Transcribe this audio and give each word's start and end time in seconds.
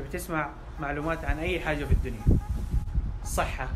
تبي 0.00 0.08
تسمع 0.08 0.54
معلومات 0.80 1.24
عن 1.24 1.38
أي 1.38 1.60
حاجة 1.60 1.84
في 1.84 1.92
الدنيا. 1.92 2.22
صحة 3.24 3.68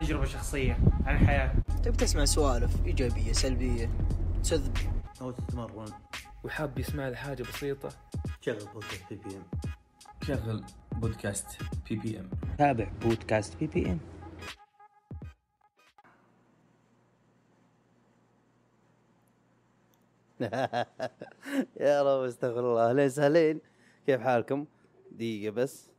تجربة 0.00 0.24
شخصية 0.24 0.78
عن 1.06 1.14
الحياة 1.14 1.52
تبي 1.82 1.96
تسمع 1.96 2.24
سوالف 2.24 2.86
إيجابية 2.86 3.32
سلبية 3.32 3.90
تسذب 4.42 4.76
أو 5.20 5.30
تتمرن. 5.30 5.92
وحاب 6.44 6.78
يسمع 6.78 7.08
لي 7.08 7.16
حاجة 7.16 7.42
بسيطة. 7.42 7.88
شغل 8.40 8.68
بودكاست 8.74 9.12
PPM 9.12 9.44
شغل 10.22 10.64
بودكاست 10.92 11.46
PPM 11.88 12.30
تابع 12.58 12.86
بودكاست 13.02 13.56
PPM 13.56 13.98
يا 21.80 22.02
رب 22.02 22.24
استغفر 22.24 22.60
الله. 22.60 22.90
أهلين 22.90 23.08
سهلين 23.08 23.60
كيف 24.06 24.20
حالكم؟ 24.20 24.66
دقيقة 25.16 25.50
بس. 25.50 25.90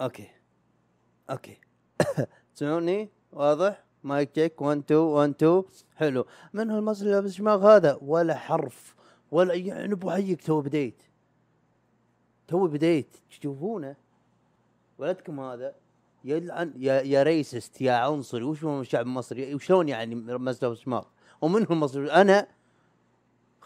Okay. 0.00 0.28
Okay. 1.30 1.58
تسمعوني؟ 2.54 3.08
واضح؟ 3.32 3.84
Mic 4.04 4.30
check 4.30 4.62
1 4.62 4.78
2 4.78 5.00
1 5.00 5.30
2 5.30 5.62
حلو. 5.96 6.26
من 6.52 6.70
هالمصري 6.70 7.06
اللي 7.06 7.14
لابس 7.14 7.32
شماغ 7.32 7.66
هذا؟ 7.66 7.98
ولا 8.02 8.34
حرف. 8.34 8.94
ولا 9.30 9.54
يعني 9.54 9.92
أبو 9.92 10.10
حيك. 10.10 10.42
تو 10.42 10.60
بديت. 10.60 11.02
تو 12.48 12.66
بديت. 12.66 13.16
تشوفونه؟ 13.30 13.96
ولدكم 14.98 15.40
هذا. 15.40 15.74
يلعن 16.24 16.72
يا 16.76 17.00
يا 17.00 17.22
racist 17.22 17.80
يا 17.80 17.92
عنصري. 17.92 18.42
وش 18.44 18.64
هو 18.64 18.80
الشعب 18.80 19.06
المصري 19.06 19.54
وشلون 19.54 19.88
يعني 19.88 20.14
مسلم 20.14 20.74
شماغ؟ 20.74 21.04
ومن 21.40 21.66
هو 21.66 21.72
المصري؟ 21.72 22.12
أنا 22.12 22.46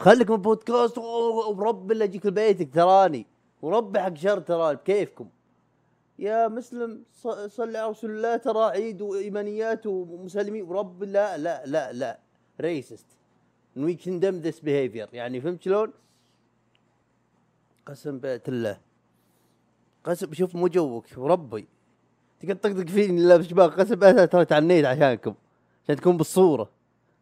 خليك 0.02 0.30
من 0.30 0.36
بودكاست 0.36 0.98
ورب 0.98 1.92
اللي 1.92 2.04
اجيك 2.04 2.26
لبيتك 2.26 2.74
تراني. 2.74 3.26
وربي 3.62 4.00
حق 4.00 4.14
شر 4.14 4.38
تراني. 4.38 4.76
بكيفكم؟ 4.76 5.28
يا 6.18 6.48
مسلم 6.48 7.02
صلي 7.46 7.78
على 7.78 7.90
رسول 7.90 8.10
الله 8.10 8.36
ترى 8.36 8.64
عيد 8.64 9.02
وإيمانيات 9.02 9.86
ومسلمين. 9.86 10.62
ورب 10.64 11.04
لا 11.04 11.38
لا 11.38 11.66
لا 11.66 11.92
لا. 11.92 12.18
Racist 12.60 13.06
we 13.76 13.94
condemn 13.94 14.34
this 14.38 14.60
behavior 14.60 15.08
يعني 15.12 15.40
فهمت 15.40 15.62
شلون؟ 15.62 15.92
قسم 17.86 18.18
بيت 18.18 18.48
الله. 18.48 18.78
قسم 20.04 20.34
شوف 20.34 20.54
مو 20.54 20.66
joke 20.68 21.06
وربي 21.16 21.66
تقعد 22.40 22.56
تطقطق 22.56 22.88
فيني 22.88 23.22
لابس 23.22 23.46
شماغ 23.46 23.80
قسم 23.80 23.94
بالله 23.94 24.24
ترى 24.24 24.44
تعنيت 24.44 24.84
عشانكم. 24.84 25.34
عشان 25.84 25.96
تكون 25.96 26.16
بالصورة. 26.16 26.70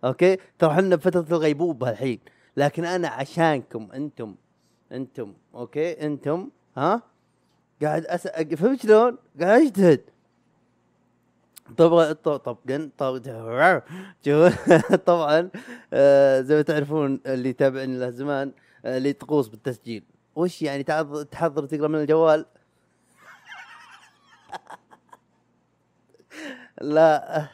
Okay؟ 0.05 0.39
ترى 0.59 0.71
إحنا 0.71 0.97
بفترة 0.97 1.27
الغيبوبة 1.31 1.91
الحين. 1.91 2.19
لكن 2.61 2.85
أنا 2.85 3.09
عشانكم 3.09 3.89
أنتم 3.95 4.35
أنتم 4.93 5.35
okay؟ 5.55 6.07
أنتم 6.07 6.51
ها؟ 6.77 7.03
قاعد 7.83 8.07
أس... 8.07 8.27
فهمت 8.29 8.83
شلون؟ 8.83 9.19
قاعد 9.41 9.61
أجتهد. 9.61 10.01
طبعا 11.77 12.13
طب- 12.13 12.37
طبعا 12.37 12.91
طبعا 12.99 13.19
طبعا 15.07 15.51
آه، 15.93 16.41
زي 16.41 16.57
ما 16.57 16.63
تعرفون 16.63 17.21
اللي 17.27 17.49
يتابعني 17.49 17.99
له 17.99 18.11
زمان 18.11 18.53
آه، 18.85 18.97
اللي 18.99 19.13
طقوس 19.13 19.49
بالتسجيل. 19.49 20.03
وش 20.37 20.63
يعني 20.63 20.83
تحضر 21.31 21.67
تقرا 21.67 21.89
من 21.89 21.99
الجوال؟ 22.01 22.47
لا 26.81 27.49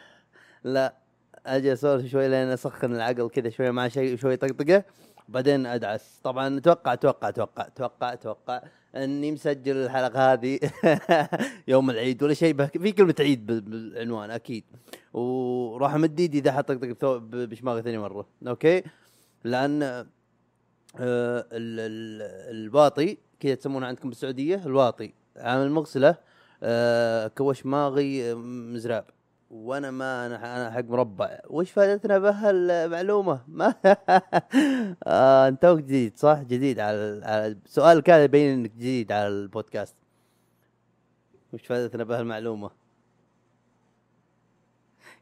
لا. 0.64 0.94
أجي 1.46 1.72
أسولف 1.72 2.06
شوي 2.06 2.28
لين 2.28 2.48
أسخن 2.48 2.94
العقل 2.94 3.28
كذا 3.28 3.50
شوي 3.50 3.70
مع 3.70 3.88
شيء 3.88 4.16
شوي 4.16 4.36
طقطقة 4.36 4.84
بعدين 5.28 5.66
أدعس. 5.66 6.20
طبعا 6.24 6.58
أتوقع 6.58 6.92
أتوقع 6.92 7.28
أتوقع 7.28 7.66
أتوقع 7.66 8.12
أتوقع 8.12 8.62
إني 8.96 9.32
مسجل 9.32 9.76
الحلقة 9.76 10.32
هذه 10.32 10.58
يوم 11.68 11.90
العيد 11.90 12.22
ولا 12.22 12.34
شيء 12.34 12.66
في 12.66 12.92
كلمة 12.92 13.14
عيد 13.20 13.46
بال- 13.46 13.60
بالعنوان 13.60 14.30
أكيد. 14.30 14.64
وراح 15.12 15.94
امد 15.94 16.20
ايدي 16.20 16.38
اذا 16.38 16.52
حطقطق 16.52 17.16
بشماغي 17.32 17.82
ثاني 17.82 17.98
مرة. 17.98 18.26
أوكي؟ 18.48 18.82
لأن 19.44 19.82
آه، 19.82 20.06
ال- 21.52 21.80
ال- 21.80 22.56
الواطي 22.66 23.18
كذا 23.40 23.54
تسمونه 23.54 23.86
عندكم 23.86 24.08
بالسعودية 24.08 24.62
الواطي 24.66 25.12
عامل 25.36 25.70
مغسلة 25.70 26.14
آه، 26.62 27.26
كوش 27.28 27.66
ماغي 27.66 28.30
آه، 28.30 28.34
مزراب. 28.34 29.04
وأنا 29.64 29.90
ما 29.90 30.26
أنا 30.26 30.70
حق 30.70 30.84
مربع. 30.84 31.38
وش 31.50 31.70
فائدتنا 31.70 32.18
بهالمعلومة؟ 32.18 33.40
ما 33.48 33.74
آه 35.04 35.48
انت 35.48 35.66
جديد 35.66 36.16
صح؟ 36.16 36.42
جديد 36.42 36.80
على, 36.80 37.20
على 37.24 38.02
هذا 38.08 38.24
يبين 38.24 38.52
انك 38.52 38.70
جديد 38.70 39.12
على 39.12 39.28
البودكاست. 39.28 39.96
وش 41.52 41.66
فائدتنا 41.66 42.04
بهالمعلومة؟ 42.04 42.70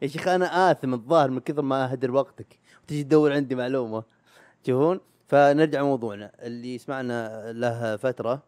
يا 0.03 0.07
شيخ 0.07 0.29
أنا 0.29 0.71
آثم 0.71 0.95
الظاهر 0.95 1.31
من 1.31 1.41
كثر 1.41 1.63
ما 1.63 1.85
أهدر 1.93 2.11
وقتك. 2.11 2.59
وتجي 2.83 3.05
تدور 3.05 3.33
عندي 3.33 3.55
معلومة. 3.55 4.03
تشوفون 4.65 5.01
فنرجع 5.29 5.83
موضوعنا. 5.83 6.33
اللي 6.43 6.79
سمعنا 6.79 7.53
له 7.53 7.97
فترة 7.97 8.43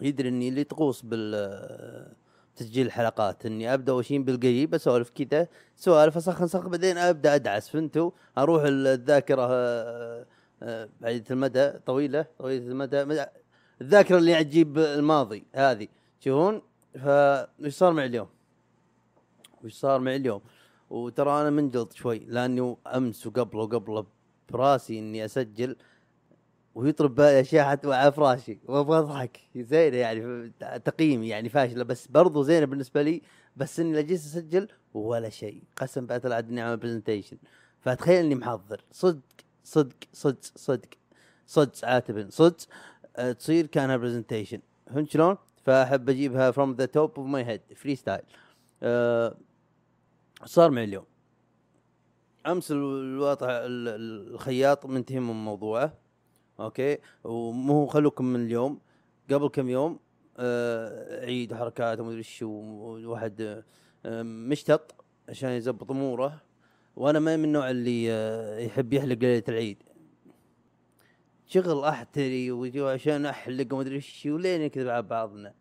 يدري 0.00 0.28
إني 0.28 0.48
اللي 0.48 0.64
طقوس 0.64 1.02
بال 1.02 1.34
تسجيل 2.58 2.86
الحلقات. 2.86 3.46
إني 3.46 3.74
أبدأ 3.74 3.92
أول 3.92 4.04
شيء 4.04 4.22
بالقريب 4.22 4.74
أسولف 4.74 5.10
كذا 5.10 5.48
سوالف 5.76 6.16
أسخن 6.16 6.46
سخ 6.46 6.68
بعدين 6.68 6.98
أبدأ 6.98 7.34
أدعس. 7.34 7.68
فهمتوا؟ 7.68 8.10
أروح 8.38 8.62
الذاكرة 8.66 9.46
آه، 9.50 10.26
آه، 10.62 10.88
بعيدة 11.00 11.24
المدى 11.30 11.70
طويلة 11.70 12.26
طويله 12.38 12.66
المدى 12.66 13.04
مدى- 13.04 13.28
الذاكرة 13.80 14.18
اللي 14.18 14.44
تجيب 14.44 14.78
الماضي 14.78 15.44
هذه. 15.54 15.88
تشوفون 16.20 16.62
فايش 16.94 17.74
صار 17.74 17.92
معي 17.92 18.06
اليوم؟ 18.06 18.28
وش 19.64 19.72
صار 19.72 20.00
معي 20.00 20.16
اليوم؟ 20.16 20.40
وترى 20.90 21.40
أنا 21.40 21.50
منجلط 21.50 21.92
شوي 21.92 22.18
لأنه 22.18 22.76
أمس 22.86 23.26
وقبله 23.26 23.62
وقبله 23.62 24.06
براسي 24.50 24.98
إني 24.98 25.24
أسجل. 25.24 25.76
ويطرب 26.78 27.14
بالي 27.14 27.40
اشياء 27.40 27.70
حتى 27.70 27.94
على 27.94 28.12
فراشي 28.12 28.58
وأبغى 28.64 28.98
أضحك. 28.98 29.40
زينه 29.56 29.96
يعني 29.96 30.52
تقييمي 30.84 31.28
يعني 31.28 31.48
فاشله 31.48 31.84
بس 31.84 32.06
برضو 32.06 32.42
زينة 32.42 32.66
بالنسبة 32.66 33.02
لي. 33.02 33.22
بس 33.56 33.80
إني 33.80 33.92
لجيت 33.92 34.18
أسجل 34.18 34.68
ولا 34.94 35.28
شيء. 35.28 35.62
قسم 35.76 36.06
بالله 36.06 36.38
إني 36.38 36.62
أعمل 36.62 36.76
presentation 36.76 37.36
فتخيل 37.80 38.24
إني 38.24 38.34
محضر. 38.34 38.84
صدق 38.92 39.20
صدق 39.64 39.96
صدق 40.12 40.38
صدق. 40.56 40.88
صدق 41.46 41.84
عاتبا 41.88 42.28
صدق 42.30 42.56
أه 43.16 43.32
تصير 43.32 43.66
كأنها 43.66 43.96
presentation 43.96 44.60
فهمت 44.86 45.10
شلون؟ 45.10 45.36
فأحب 45.64 46.08
أجيبها 46.08 46.50
from 46.50 46.74
the 46.74 46.86
top 46.86 47.18
of 47.18 47.26
my 47.26 47.44
head 47.44 47.60
freestyle 47.76 48.22
صار 50.44 50.70
معي 50.70 50.84
اليوم. 50.84 51.04
أمس 52.46 52.70
الوضع 52.70 53.46
ال- 53.50 53.88
ال- 53.88 54.34
الخياط 54.34 54.86
منتهي 54.86 55.20
من 55.20 55.44
موضوعه. 55.44 56.07
أوكي؟ 56.60 56.98
ومو 57.24 57.86
خلوكم 57.86 58.24
من 58.24 58.46
اليوم. 58.46 58.80
قبل 59.30 59.48
كم 59.48 59.68
يوم 59.68 59.98
آه 60.38 61.24
عيد 61.24 61.52
وحركات 61.52 62.00
ومدري 62.00 62.18
إيش 62.18 62.42
وواحد 62.42 63.64
آه 64.06 64.22
مشتط 64.22 65.04
عشان 65.28 65.50
يزبط 65.50 65.90
أموره. 65.90 66.42
وأنا 66.96 67.18
ما 67.18 67.36
من 67.36 67.44
النوع 67.44 67.70
اللي 67.70 68.12
آه 68.12 68.58
يحب 68.58 68.92
يحلق 68.92 69.18
ليلة 69.18 69.42
العيد. 69.48 69.82
شغل 71.46 71.84
أحتري 71.84 72.50
ويجي 72.50 72.80
عشان 72.80 73.26
أحلق 73.26 73.74
ومدري 73.74 73.94
إيش 73.94 74.26
ولين 74.26 74.64
نكذب 74.64 74.88
على 74.88 75.02
بعضنا. 75.02 75.54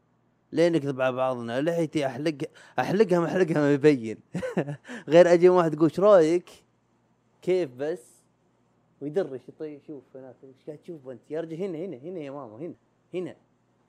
لين 0.52 0.72
نكذب 0.74 1.02
على 1.02 1.16
بعضنا 1.16 1.62
لحيتي 1.62 2.06
أحلق 2.06 2.38
احلقها 2.80 3.20
ما 3.20 3.26
احلقها 3.26 3.58
ما 3.62 3.74
يبين. 3.74 4.18
غير 5.10 5.34
أجي 5.34 5.50
واحد 5.50 5.74
يقول 5.74 5.92
رأيك؟ 6.00 6.50
كيف 7.42 7.70
بس؟ 7.76 8.17
ويدرش 9.02 9.42
طيب 9.60 9.82
شوف 9.88 10.04
هناك 10.16 10.36
إيش 10.44 10.66
قاعد 10.66 10.78
تشوف 10.78 11.10
أنت؟ 11.10 11.22
يا 11.30 11.42
رجل 11.42 11.54
هنا 11.54 11.78
هنا 11.78 11.98
هنا 11.98 12.20
يا 12.20 12.32
ماما 12.32 12.58
هنا 12.58 12.74
هنا. 13.14 13.36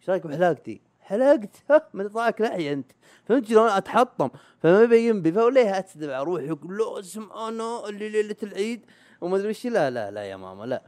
إيش 0.01 0.11
رأيك 0.11 0.27
بحلاقتي؟ 0.27 0.81
حلقت 1.01 1.57
من 1.95 2.09
طلعك 2.09 2.41
لحية 2.41 2.73
أنت. 2.73 2.93
فهمت 3.25 3.47
شلون؟ 3.47 3.69
أتحطم. 3.69 4.29
فما 4.59 4.83
يبين 4.83 5.23
بي 5.23 5.33
فوليه 5.33 5.79
اتذب 5.79 6.11
على 6.11 6.25
روحي 6.25 6.47
يقول 6.47 6.79
لازم 6.79 7.33
أنا 7.33 7.89
اللي 7.89 8.09
ليلة 8.09 8.37
العيد 8.43 8.81
وما 9.21 9.37
أدري 9.37 9.49
إيش. 9.49 9.67
لا 9.67 9.91
لا 9.91 10.11
لا 10.11 10.25
يا 10.25 10.37
ماما 10.37 10.65
لا. 10.65 10.83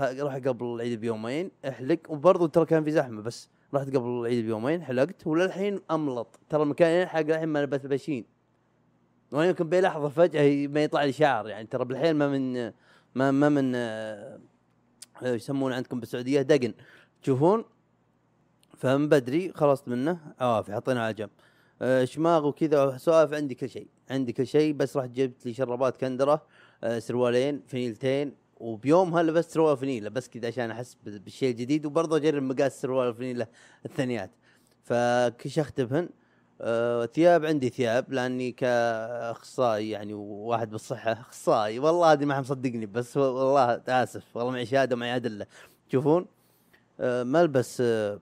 روح 0.00 0.34
قبل 0.34 0.66
العيد 0.66 1.00
بيومين 1.00 1.50
أحلق. 1.68 1.98
وبرضه 2.08 2.46
ترى 2.46 2.64
كان 2.64 2.84
في 2.84 2.90
زحمة 2.90 3.22
بس 3.22 3.48
رحت 3.74 3.86
قبل 3.86 4.08
العيد 4.08 4.44
بيومين 4.44 4.82
حلقت. 4.82 5.26
وللحين 5.26 5.80
أملط. 5.90 6.40
ترى 6.48 6.62
المكان 6.62 7.00
ينحق 7.00 7.20
للحين 7.20 7.48
ما 7.48 7.62
لبست 7.62 7.86
بشين. 7.86 8.24
وأنا 9.32 9.48
يمكن 9.48 9.68
بلحظة 9.68 10.08
فجأة 10.08 10.66
ما 10.66 10.84
يطلع 10.84 11.04
لي 11.04 11.12
شعر 11.12 11.48
يعني. 11.48 11.66
ترى 11.66 11.84
بالحين 11.84 12.16
ما 12.16 12.28
من 12.28 12.72
ما 13.14 13.30
ما 13.30 13.48
من 13.48 13.72
آه، 13.74 14.38
آه، 15.22 15.34
يسمونه 15.34 15.74
عندكم 15.74 16.00
بالسعودية 16.00 16.42
دقن. 16.42 16.74
تشوفون؟ 17.22 17.64
فمن 18.76 19.08
بدري 19.08 19.52
خلصت 19.52 19.88
منه. 19.88 20.18
عوافي 20.40 20.74
حطينا 20.74 21.04
على 21.04 21.14
جنب. 21.14 21.30
آه، 21.82 22.04
شماغ 22.04 22.46
وكذا 22.46 22.96
سوالف 22.96 23.32
عندي 23.34 23.54
كل 23.54 23.68
شيء. 23.68 23.88
عندي 24.10 24.32
كل 24.32 24.46
شيء 24.46 24.72
بس 24.74 24.96
رحت 24.96 25.10
جبت 25.10 25.46
لي 25.46 25.54
شرابات 25.54 25.96
كندرة 25.96 26.46
آه، 26.84 26.98
سروالين 26.98 27.62
فنيلتين 27.66 28.34
وبيومها 28.56 29.22
لبست 29.22 29.50
سروال 29.50 29.76
فنيلة 29.76 30.08
بس 30.08 30.28
كذا 30.28 30.48
عشان 30.48 30.70
أحس 30.70 30.96
بال- 31.04 31.18
بالشيء 31.18 31.50
الجديد 31.50 31.86
وبرضه 31.86 32.16
أجرب 32.16 32.42
مقاس 32.42 32.82
سروال 32.82 33.08
الفنيله 33.08 33.46
الثانيات. 33.86 34.30
فكشخت 34.82 35.80
آه، 36.66 37.06
ثياب 37.06 37.44
عندي 37.44 37.68
ثياب 37.68 38.12
لأني 38.12 38.52
كأخصائي 38.52 39.90
يعني 39.90 40.14
وواحد 40.14 40.70
بالصحة. 40.70 41.12
أخصائي؟ 41.12 41.78
والله 41.78 42.12
هذه 42.12 42.24
ما 42.24 42.40
مصدقني 42.40 42.86
بس 42.86 43.16
والله 43.16 43.82
آسف. 43.88 44.36
والله 44.36 44.50
معي 44.52 44.66
شهادة 44.66 44.96
ومعي 44.96 45.16
أدلة. 45.16 45.46
تشوفون 45.88 46.26
آه، 47.00 47.22
ملبس 47.22 47.78
آه، 47.80 48.20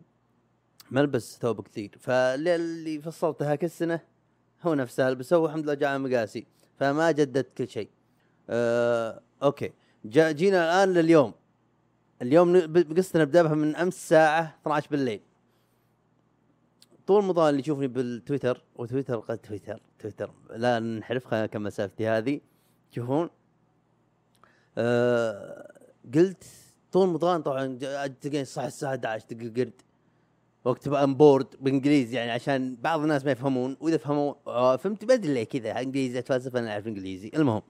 ملبس 0.90 1.38
ثوب 1.42 1.60
كثير. 1.68 1.90
فاللي 2.00 3.00
فصلته 3.00 3.52
هاك 3.52 3.64
السنة 3.64 4.00
هو 4.62 4.74
نفسه 4.74 5.08
البسه 5.08 5.38
والحمد 5.38 5.64
لله 5.64 5.74
جاء 5.74 5.98
مقاسي 5.98 6.46
فما 6.80 7.10
جددت 7.10 7.56
كل 7.58 7.68
شيء. 7.68 7.88
آه، 8.50 9.20
أوكي. 9.42 9.72
جينا 10.06 10.82
الآن 10.82 10.94
لليوم. 10.94 11.32
اليوم 12.22 12.56
ن- 12.56 12.66
ب- 12.66 12.94
بقصتنا 12.94 13.22
نبدأ 13.22 13.42
بها 13.42 13.54
من 13.54 13.76
أمس 13.76 13.94
الساعة 13.96 14.56
12 14.62 14.88
بالليل. 14.90 15.20
طول 17.06 17.24
رمضان 17.24 17.48
اللي 17.48 17.60
يشوفني 17.60 17.86
بالتويتر 17.86 18.62
وتويتر 18.76 19.16
قد 19.18 19.38
تويتر 19.38 19.80
تويتر. 19.98 20.30
لا 20.56 20.78
ننحرف 20.78 21.26
خلينا 21.26 21.44
نكمل 21.46 21.72
سالفتي 21.72 22.08
هذه. 22.08 22.40
تشوفون 22.92 23.30
آه 24.78 25.72
قلت 26.14 26.44
طول 26.92 27.08
رمضان 27.08 27.42
طبعا 27.42 27.66
ج- 27.66 28.14
تلقين 28.20 28.44
صح 28.44 28.62
الساعة 28.62 28.90
11 28.90 29.24
دق 29.30 29.60
قرد. 29.60 29.72
واكتب 30.64 30.94
I'm 30.94 31.14
bored 31.14 31.46
بإنجليزي 31.60 32.16
يعني 32.16 32.30
عشان 32.30 32.76
بعض 32.76 33.00
الناس 33.00 33.24
ما 33.24 33.30
يفهمون. 33.30 33.76
وإذا 33.80 33.96
فهموا 33.96 34.34
آه 34.46 34.76
فهمت 34.76 35.04
ليه 35.04 35.44
كذا. 35.44 35.80
إنجليزي 35.80 36.18
أتفلسف 36.18 36.56
أنا 36.56 36.72
أعرف 36.72 36.86
إنجليزي. 36.86 37.30
المهم. 37.34 37.62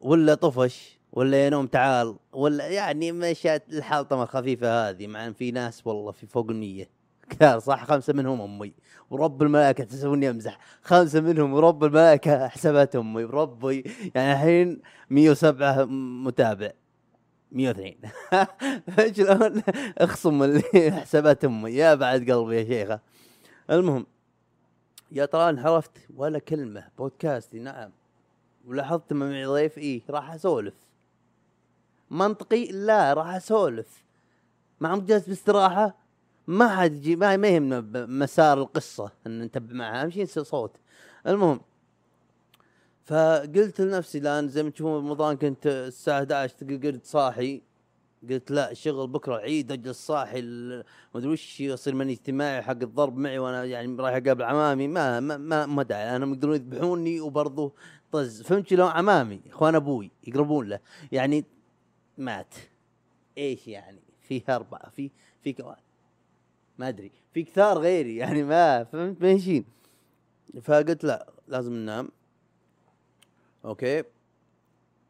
ولا 0.00 0.34
طفش 0.34 0.98
ولا 1.12 1.44
يا 1.44 1.50
نوم 1.50 1.66
تعال 1.66 2.16
ولا 2.32 2.68
يعني 2.68 3.12
مشات 3.12 3.72
الحالطمه 3.72 4.22
الخفيفة 4.22 4.88
هذه. 4.88 5.06
مع 5.06 5.26
إن 5.26 5.32
في 5.32 5.50
ناس 5.50 5.86
والله 5.86 6.10
في 6.12 6.26
فوق 6.26 6.50
المية. 6.50 6.88
كثار 7.30 7.58
صح 7.58 7.84
خمسة 7.84 8.12
منهم 8.12 8.40
أمي. 8.40 8.72
ورب 9.10 9.42
الملائكة 9.42 9.84
تحسبوني 9.84 10.30
امزح 10.30 10.58
خمسة 10.82 11.20
منهم 11.20 11.52
ورب 11.52 11.84
الملائكة 11.84 12.48
حسابات 12.48 12.96
أمي. 12.96 13.24
وربي 13.24 13.84
يعني 14.14 14.32
الحين 14.32 14.80
107 15.10 15.84
متابع. 16.24 16.70
102 17.52 17.94
شلون؟ 19.16 19.62
اخصم 19.98 20.42
اللي 20.42 20.62
حسابات 20.92 21.44
أمي. 21.44 21.70
يا 21.70 21.94
بعد 21.94 22.30
قلبي 22.30 22.56
يا 22.56 22.64
شيخة. 22.64 23.00
المهم 23.70 24.06
يا 25.12 25.24
ترى 25.24 25.50
انحرفت 25.50 25.90
ولا 26.16 26.38
كلمة 26.38 26.84
بودكاستي؟ 26.98 27.58
نعم. 27.58 27.90
ولاحظت 28.66 29.12
لما 29.12 29.30
معي 29.30 29.46
ضيف 29.46 29.78
إيه 29.78 30.02
راح 30.10 30.32
أسولف. 30.32 30.74
منطقي؟ 32.10 32.66
لا 32.66 33.12
راح 33.12 33.34
أسولف. 33.34 34.04
مع 34.80 34.96
جالس 34.96 35.28
باستراحة؟ 35.28 36.05
ما 36.46 36.76
حد 36.76 36.94
يجي 36.94 37.16
ما 37.16 37.34
يهمنا 37.34 37.80
مسار 38.06 38.58
القصة 38.62 39.10
إن 39.26 39.42
نتبع 39.42 39.74
معها. 39.74 40.02
أهم 40.02 40.10
شيء 40.10 40.26
صوت. 40.26 40.76
المهم 41.26 41.60
فقلت 43.04 43.80
لنفسي 43.80 44.18
الان 44.18 44.48
زي 44.48 44.62
ما 44.62 44.70
تشوفون 44.70 44.96
رمضان 44.96 45.36
كنت 45.36 45.66
الساعة 45.66 46.18
11 46.18 46.54
تلقى 46.54 46.76
قرد 46.76 47.04
صاحي. 47.04 47.62
قلت 48.30 48.50
لا 48.50 48.74
شغل 48.74 49.06
بكرة 49.06 49.36
عيد 49.36 49.72
أجلس 49.72 50.06
صاحي 50.06 50.42
ما 50.42 50.84
أدري 51.14 51.28
وش 51.28 51.60
يصير 51.60 51.94
من 51.94 52.10
اجتماعي 52.10 52.62
حق 52.62 52.70
الضرب 52.82 53.16
معي 53.16 53.38
وأنا 53.38 53.64
يعني 53.64 53.96
رايح 53.96 54.16
أقابل 54.16 54.42
عمامي. 54.42 54.88
ما 54.88 55.20
ما 55.20 55.66
ما, 55.66 55.82
داعي. 55.82 56.16
أنا 56.16 56.26
يقدرون 56.26 56.54
يذبحوني 56.54 57.20
وبرضه 57.20 57.72
طز. 58.12 58.42
فهمت 58.42 58.68
شلون؟ 58.68 58.88
عمامي 58.88 59.40
إخوان 59.46 59.74
أبوي 59.74 60.10
يقربون 60.26 60.68
له. 60.68 60.80
يعني 61.12 61.44
مات. 62.18 62.54
إيش 63.38 63.68
يعني؟ 63.68 64.02
في 64.20 64.42
اربعه 64.48 64.90
في 64.90 65.10
في 65.42 65.52
كوان 65.52 65.85
ما 66.78 66.88
أدري. 66.88 67.12
في 67.32 67.42
كثار 67.42 67.78
غيري 67.78 68.16
يعني 68.16 68.42
ما 68.42 68.84
فهمت؟ 68.84 69.22
ماشيين 69.22 69.64
فقلت 70.62 71.04
لا 71.04 71.26
لازم 71.48 71.72
ننام. 71.72 72.08
Okay. 73.64 74.02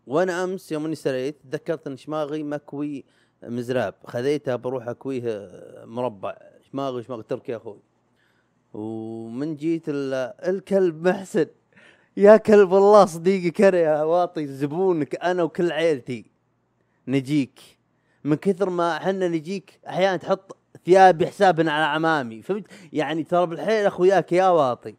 وأنا 0.06 0.44
أمس 0.44 0.72
يوم 0.72 0.84
إني 0.84 0.94
سريت 0.94 1.36
تذكرت 1.50 1.86
إن 1.86 1.96
شماغي 1.96 2.42
مكوي 2.42 3.04
مزراب. 3.42 3.94
خذيته 4.04 4.56
بروح 4.56 4.88
اكويه 4.88 5.50
مربع. 5.84 6.36
شماغي 6.72 7.02
شماغ 7.02 7.20
تركي 7.20 7.56
أخوي. 7.56 7.78
ومن 8.74 9.56
جيت 9.56 9.88
ال- 9.88 10.34
الكلب 10.48 11.08
محسن. 11.08 11.46
يا 12.16 12.36
كلب 12.36 12.74
الله 12.74 13.04
صديقي 13.04 13.50
كره 13.50 13.76
يا 13.76 14.02
واطي 14.02 14.46
زبونك 14.46 15.14
أنا 15.24 15.42
وكل 15.42 15.72
عيلتي. 15.72 16.24
نجيك. 17.08 17.60
من 18.24 18.36
كثر 18.36 18.70
ما 18.70 18.96
إحنا 18.96 19.28
نجيك 19.28 19.80
أحيانا 19.88 20.16
تحط 20.16 20.56
ثيابي 20.84 21.26
حسابنا 21.26 21.72
على 21.72 21.84
عمامي 21.84 22.42
فهمت؟ 22.42 22.66
يعني 22.92 23.24
ترى 23.24 23.46
بالحيل 23.46 23.86
أخوياك 23.86 24.32
يا 24.32 24.48
واطي. 24.48 24.94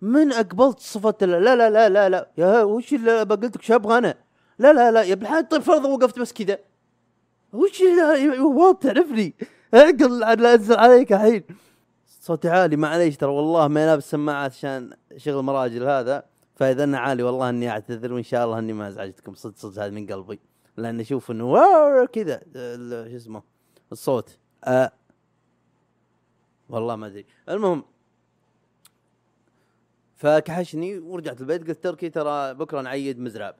من 0.00 0.32
أقبلت 0.32 0.80
صفة 0.80 1.14
لا 1.20 1.40
لا 1.56 1.70
لا 1.70 1.88
لا 1.88 2.08
لا. 2.08 2.30
يا 2.38 2.62
وش 2.62 2.92
اللي 2.92 3.20
قلت 3.20 3.56
لك 3.56 3.62
شاب 3.62 3.90
أنا. 3.90 4.14
لا 4.58 4.72
لا 4.72 4.90
لا. 4.90 5.02
يا 5.02 5.12
ابن 5.12 5.22
الحلال 5.22 5.48
طيب 5.48 5.62
فرضا 5.62 5.88
وقفت 5.88 6.18
بس 6.18 6.32
كذا. 6.32 6.58
وش 7.52 7.82
واطي 8.40 8.88
تعرفني؟ 8.88 9.34
اعقل 9.74 10.18
لا 10.18 10.54
أنزل 10.54 10.76
عليك 10.76 11.12
الحين. 11.12 11.44
صوتي 12.06 12.48
عالي 12.48 12.76
معليش 12.76 13.16
ترى. 13.16 13.30
والله 13.30 13.68
ما 13.68 13.86
لابس 13.86 14.10
سماعات 14.10 14.52
عشان 14.52 14.90
شغل 15.16 15.42
مراجل 15.42 15.82
هذا. 15.82 16.22
فإذا 16.54 16.84
انه 16.84 16.98
عالي 16.98 17.22
والله 17.22 17.48
إني 17.48 17.70
أعتذر 17.70 18.12
وإن 18.12 18.22
شاء 18.22 18.44
الله 18.44 18.58
إني 18.58 18.72
ما 18.72 18.88
أزعجتكم. 18.88 19.34
صدق 19.34 19.56
صدق 19.56 19.82
هذا 19.82 19.90
من 19.90 20.06
قلبي. 20.06 20.40
لأن 20.76 21.00
أشوف 21.00 21.30
إنه 21.30 22.06
كذا. 22.06 22.40
شو 23.10 23.16
اسمه؟ 23.16 23.42
الصوت. 23.92 24.38
أه 24.64 24.92
والله 26.72 26.96
ما 26.96 27.06
أدري. 27.06 27.26
المهم 27.48 27.84
فكحشني 30.14 30.98
ورجعت 30.98 31.40
البيت 31.40 31.68
قلت 31.68 31.84
تركي 31.84 32.10
ترى 32.10 32.54
بكرة 32.54 32.80
نعيد 32.80 33.18
مزراب 33.18 33.56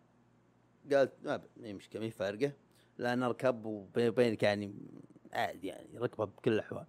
قالت 0.92 1.12
ما 1.24 1.40
مشكلة 1.56 2.02
ما 2.02 2.10
فارقة. 2.10 2.52
لأن 2.98 3.22
أركب 3.22 3.64
وبيني 3.64 4.08
وبينك 4.08 4.42
يعني 4.42 4.74
عادي 5.32 5.66
يعني 5.66 5.98
ركبه 5.98 6.24
بكل 6.24 6.52
الأحوال. 6.52 6.84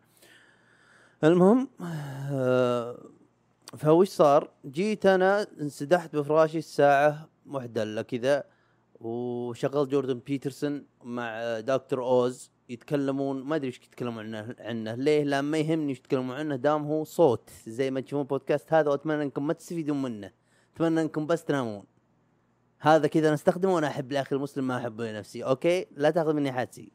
المهم 1.24 1.70
آه، 2.32 3.10
فوش 3.78 4.08
صار؟ 4.08 4.52
جيت 4.66 5.06
أنا 5.06 5.48
انسدحت 5.62 6.16
بفراشي 6.16 6.58
الساعة 6.58 7.30
إلا 7.84 8.02
كذا 8.02 8.44
وشغلت 9.00 9.90
جوردن 9.90 10.20
بيترسون 10.20 10.86
مع 11.04 11.60
دكتور 11.60 12.04
أوز. 12.04 12.53
يتكلمون 12.74 13.44
ما 13.44 13.56
أدري 13.56 13.68
إيش 13.68 13.78
يتكلمون 13.78 14.36
عنه 14.36 14.56
عنه. 14.60 14.96
ليه؟ 14.96 15.24
لأن 15.24 15.44
ما 15.44 15.58
يهمني 15.58 15.90
إيش 15.90 15.98
يتكلمون 15.98 16.36
عنه 16.36 16.56
دام 16.56 16.84
هو 16.86 17.04
صوت. 17.04 17.50
زي 17.68 17.92
ما 17.92 18.00
تشوفون 18.00 18.24
بودكاست 18.24 18.74
هذا 18.74 18.90
وأتمنى 18.90 19.24
إنكم 19.24 19.48
ما 19.48 19.54
تستفيدون 19.54 20.02
منه. 20.02 20.32
أتمنى 20.76 21.02
إنكم 21.02 21.28
بس 21.28 21.44
تنامون. 21.44 21.84
هذا 22.80 23.08
كذا 23.08 23.34
نستخدمه 23.34 23.76
وأنا 23.76 23.88
أحب 23.88 24.12
لأخي 24.12 24.36
المسلم 24.36 24.68
ما 24.68 24.78
أحبه 24.78 25.12
لنفسي. 25.12 25.44
Okay؟ 25.44 25.86
لا 25.96 26.10
تأخذ 26.10 26.34
مني 26.34 26.52
حادسي 26.52 26.92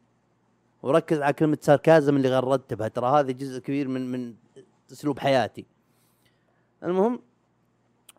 وركز 0.82 1.20
على 1.20 1.32
كلمة 1.32 1.58
sarcasm 1.60 2.16
اللي 2.16 2.28
غردت 2.28 2.74
بها 2.74 2.88
ترى 2.88 3.06
هذا 3.06 3.32
جزء 3.32 3.60
كبير 3.60 3.88
من 3.88 4.12
من 4.12 4.34
أسلوب 4.92 5.18
حياتي. 5.18 5.66
المهم 6.84 7.22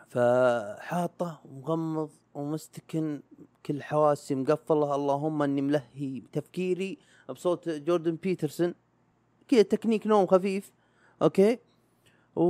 فحاطه 0.08 1.42
ومغمض 1.46 2.10
ومستكن 2.34 3.22
كل 3.66 3.84
حواسي 3.84 4.36
مقفله. 4.36 4.96
اللهم 4.96 5.42
إني 5.42 5.62
ملهي 5.62 6.24
تفكيري 6.32 6.98
بصوت 7.32 7.70
جوردن 7.70 8.16
بيترسون. 8.16 8.76
كذا 9.48 9.62
تكنيك 9.62 10.08
نوم 10.08 10.28
خفيف. 10.28 10.72
أوكي؟ 11.22 11.60
و 12.36 12.44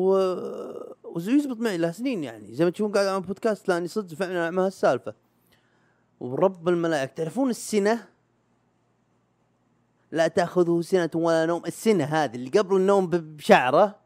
وزي 1.03 1.31
يزبط 1.31 1.57
معي 1.57 1.77
له 1.77 1.91
سنين 1.91 2.23
يعني. 2.23 2.53
زي 2.53 2.65
ما 2.65 2.71
تشوفون 2.71 2.93
قاعد 2.93 3.05
أعمل 3.07 3.25
بودكاست 3.25 3.69
لأني 3.69 3.87
صدق 3.87 4.15
فعلا 4.15 4.51
مع 4.51 4.65
هالسالفة. 4.65 5.13
ورب 6.19 6.69
الملائكة. 6.69 7.13
تعرفون 7.13 7.49
السنة؟ 7.49 8.07
لا 10.11 10.27
تأخذه 10.27 10.81
سنة 10.81 11.09
ولا 11.15 11.45
نوم. 11.45 11.65
السنة 11.65 12.03
هذه 12.03 12.35
اللي 12.35 12.49
قبل 12.49 12.75
النوم 12.75 13.07
بشعره 13.07 13.99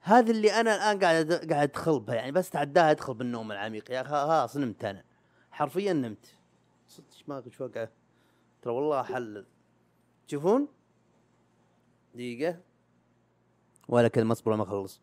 هذا 0.00 0.30
اللي 0.30 0.60
أنا 0.60 0.74
الآن 0.74 0.98
قاعد 0.98 1.32
قاعد 1.32 1.68
ادخل 1.68 2.00
بها 2.00 2.14
يعني. 2.14 2.32
بس 2.32 2.50
تعداها 2.50 2.90
أدخل 2.90 3.14
بالنوم 3.14 3.52
العميق. 3.52 3.90
يا 3.90 4.02
خلاص 4.02 4.56
نمت 4.56 4.84
أنا. 4.84 5.04
حرفيا 5.50 5.92
نمت. 5.92 6.34
صدق 6.88 7.04
ما 7.26 7.42
إيش 7.46 7.60
وقع 7.60 7.88
ترى 8.62 8.72
والله 8.72 9.00
أحلل. 9.00 9.46
تشوفون؟ 10.28 10.68
دقيقة. 12.14 12.60
ولا 13.88 14.08
كلمة 14.08 14.32
اصبر 14.32 14.56
ما 14.56 14.62
أخلص. 14.62 15.00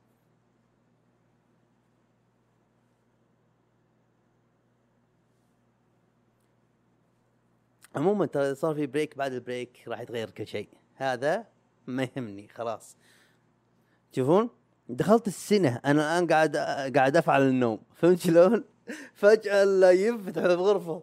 عموما 7.96 8.26
ترى 8.26 8.56
صار 8.56 8.76
في 8.76 8.88
break 8.88 9.18
بعد 9.18 9.34
ال 9.34 9.42
break 9.42 9.84
راح 9.88 10.00
يتغير 10.00 10.30
كل 10.30 10.48
شيء. 10.48 10.70
هذا 10.96 11.48
ما 11.88 12.04
يهمني 12.04 12.48
خلاص. 12.48 12.98
تشوفون؟ 14.12 14.50
دخلت 14.90 15.28
السنة 15.28 15.82
أنا 15.86 16.18
الآن 16.18 16.28
قاعد 16.28 16.58
قاعد 16.98 17.18
أفعل 17.18 17.42
النوم. 17.42 17.80
فهمت 17.96 18.20
شلون؟ 18.20 18.64
فجأة 19.14 19.64
لا 19.64 19.92
ينفتح 19.92 20.42
باب 20.42 20.60
غرفه 20.60 21.02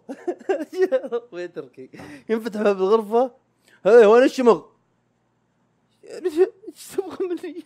وين 1.32 1.52
تركي؟ 1.52 1.90
ينفتح 2.28 2.62
باب 2.62 2.76
الغرفة. 2.76 3.30
هي 3.86 4.06
وين 4.06 4.22
الشمغ؟ 4.22 4.62
إيش 6.24 6.34
تبغى 6.96 7.28
مني؟ 7.28 7.64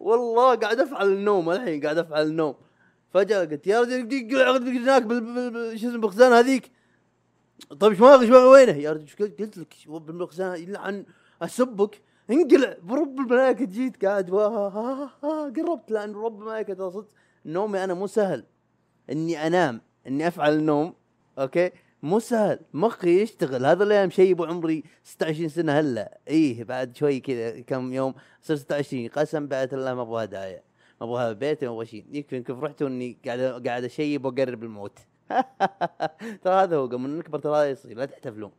والله 0.00 0.54
قاعد 0.54 0.80
أفعل 0.80 1.08
النوم 1.08 1.50
الحين 1.50 1.82
قاعد 1.82 1.98
أفعل 1.98 2.26
النوم. 2.26 2.54
فجأة 3.10 3.44
قلت 3.44 3.66
يا 3.66 3.80
رجل 3.80 4.68
هناك 4.68 5.02
شو 5.76 5.88
اسمه 5.88 5.98
بالخزان 5.98 6.32
هذيك. 6.32 6.70
طيب 7.80 8.04
إيش 8.04 8.30
باغي 8.30 8.32
وينه؟ 8.32 8.72
يا 8.72 8.92
رجل 8.92 9.06
قلت 9.38 9.58
لك 9.58 9.74
بالخزان 9.88 10.62
يلعن 10.62 11.04
أسبك. 11.42 12.00
انقلع 12.30 12.76
برب 12.82 13.20
الملائكة 13.20 13.64
جيت 13.64 14.04
قاعد 14.04 14.30
قربت 15.56 15.90
لأن 15.90 16.14
رب 16.14 16.40
الملائكة 16.40 16.90
صدق 16.90 17.08
نومي 17.46 17.84
أنا 17.84 17.94
مو 17.94 18.06
سهل. 18.06 18.44
إني 19.10 19.46
أنام 19.46 19.80
إني 20.06 20.28
أفعل 20.28 20.52
النوم 20.52 20.94
أوكي؟ 21.38 21.70
مو 22.02 22.18
سهل 22.18 22.60
مخي 22.74 23.22
يشتغل. 23.22 23.66
هذا 23.66 23.82
اللي 23.82 23.98
أنا 23.98 24.06
مشيب 24.06 24.42
عمري 24.42 24.84
26 25.04 25.48
سنة 25.48 25.72
هلأ. 25.72 26.18
إيه 26.28 26.64
بعد 26.64 26.96
شوي 26.96 27.20
كذا 27.20 27.60
كم 27.60 27.92
يوم 27.92 28.14
صرت 28.42 28.58
26 28.58 29.08
قسم 29.08 29.46
بعد 29.46 29.74
الله 29.74 29.94
ما 29.94 30.02
أبغى 30.02 30.24
هدايا 30.24 30.62
ما 31.00 31.06
ابغاها 31.06 31.32
ببيتي 31.32 31.66
ما 31.66 31.72
أبغى 31.72 31.86
شيء. 31.86 32.04
يمكن 32.10 32.42
كفرحت 32.42 32.82
إني 32.82 33.16
قاعد 33.24 33.40
قاعد 33.40 33.84
أشيب 33.84 34.24
وأقرب 34.24 34.62
الموت. 34.62 34.98
ترى 36.42 36.54
هذا 36.54 36.76
هو 36.76 36.88
من 36.88 37.18
نكبر 37.18 37.38
ترى 37.38 37.56
هذا 37.56 37.70
يصير 37.70 37.96
لا 37.96 38.04
تحتفلون. 38.04 38.52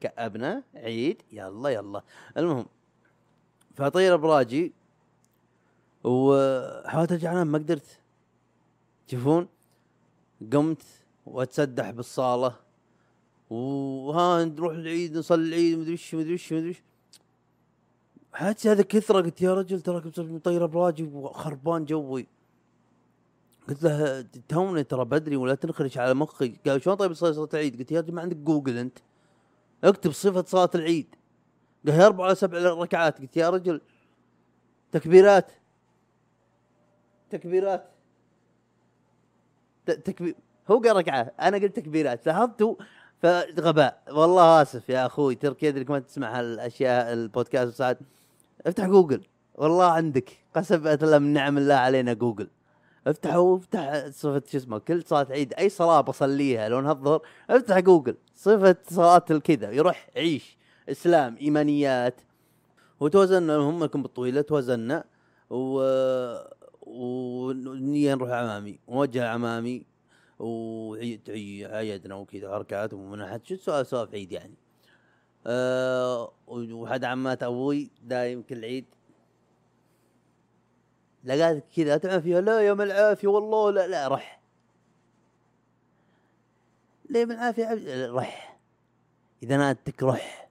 كأبنا 0.00 0.62
عيد 0.74 1.22
يلا 1.32 1.68
يلا. 1.68 2.02
المهم 2.36 2.66
فطير 3.74 4.16
براجي 4.16 4.72
وحاولت 6.04 7.12
أرجع 7.12 7.44
ما 7.44 7.58
قدرت. 7.58 8.03
تشوفون؟ 9.08 9.48
قمت 10.52 10.82
واتسدح 11.26 11.90
بالصالة. 11.90 12.56
وها 13.50 14.44
نروح 14.44 14.74
العيد 14.74 15.18
نصلي 15.18 15.48
العيد 15.48 15.78
مدري 15.78 15.92
وش 15.92 16.14
مدري 16.14 16.34
وش 16.34 16.52
مدري 16.52 16.70
وش. 16.70 16.82
حاسس 18.32 18.66
هذا 18.66 18.82
كثرة 18.82 19.20
قلت 19.20 19.42
يا 19.42 19.54
رجل 19.54 19.80
تراك 19.80 20.18
مطير 20.18 20.66
براجي 20.66 21.02
وخربان 21.02 21.84
جوي. 21.84 22.26
قلت 23.68 23.82
له 23.82 24.26
توني 24.48 24.84
ترى 24.84 25.04
بدري 25.04 25.36
ولا 25.36 25.54
تنخرج 25.54 25.98
على 25.98 26.14
مخي 26.14 26.56
قال 26.66 26.82
شلون 26.82 26.96
طيب 26.96 27.12
صلاة 27.12 27.48
العيد؟ 27.54 27.78
قلت 27.78 27.92
يا 27.92 28.00
رجل 28.00 28.14
ما 28.14 28.22
عندك 28.22 28.36
جوجل 28.36 28.76
أنت. 28.76 28.98
اكتب 29.84 30.12
صفة 30.12 30.44
صلاة 30.46 30.70
العيد. 30.74 31.14
قال 31.86 32.00
أربع 32.00 32.24
ولا 32.24 32.34
سبع 32.34 32.58
ركعات. 32.58 33.20
قلت 33.20 33.36
يا 33.36 33.50
رجل 33.50 33.80
تكبيرات. 34.92 35.52
تكبيرات. 37.30 37.93
تكبير 39.86 40.34
هو 40.70 40.78
قال 40.78 40.96
ركعة 40.96 41.32
أنا 41.40 41.56
قلت 41.56 41.76
تكبيرات 41.76 42.26
لاحظتوا 42.26 42.74
فغباء. 43.22 44.02
والله 44.10 44.62
آسف 44.62 44.88
يا 44.88 45.06
أخوي 45.06 45.34
تركي 45.34 45.68
ادري 45.68 45.84
ما 45.84 45.98
تسمع 45.98 46.38
هالأشياء 46.38 47.12
البودكاست 47.12 47.74
ساعات 47.74 47.98
افتح 48.66 48.86
جوجل. 48.86 49.22
والله 49.54 49.84
عندك 49.84 50.30
قسم 50.56 50.82
من 51.22 51.32
نعم 51.32 51.58
الله 51.58 51.74
علينا 51.74 52.12
جوجل. 52.12 52.48
افتح 53.06 53.36
وافتح 53.36 54.06
صفة 54.06 54.42
شو 54.50 54.58
اسمه 54.58 54.78
كل 54.78 55.02
صلاة 55.02 55.26
عيد 55.30 55.54
أي 55.54 55.68
صلاة 55.68 56.00
بصليها 56.00 56.68
لو 56.68 56.90
الظهر 56.90 57.22
افتح 57.50 57.78
جوجل. 57.78 58.16
صفة 58.34 58.76
صلاة 58.90 59.24
الكذا 59.30 59.70
يروح 59.70 60.08
عيش 60.16 60.56
إسلام 60.88 61.36
إيمانيات. 61.36 62.20
وتوزنا 63.00 63.56
هم 63.56 63.84
لكم 63.84 64.02
بالطويلة 64.02 64.40
توزنا 64.40 65.04
و 65.50 65.82
ونية 66.86 68.14
نروح 68.14 68.30
عمامي 68.30 68.78
ونوجه 68.88 69.28
عمامي 69.28 69.86
وعيد 70.38 71.30
عي- 71.30 71.64
عيدنا 71.66 72.14
وكذا 72.14 72.50
حركات 72.50 72.94
ومنحت. 72.94 73.46
شو 73.46 73.56
سؤال 73.56 73.86
سوالف 73.86 74.14
عيد 74.14 74.32
يعني. 74.32 74.54
أه 75.46 76.32
وحد 76.48 77.04
عمات 77.04 77.42
أبوي 77.42 77.90
دايم 78.02 78.42
كل 78.42 78.64
عيد. 78.64 78.84
لقيت 81.24 81.64
كذا 81.76 81.96
تعمل 81.96 82.22
فيها؟ 82.22 82.40
لا 82.40 82.60
يوم 82.60 82.80
العافية 82.80 83.28
والله 83.28 83.70
لا 83.70 83.86
لا 83.86 84.08
رح. 84.08 84.40
ليه 87.10 87.24
من 87.24 87.32
العافية 87.32 87.66
عبد- 87.66 88.10
رح. 88.14 88.58
إذا 89.42 89.56
نادتك 89.56 90.02
رح. 90.02 90.48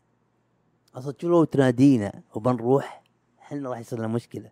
أصلا 0.95 1.13
شو 1.21 1.29
لو 1.29 1.43
تنادينا 1.43 2.21
وبنروح 2.35 3.03
إحنا 3.39 3.69
راح 3.69 3.79
يصير 3.79 3.99
لنا 3.99 4.07
مشكلة. 4.07 4.51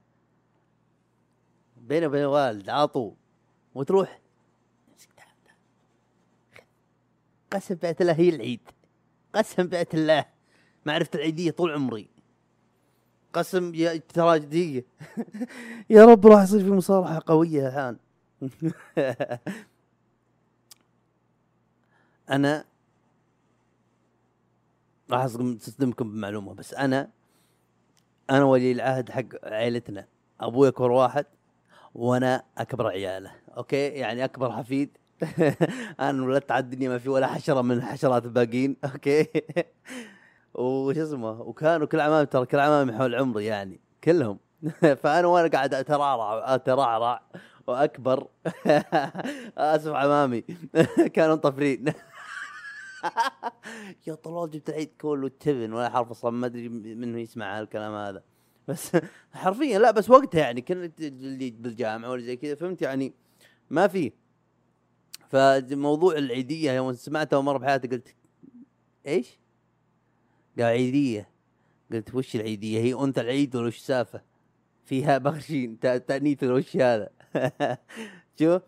بيني 1.91 2.05
وبين 2.05 2.21
الوالد 2.21 2.69
عاطو 2.69 3.13
وتروح. 3.75 4.19
قسم 7.51 7.75
بيت 7.75 8.01
الله 8.01 8.13
هي 8.13 8.29
العيد. 8.29 8.60
قسم 9.36 9.67
بيت 9.67 9.93
الله. 9.93 10.25
ما 10.86 10.93
عرفت 10.93 11.15
العيدية 11.15 11.51
طول 11.51 11.71
عمري. 11.71 12.07
قسم 13.33 13.75
يا 13.75 14.01
دقيقة 14.38 14.86
يا 15.89 16.05
رب 16.05 16.27
راح 16.27 16.43
يصير 16.43 16.60
في 16.60 16.69
مصالحة 16.71 17.21
قوية 17.25 17.67
الآن. 17.67 17.98
أنا 22.29 22.65
راح 25.12 25.27
أصدم- 25.27 25.60
تصدمكم 25.60 26.12
بمعلومة 26.12 26.53
بس 26.53 26.74
أنا 26.74 27.10
أنا 28.29 28.43
ولي 28.43 28.71
العهد 28.71 29.10
حق 29.10 29.25
عائلتنا 29.43 30.07
أبوي 30.41 30.67
أكبر 30.67 30.91
واحد. 30.91 31.25
وأنا 31.95 32.43
أكبر 32.57 32.88
عياله. 32.88 33.31
okay؟ 33.58 33.88
يعني 33.88 34.24
أكبر 34.25 34.51
حفيد. 34.51 34.98
أنا 36.00 36.24
ولدت 36.24 36.51
على 36.51 36.63
الدنيا 36.63 36.89
ما 36.89 36.98
في 36.98 37.10
ولا 37.10 37.27
حشرة 37.27 37.62
من 37.62 37.71
الحشرات 37.71 38.25
الباقيين. 38.25 38.77
okay؟ 38.93 39.27
وش 40.53 40.98
اسمه؟ 40.98 41.41
وكانوا 41.41 41.88
كل 41.88 42.00
عمامي 42.00 42.25
ترى 42.25 42.45
كل 42.45 42.60
عمامي 42.60 42.93
حول 42.93 43.15
عمري 43.15 43.45
يعني 43.45 43.79
كلهم. 44.03 44.39
فأنا 45.03 45.27
وأنا 45.27 45.48
قاعد 45.48 45.74
اترعرع 45.74 46.55
اترعرع 46.55 47.21
وأكبر. 47.67 48.27
أسف 49.57 49.91
عمامي. 49.93 50.41
كانوا 51.13 51.36
مطفرين 51.36 51.86
يا 54.07 54.15
طلال 54.15 54.50
جبت 54.50 54.69
العيد 54.69 54.91
كله 55.01 55.27
التبن 55.27 55.74
ولا 55.74 55.89
حرف 55.89 56.12
أصلا 56.12 56.31
ما 56.31 56.45
أدري 56.45 56.69
منه 56.69 57.19
يسمع 57.19 57.60
هالكلام 57.60 57.93
هذا. 57.93 58.24
بس 58.68 58.91
حرفيا 59.34 59.80
لا 59.80 59.91
بس 59.91 60.10
وقتها 60.10 60.39
يعني 60.41 60.62
كنت 60.62 61.01
اللي 61.01 61.51
بالجامعة 61.51 62.10
ولا 62.10 62.22
زي 62.22 62.36
كذا 62.36 62.56
فهمت 62.56 62.82
يعني 62.82 63.13
ما 63.70 63.88
في 63.88 64.12
فموضوع 65.30 66.13
العيدية 66.18 66.72
يوم 66.72 66.94
سمعتها 66.94 67.41
مرة 67.41 67.58
بحياتي 67.58 67.88
قلت 67.88 68.15
إيش؟ 69.08 69.39
قال 70.58 70.65
عيدية 70.65 71.30
قلت 71.91 72.15
وش 72.15 72.36
العيدية؟ 72.36 72.80
هي 72.80 73.03
انت 73.03 73.20
العيد 73.20 73.56
ولا 73.56 73.68
وش 73.68 73.77
السالفة؟ 73.77 74.22
فيها 74.86 75.18
بخشين 75.18 75.80
تا- 75.80 75.98
تأنيث 75.98 76.44
ولا 76.44 76.53
وش 76.53 76.77
هذا؟ 76.77 77.10
شوف 78.39 78.62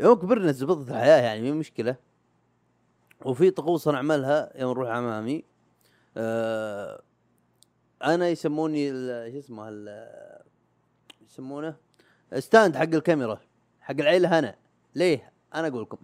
يوم 0.00 0.14
كبرنا 0.14 0.52
زبطت 0.52 0.88
الحياة 0.90 1.22
يعني 1.22 1.52
مو 1.52 1.58
مشكلة 1.58 1.96
وفي 3.24 3.50
طقوس 3.50 3.88
نعملها 3.88 4.52
يوم 4.60 4.70
نروح 4.72 4.88
عمامي 4.90 5.44
آه 6.16 7.02
أنا 8.04 8.28
يسموني 8.28 8.90
شو 9.32 9.38
اسمه 9.38 9.92
يسمونه؟ 11.24 11.76
ستاند 12.38 12.76
حق 12.76 12.82
الكاميرا 12.82 13.40
حق 13.80 13.94
العيلة 13.94 14.38
هنا. 14.38 14.56
ليه؟ 14.94 15.32
أنا 15.54 15.68
أقول 15.68 15.82
لكم. 15.82 15.98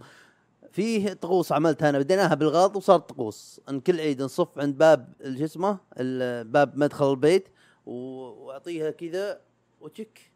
فيه 0.71 1.13
طقوس 1.13 1.53
عملتها 1.53 1.89
أنا 1.89 1.99
بديناها 1.99 2.35
بالغلط 2.35 2.77
وصارت 2.77 3.09
طقوس. 3.09 3.61
إن 3.69 3.81
كل 3.81 4.01
عيد 4.01 4.23
نصف 4.23 4.59
عند 4.59 4.79
باب 4.79 5.13
شو 5.39 5.45
اسمه 5.45 5.79
باب 6.43 6.79
مدخل 6.79 7.11
البيت 7.11 7.49
وأعطيها 7.87 8.91
كذا 8.91 9.41
وتشك. 9.81 10.33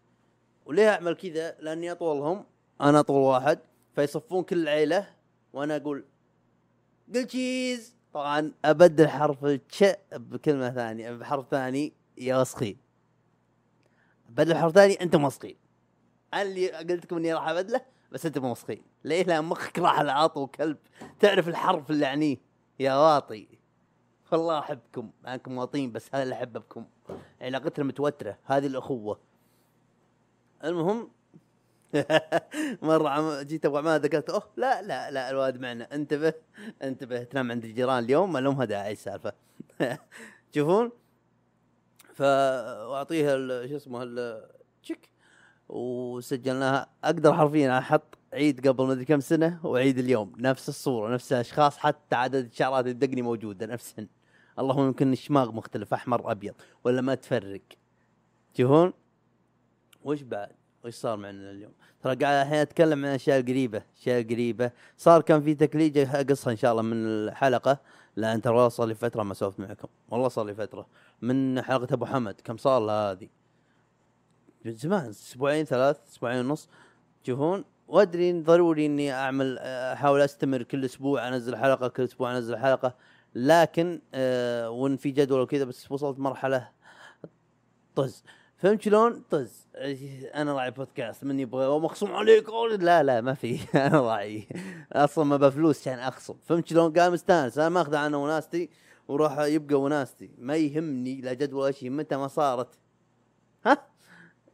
وليه 0.66 0.88
أعمل 0.88 1.14
كذا؟ 1.14 1.56
لأني 1.60 1.92
اطولهم 1.92 2.44
أنا 2.80 3.00
أطول 3.00 3.22
واحد 3.22 3.58
فيصفون 3.94 4.42
كل 4.42 4.62
العيلة 4.62 5.08
وأنا 5.52 5.76
أقول 5.76 6.04
قل 7.14 7.24
تشيز 7.24 7.96
طبعا 8.12 8.52
ابدل 8.64 9.08
حرف 9.08 9.44
التش 9.44 9.84
بكلمة 10.12 10.70
ثانية 10.70 11.10
بحرف 11.10 11.46
ثاني 11.50 11.92
يا 12.18 12.40
وسخين 12.40 12.76
بدل 14.28 14.56
حرف 14.56 14.72
ثاني 14.72 15.02
أنتم 15.02 15.24
وسخين 15.24 15.56
أنا 16.34 16.42
اللي 16.42 16.70
قلت 16.70 17.04
لكم 17.04 17.16
إني 17.16 17.34
راح 17.34 17.48
أبدله 17.48 17.80
بس 18.12 18.26
أنتم 18.26 18.42
موسخين 18.42 18.82
ليه 19.04 19.22
لأن 19.22 19.44
مخك 19.44 19.78
راح 19.78 20.00
العاطو 20.00 20.46
كلب. 20.46 20.76
تعرف 21.20 21.48
الحرف 21.48 21.90
اللي 21.90 22.06
اعنيه 22.06 22.36
يا 22.80 22.94
واطي. 22.94 23.48
والله 24.32 24.58
أحبكم. 24.58 25.10
أنكم 25.26 25.58
واطين 25.58 25.92
بس 25.92 26.08
هذا 26.14 26.22
اللي 26.22 26.34
احبه 26.34 26.60
بكم 26.60 26.84
علاقتنا 27.40 27.84
متوترة. 27.84 28.38
هذه 28.44 28.66
الأخوة. 28.66 29.18
المهم 30.64 31.10
مرة 32.82 33.08
عم... 33.08 33.40
جيت 33.40 33.66
أبو 33.66 33.78
عماد 33.78 34.14
قلت 34.14 34.30
أوه 34.30 34.42
لا 34.56 34.82
لا 34.82 35.10
لا 35.10 35.30
الواد 35.30 35.60
معنا. 35.60 35.94
انتبه 35.94 36.34
انتبه 36.82 37.22
تنام 37.22 37.50
عند 37.50 37.64
الجيران 37.64 38.04
اليوم 38.04 38.32
ما 38.32 38.38
لهم 38.38 38.62
داعي 38.62 38.92
السالفه 38.92 39.32
تشوفون 40.52 40.90
ف 42.16 42.20
واعطيها 42.22 43.34
ال- 43.34 43.68
شو 43.70 43.76
اسمه 43.76 44.04
تشك 44.82 45.08
وسجلناها 45.68 46.90
أقدر 47.04 47.34
حرفيا 47.34 47.78
أحط 47.78 48.18
عيد 48.32 48.68
قبل 48.68 48.86
مدري 48.86 49.04
كم 49.04 49.20
سنة 49.20 49.60
وعيد 49.66 49.98
اليوم. 49.98 50.32
نفس 50.38 50.68
الصورة 50.68 51.14
نفس 51.14 51.32
الأشخاص 51.32 51.78
حتى 51.78 52.16
عدد 52.16 52.44
الشعرات 52.44 52.86
الدقني 52.86 53.22
موجودة 53.22 53.66
نفسهن 53.66 54.08
اللهم 54.58 54.86
يمكن 54.86 55.12
الشماغ 55.12 55.52
مختلف 55.52 55.94
أحمر 55.94 56.30
أبيض 56.30 56.54
ولا 56.84 57.00
ما 57.00 57.14
تفرق. 57.14 57.60
تشوفون 58.54 58.92
وش 60.04 60.22
بعد؟ 60.22 60.52
وش 60.84 60.94
صار 60.94 61.16
معنا 61.16 61.50
اليوم؟ 61.50 61.72
ترى 62.02 62.14
قاعد 62.14 62.46
الحين 62.46 62.58
أتكلم 62.58 63.04
عن 63.04 63.12
أشياء 63.14 63.42
قريبة 63.42 63.82
أشياء 64.00 64.22
قريبة. 64.22 64.70
صار 64.96 65.22
كان 65.22 65.42
في 65.42 65.54
تكليجة 65.54 66.20
اقصها 66.20 66.50
إن 66.50 66.56
شاء 66.56 66.72
الله 66.72 66.82
من 66.82 67.06
الحلقة 67.06 67.78
لأن 68.16 68.42
ترى 68.42 68.54
والله 68.54 68.68
صار 68.68 68.86
لي 68.86 68.94
فترة 68.94 69.22
ما 69.22 69.34
سولفت 69.34 69.60
معكم. 69.60 69.88
والله 70.10 70.28
صار 70.28 70.44
لي 70.46 70.54
فترة. 70.54 70.86
من 71.22 71.62
حلقة 71.62 71.94
أبو 71.94 72.06
حمد 72.06 72.40
كم 72.44 72.56
صار 72.56 72.86
لها 72.86 73.12
هذه؟ 73.12 73.28
من 74.64 74.72
زمان 74.72 75.08
أسبوعين 75.08 75.64
ثلاث 75.64 75.96
أسبوعين 76.08 76.46
ونص. 76.46 76.68
تشوفون 77.24 77.64
وأدري 77.88 78.30
إن 78.30 78.42
ضروري 78.42 78.86
إني 78.86 79.12
أعمل 79.12 79.58
أحاول 79.58 80.20
أستمر 80.20 80.62
كل 80.62 80.84
أسبوع 80.84 81.28
أنزل 81.28 81.56
حلقة 81.56 81.88
كل 81.88 82.02
أسبوع 82.02 82.36
أنزل 82.36 82.56
حلقة. 82.56 82.94
لكن 83.34 84.00
آه 84.14 84.70
وإن 84.70 84.96
في 84.96 85.10
جدول 85.10 85.40
وكذا 85.40 85.64
بس 85.64 85.92
وصلت 85.92 86.18
مرحلة 86.18 86.68
طز. 87.94 88.24
فهمت 88.62 88.82
شلون؟ 88.82 89.22
طز. 89.30 89.66
أنا 90.34 90.52
راعي 90.52 90.70
بودكاست 90.70 91.24
من 91.24 91.40
يبغى 91.40 91.66
ومخصوم 91.66 92.12
عليك؟ 92.12 92.48
لا 92.78 93.02
لا 93.02 93.20
ما 93.20 93.34
في. 93.34 93.58
أنا 93.86 94.00
راعي. 94.00 94.48
أصلا 94.92 95.24
ما 95.24 95.36
بفلوس 95.36 95.80
عشان 95.80 95.98
أخصم. 95.98 96.34
فهمت 96.46 96.68
شلون؟ 96.68 96.92
قام 96.92 97.12
مستانس 97.12 97.58
أنا 97.58 97.68
ماخذ 97.68 97.94
أنا 97.94 98.16
وناستي 98.16 98.70
وراح 99.08 99.38
يبقى 99.38 99.80
وناستي. 99.80 100.30
ما 100.38 100.56
يهمني 100.56 101.20
لا 101.20 101.32
جدول 101.32 101.62
ولا 101.62 101.72
شيء 101.72 101.90
متى 101.90 102.16
ما 102.16 102.28
صارت. 102.28 102.78
ها؟ 103.66 103.86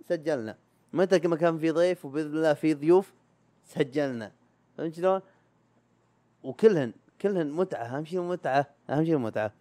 سجلنا. 0.09 0.59
متى 0.93 1.29
ما 1.29 1.37
كان 1.37 1.59
في 1.59 1.71
ضيف 1.71 2.05
وبإذن 2.05 2.37
الله 2.37 2.55
في 2.55 2.75
ضيوف 2.75 3.13
سجلنا. 3.65 4.33
فهمت 4.79 4.95
شلون؟ 4.95 5.21
وكلهن 6.43 6.93
كلهن 7.21 7.51
متعة. 7.51 7.83
أهم 7.85 8.05
شيء 8.05 8.19
المتعة. 8.19 8.71
أهم 8.91 9.05
شيء 9.05 9.15
المتعة. 9.15 9.53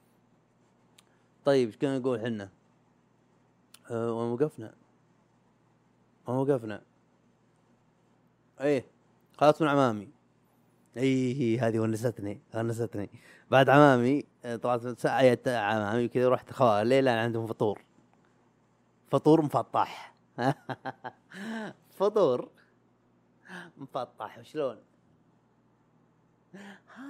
طيب 1.46 1.68
إيش 1.68 1.78
كنا 1.78 2.00
نقول 2.00 2.20
حنا؟ 2.20 2.57
أه 3.92 4.12
وين 4.14 4.32
وقفنا؟ 4.32 4.74
وين 6.28 6.38
وقفنا؟ 6.38 6.82
إيه 8.62 8.86
خلاص 9.38 9.62
من 9.62 9.68
عمامي. 9.68 10.10
اي 10.98 11.60
هذه 11.60 11.80
ونستني 11.80 12.42
ونستني. 12.56 13.10
بعد 13.52 13.70
عمامي 13.70 14.24
آه، 14.46 14.56
طلعت 14.56 14.88
ساعة 15.00 15.40
عمامي 15.48 16.08
كذا 16.08 16.30
رحت 16.30 16.52
خوال 16.52 16.88
ليه 16.88 17.00
لأن 17.00 17.18
عندهم 17.18 17.48
فطور؟ 17.48 17.82
فطور 19.12 19.42
مفطح. 19.42 20.14
فطور 21.98 22.50
مفطح 23.78 24.42
شلون 24.42 24.78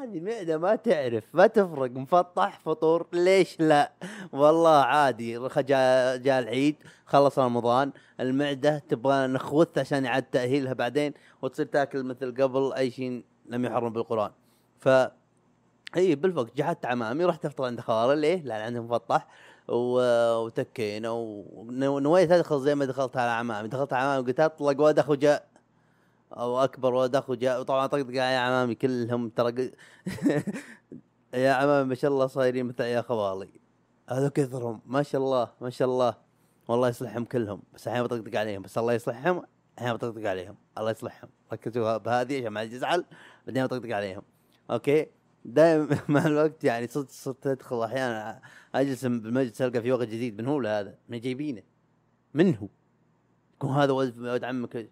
هذه 0.01 0.19
معدة 0.19 0.57
ما 0.57 0.75
تعرف 0.75 1.23
ما 1.33 1.47
تفرق 1.47 1.91
مفطح 1.91 2.59
فطور 2.59 3.07
ليش 3.13 3.59
لا؟ 3.59 3.91
والله 4.33 4.75
عادي 4.77 5.39
جاء 5.57 6.17
جاء 6.17 6.39
العيد 6.39 6.75
خلص 7.05 7.39
رمضان 7.39 7.91
المعدة 8.19 8.79
تبغى 8.89 9.27
نخوث 9.27 9.77
عشان 9.77 10.05
يعاد 10.05 10.23
تأهيلها 10.23 10.73
بعدين 10.73 11.13
وتصير 11.41 11.65
تاكل 11.65 12.03
مثل 12.03 12.43
قبل 12.43 12.73
أي 12.73 12.91
شيء 12.91 13.23
لم 13.45 13.65
يحرم 13.65 13.93
بالقرآن. 13.93 14.31
ف 14.79 14.89
إي 15.97 16.15
بالفقت 16.15 16.57
جحدت 16.57 16.85
عمامي 16.85 17.25
رحت 17.25 17.45
أفطر 17.45 17.65
عند 17.65 17.79
خالة 17.79 18.13
ليه؟ 18.13 18.41
لأن 18.43 18.61
عندهم 18.61 18.85
مفطح 18.85 19.27
و- 19.67 20.35
وتكينا 20.35 21.09
ونويت 21.09 22.31
أدخل 22.31 22.59
زي 22.61 22.75
ما 22.75 22.85
دخلت 22.85 23.17
على 23.17 23.31
عمامي. 23.31 23.67
دخلت 23.67 23.93
على 23.93 24.03
عمامي 24.03 24.27
قلت 24.27 24.39
أطلق 24.39 24.81
ولد 24.81 24.99
اخو 24.99 25.15
جاء 25.15 25.47
أو 26.31 26.63
أكبر 26.63 26.93
ولد 26.93 27.15
أخو 27.15 27.33
جاء. 27.33 27.59
وطبعا 27.59 27.87
طقطق 27.87 28.09
على 28.09 28.35
عمامي 28.35 28.75
كلهم 28.75 29.29
ترى 29.29 29.51
يا 31.33 31.51
عمامي 31.51 31.89
ما 31.89 31.95
شاء 31.95 32.11
الله 32.11 32.27
صايرين 32.27 32.65
مثل 32.65 32.83
يا 32.83 33.01
خوالي. 33.01 33.49
هذا 34.09 34.29
كثرهم. 34.29 34.81
ما 34.85 35.03
شاء 35.03 35.21
الله 35.21 35.51
ما 35.61 35.69
شاء 35.69 35.87
الله. 35.87 36.15
والله 36.67 36.89
يصلحهم 36.89 37.25
كلهم. 37.25 37.61
بس 37.73 37.87
الحين 37.87 38.03
بطقطق 38.03 38.39
عليهم. 38.39 38.61
بس 38.61 38.77
الله 38.77 38.93
يصلحهم 38.93 39.43
الحين 39.77 39.93
بطقطق 39.93 40.29
عليهم. 40.29 40.55
الله 40.77 40.91
يصلحهم. 40.91 41.29
ركزوا 41.53 41.97
بهذه 41.97 42.39
عشان 42.39 42.47
ما 42.47 42.61
يزعل. 42.61 43.05
بعدين 43.47 43.65
بطقطق 43.65 43.95
عليهم. 43.95 44.21
أوكي؟ 44.71 45.07
دائما 45.45 45.99
مع 46.09 46.25
الوقت 46.25 46.63
يعني 46.63 46.87
صرت 46.87 47.09
صرت 47.09 47.47
أدخل 47.47 47.83
أحيانا 47.83 48.41
أجلس 48.75 49.05
بالمجلس 49.05 49.61
ألقى 49.61 49.81
في 49.81 49.91
وقت 49.91 50.07
جديد 50.07 50.41
من 50.41 50.47
هو 50.47 50.61
هذا 50.61 50.95
من 51.09 51.19
جايبينه. 51.19 51.61
من 52.33 52.55
هو؟ 52.55 52.67
يكون 53.55 53.71
هذا 53.71 53.91
ولد 53.91 54.43
عمك. 54.43 54.89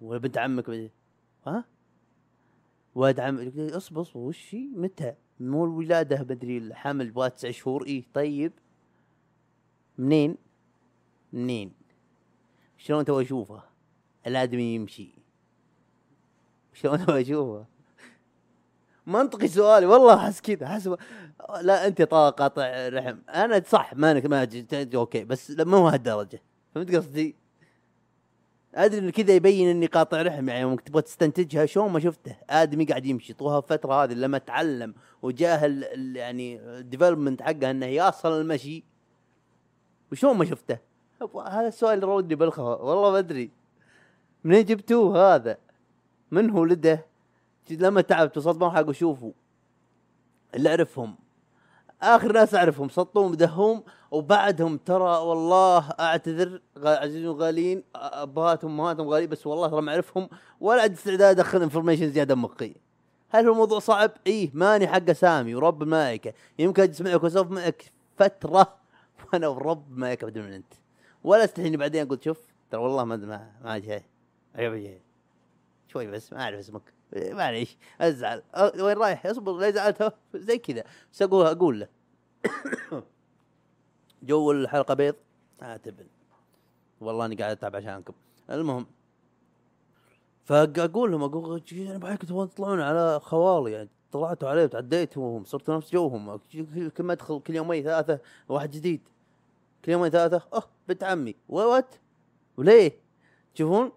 ولا 0.00 0.18
بنت 0.18 0.38
عمك. 0.38 0.90
ها؟ 1.46 1.64
ولد 2.94 3.20
عمك 3.20 3.58
اصبر 3.58 4.00
اصبر 4.00 4.20
وش؟ 4.20 4.54
متى؟ 4.54 5.14
مو 5.40 5.64
الولادة 5.64 6.22
بدري 6.22 6.58
الحمل 6.58 7.06
يبغى 7.06 7.30
تسع 7.30 7.50
شهور. 7.50 7.86
إيه 7.86 8.04
طيب. 8.14 8.52
منين؟ 9.98 10.36
منين؟ 11.32 11.72
شلون 12.78 13.04
تبغى 13.04 13.24
أشوفه؟ 13.24 13.62
الآدمي 14.26 14.74
يمشي. 14.74 15.14
شلون 16.72 16.98
تبغى 16.98 17.22
أشوفه؟ 17.22 17.66
منطقي 19.06 19.48
سؤالي 19.48 19.86
والله 19.86 20.14
أحس 20.14 20.40
كذا 20.40 20.66
أحس 20.66 20.90
لا 21.62 21.86
أنت 21.86 22.02
قاطع 22.02 22.88
رحم. 22.88 23.18
أنا 23.28 23.62
صح 23.66 23.94
ما 23.94 24.44
جيت 24.44 24.94
أوكي 24.94 25.24
بس 25.24 25.50
مو 25.50 25.88
هالدرجة. 25.88 26.42
فهمت 26.74 26.94
قصدي؟ 26.94 27.36
أدري 28.74 28.98
ان 28.98 29.10
كذا 29.10 29.34
يبين 29.34 29.68
إني 29.68 29.86
قاطع 29.86 30.22
رحم 30.22 30.48
يعني 30.48 30.64
ممكن 30.64 30.84
تبغى 30.84 31.02
تستنتجها 31.02 31.66
شلون 31.66 31.90
ما 31.90 32.00
شفته. 32.00 32.36
آدمي 32.50 32.84
قاعد 32.84 33.06
يمشي. 33.06 33.32
طوها 33.32 33.58
الفترة 33.58 34.04
هذه 34.04 34.12
لما 34.12 34.38
تعلم 34.38 34.94
وجاه 35.22 35.66
يعني 36.14 36.60
الديفلوبمنت 36.60 37.42
حقه 37.42 37.70
إنه 37.70 37.86
يصل 37.86 38.40
المشي. 38.40 38.84
وشلون 40.12 40.36
ما 40.36 40.44
شفته؟ 40.44 40.78
هذا 41.46 41.68
السؤال 41.68 41.94
اللي 41.94 42.06
رودني 42.06 42.34
بالخوا 42.34 42.74
والله 42.74 43.10
ما 43.12 43.18
أدري. 43.18 43.50
منين 44.44 44.64
جبتوه 44.64 45.34
هذا؟ 45.34 45.58
من 46.30 46.50
هو 46.50 46.60
ولده؟ 46.60 47.06
لما 47.70 48.00
تعبت 48.00 48.36
وصلت 48.36 48.56
مرحله 48.58 48.90
اشوفه 48.90 49.32
اللي 50.54 50.68
أعرفهم. 50.68 51.23
آخر 52.02 52.32
ناس 52.32 52.54
أعرفهم 52.54 52.88
سطوهم 52.88 53.34
دهوم 53.34 53.82
وبعدهم 54.10 54.76
ترى 54.76 55.18
والله 55.18 55.90
أعتذر 56.00 56.60
عزيزي 56.76 57.26
وغاليين 57.26 57.82
أبهاتهم 57.94 58.70
أمهاتهم 58.70 59.08
غاليين 59.08 59.30
بس 59.30 59.46
والله 59.46 59.68
ترى 59.68 59.80
ما 59.80 59.92
أعرفهم 59.92 60.28
ولا 60.60 60.82
عندي 60.82 60.94
استعداد 60.94 61.38
ادخل 61.38 61.62
انفورميشن 61.62 62.10
زيادة 62.10 62.34
مخي. 62.34 62.74
هل 63.30 63.46
هو 63.46 63.52
الموضوع 63.52 63.78
صعب؟ 63.78 64.10
إيه 64.26 64.50
ماني 64.54 64.86
حق 64.86 65.10
أسامي 65.10 65.54
ورب 65.54 65.82
الملائكه 65.82 66.32
يمكن 66.58 66.82
أجلس 66.82 67.00
معك 67.00 67.22
واسولف 67.24 67.50
معك 67.50 67.84
فترة 68.16 68.74
وأنا 69.32 69.48
ورب 69.48 69.92
الملائكه 69.92 70.26
بدون 70.26 70.44
أنت. 70.44 70.74
ولا 71.24 71.44
استحيني 71.44 71.76
بعدين 71.76 72.06
أقول 72.06 72.18
شوف 72.24 72.38
ترى 72.70 72.80
والله 72.80 73.04
ما 73.04 73.16
ما 73.16 73.50
ما 73.64 74.00
عيب 74.56 74.98
شوي 75.88 76.06
بس 76.06 76.32
ما 76.32 76.42
أعرف 76.42 76.58
اسمك. 76.58 76.93
معليش 77.14 77.76
أزعل. 78.00 78.42
وين 78.80 78.96
رايح؟ 78.96 79.26
اصبر 79.26 79.52
لا 79.52 79.70
زعلت 79.70 80.14
زي 80.34 80.58
كذا. 80.58 80.84
بس 81.12 81.22
أقول 81.22 81.46
أقول 81.46 81.80
له. 81.80 81.88
جو 84.22 84.52
الحلقة 84.52 84.94
بيض. 84.94 85.14
اعتبر 85.62 86.06
والله 87.00 87.26
أني 87.26 87.34
قاعد 87.34 87.50
أتعب 87.50 87.76
عشانكم. 87.76 88.12
المهم 88.50 88.86
فأقول 90.44 91.12
لهم 91.12 91.22
أقول 91.22 91.62
أنا 91.72 92.16
تبغون 92.16 92.50
تطلعون 92.50 92.80
على 92.80 93.20
خوالي. 93.20 93.72
يعني 93.72 93.88
طلعتوا 94.12 94.48
عليه 94.48 94.64
وتعديتوهم 94.64 95.44
صرتوا 95.44 95.76
نفس 95.76 95.92
جوهم. 95.92 96.40
كل 96.96 97.02
ما 97.02 97.12
أدخل 97.12 97.40
كل 97.40 97.54
يومين 97.54 97.82
ثلاثة 97.82 98.20
واحد 98.48 98.70
جديد. 98.70 99.00
كل 99.84 99.92
يومين 99.92 100.10
ثلاثة 100.10 100.42
أه 100.54 100.62
بنت 100.88 101.04
عمي. 101.04 101.34
وات؟ 101.48 101.94
وليه؟ 102.56 102.92
تشوفون 103.54 103.92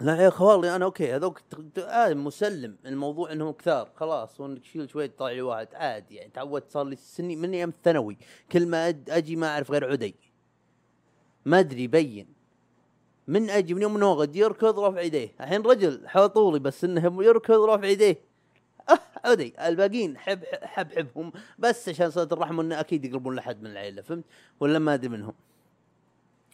لا 0.00 0.16
يا 0.16 0.30
خوالي 0.30 0.76
أنا 0.76 0.84
أوكي 0.84 1.14
هذوك 1.14 1.40
آه 1.78 2.14
مسلم. 2.14 2.76
الموضوع 2.86 3.32
إنهم 3.32 3.52
كثار 3.52 3.90
خلاص 3.96 4.40
وإنك 4.40 4.60
تشيل 4.60 4.90
شوي 4.90 5.08
تطلع 5.08 5.30
لي 5.30 5.42
واحد 5.42 5.68
عادي 5.74 6.14
يعني. 6.14 6.30
تعودت 6.34 6.70
صار 6.70 6.84
لي 6.84 6.96
سني 6.96 7.36
من 7.36 7.52
أيام 7.52 7.68
الثانوي 7.68 8.18
كل 8.52 8.66
ما 8.66 8.94
أجي 9.08 9.36
ما 9.36 9.46
أعرف 9.46 9.70
غير 9.70 9.90
عدي. 9.90 10.14
ما 11.44 11.58
أدري 11.58 11.82
يبين. 11.82 12.26
من 13.28 13.50
أجي 13.50 13.74
من 13.74 13.82
يوم 13.82 13.94
من 13.94 14.02
وغد 14.02 14.36
يركض 14.36 14.78
رافع 14.78 15.00
يديه. 15.00 15.34
الحين 15.40 15.62
رجل 15.62 16.08
حول 16.08 16.28
طولي 16.28 16.58
بس 16.58 16.84
إنه 16.84 17.24
يركض 17.24 17.60
رافع 17.60 17.86
يديه. 17.86 18.20
أه 18.90 18.98
عدي. 19.24 19.54
الباقيين 19.68 20.18
حب 20.18 20.44
حب 20.62 20.92
حبهم 20.92 21.32
بس 21.58 21.88
عشان 21.88 22.10
صله 22.10 22.28
الرحم 22.32 22.60
إنه 22.60 22.80
أكيد 22.80 23.04
يقربون 23.04 23.36
لحد 23.36 23.62
من 23.62 23.70
العيلة 23.70 24.02
فهمت؟ 24.02 24.24
ولا 24.60 24.78
ما 24.78 24.94
أدري 24.94 25.08
منهم. 25.08 25.34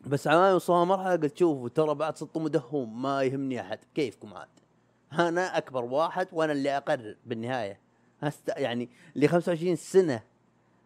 بس 0.06 0.28
عمامي 0.28 0.54
وصلنا 0.54 0.84
مرحلة 0.84 1.16
قلت 1.16 1.38
شوفوا 1.38 1.68
ترى 1.68 1.94
بعد 1.94 2.16
سطوا 2.16 2.42
مدهوم 2.42 3.02
ما 3.02 3.22
يهمني 3.22 3.60
أحد 3.60 3.78
كيفكم 3.94 4.34
عاد؟ 4.34 4.48
أنا 5.12 5.58
أكبر 5.58 5.84
واحد 5.84 6.28
وأنا 6.32 6.52
اللي 6.52 6.76
أقرر 6.76 7.16
بالنهاية. 7.26 7.80
هست 8.20 8.48
يعني 8.56 8.88
اللي 9.16 9.28
25 9.28 9.76
سنة 9.76 10.22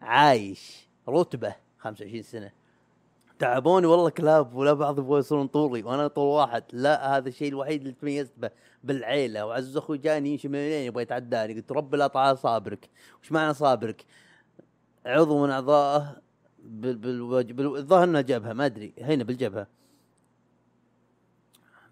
عايش 0.01 0.87
رتبة 1.09 1.55
25 1.79 2.23
سنة. 2.23 2.51
تعبوني 3.39 3.87
والله 3.87 4.09
كلاب 4.09 4.55
ولا 4.55 4.73
بعض 4.73 4.99
يبغوا 4.99 5.19
يصيرون 5.19 5.47
طولي 5.47 5.83
وأنا 5.83 6.07
طول 6.07 6.25
واحد. 6.25 6.63
لا 6.73 7.17
هذا 7.17 7.29
الشيء 7.29 7.47
الوحيد 7.47 7.81
اللي 7.81 7.93
تميزت 7.93 8.33
به 8.37 8.49
بالعيلة 8.83 9.45
وعزوز 9.45 9.77
أخوي 9.77 9.97
جاني 9.97 10.29
يمشي 10.29 10.47
من 10.47 10.59
يبغى 10.59 11.03
يتعداني. 11.03 11.53
قلت 11.53 11.71
رب 11.71 11.95
لا 11.95 12.07
طال 12.07 12.37
صابرك. 12.37 12.89
وش 13.23 13.31
معنى 13.31 13.53
صابرك؟ 13.53 14.05
عضو 15.05 15.43
من 15.43 15.49
أعضائه 15.49 16.26
بال- 16.67 16.97
بالوجه 16.97 17.53
بال- 17.53 17.77
الظاهر 17.77 18.03
انه 18.03 18.21
جبهة 18.21 18.53
ما 18.53 18.65
أدري 18.65 18.93
هنا 19.01 19.23
بالجبهة. 19.23 19.67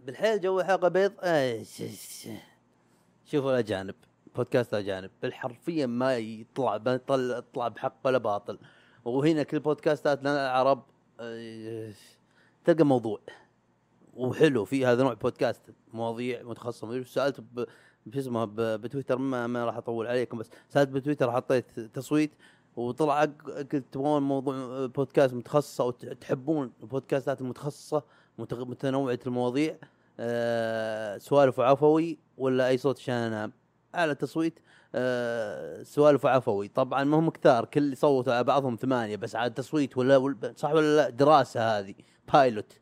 بالحيل 0.06 0.42
جو 0.42 0.62
حلقه 0.62 0.88
بيض 0.88 1.12
شوفوا 3.26 3.52
الأجانب 3.52 3.96
بودكاست 4.36 4.74
اجانب 4.74 5.12
بالحرفيا 5.22 5.86
ما 5.86 6.18
يطلع 6.18 6.78
ما 6.78 6.94
يطلع 6.94 7.68
بحق 7.68 7.96
ولا 8.04 8.18
باطل. 8.18 8.60
وهنا 9.06 9.44
كل 9.44 9.60
بودكاستات 9.60 10.20
لنا 10.20 10.46
العرب 10.46 10.84
تلقى 12.66 12.84
موضوع. 12.84 13.20
وحلو 14.14 14.66
في 14.66 14.86
هذا 14.86 15.04
نوع 15.04 15.14
بودكاست 15.14 15.62
مواضيع 15.94 16.44
متخصصة. 16.44 17.04
سألت 17.04 17.44
بشو 18.06 18.20
اسمه 18.20 18.46
بتويتر 18.56 19.18
ما, 19.18 19.48
ما 19.48 19.66
راح 19.66 19.78
أطول 19.78 20.08
عليكم 20.08 20.38
بس 20.38 20.50
سألت 20.70 20.90
بتويتر 20.90 21.32
حطيت 21.32 21.80
تصويت. 21.80 22.32
وطلع 22.76 23.22
قلت 23.26 23.76
تبغون 23.92 24.22
موضوع 24.24 24.86
بودكاست 24.86 25.34
متخصص 25.34 25.82
أو 25.82 25.92
تحبون 25.92 26.72
البودكاستات 26.82 27.42
المتخصصة 27.42 28.04
متنوعة 28.40 29.20
المواضيع 29.28 29.78
آه 30.20 31.18
سوالف 31.18 31.60
وعفوي 31.60 32.18
ولا 32.38 32.68
أي 32.68 32.78
صوت 32.78 33.00
عشان 33.00 33.14
أنام؟ 33.16 33.52
اعلى 33.96 34.16
تصويت 34.16 34.60
آه 34.96 35.84
سوالف 35.84 36.26
وعفوي 36.26 36.68
طبعا 36.68 37.04
ما 37.04 37.20
هم 37.20 37.30
كثار 37.30 37.66
كل 37.66 37.98
صوتوا 37.98 38.34
على 38.34 38.44
بعضهم 38.44 38.76
ثمانية 38.76 39.16
بس 39.16 39.36
على 39.36 39.48
التصويت 39.48 39.98
ولا 39.98 40.36
صح 40.56 40.72
ولا 40.72 40.96
لا؟ 40.96 41.10
دراسة 41.10 41.80
هذه 41.80 41.96
pilot 42.34 42.80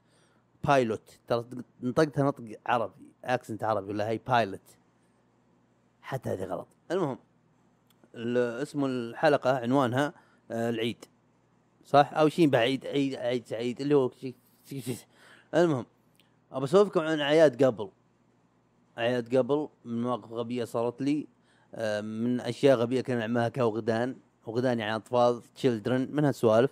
pilot 0.63 1.19
ترى 1.27 1.45
نطقتها 1.83 2.23
نطق 2.23 2.43
عربي 2.65 2.93
accent 3.25 3.63
عربي 3.63 3.87
ولا 3.89 4.09
هي 4.09 4.17
pilot 4.27 4.77
حتى 6.01 6.29
هذه 6.29 6.43
غلط. 6.43 6.67
المهم. 6.91 7.11
ال- 7.11 7.32
اسم 8.15 8.85
الحلقة 8.85 9.57
عنوانها 9.57 10.13
آه، 10.51 10.69
العيد. 10.69 11.05
صح؟ 11.85 12.13
أو 12.13 12.29
شيء 12.29 12.49
بعيد 12.49 12.85
عيد 12.85 13.15
عيد 13.15 13.45
سعيد 13.47 13.81
اللي 13.81 13.95
هو 13.95 14.11
شيء 14.21 14.35
المهم 15.53 15.85
أبى 16.51 16.63
أسولفكم 16.63 16.99
عن 16.99 17.19
أعياد 17.19 17.63
قبل. 17.63 17.89
أعياد 18.97 19.35
قبل 19.37 19.67
من 19.85 20.01
مواقف 20.01 20.31
غبية 20.31 20.63
صارت 20.63 21.01
لي 21.01 21.27
آه، 21.75 22.01
من 22.01 22.39
أشياء 22.41 22.77
غبية 22.77 23.01
كنا 23.01 23.19
نعملها 23.19 23.49
كوغدان 23.49 24.15
وغدان 24.45 24.79
يعني 24.79 24.95
أطفال 24.95 25.41
تشيلدرن 25.55 26.07
من 26.11 26.25
هالسوالف. 26.25 26.71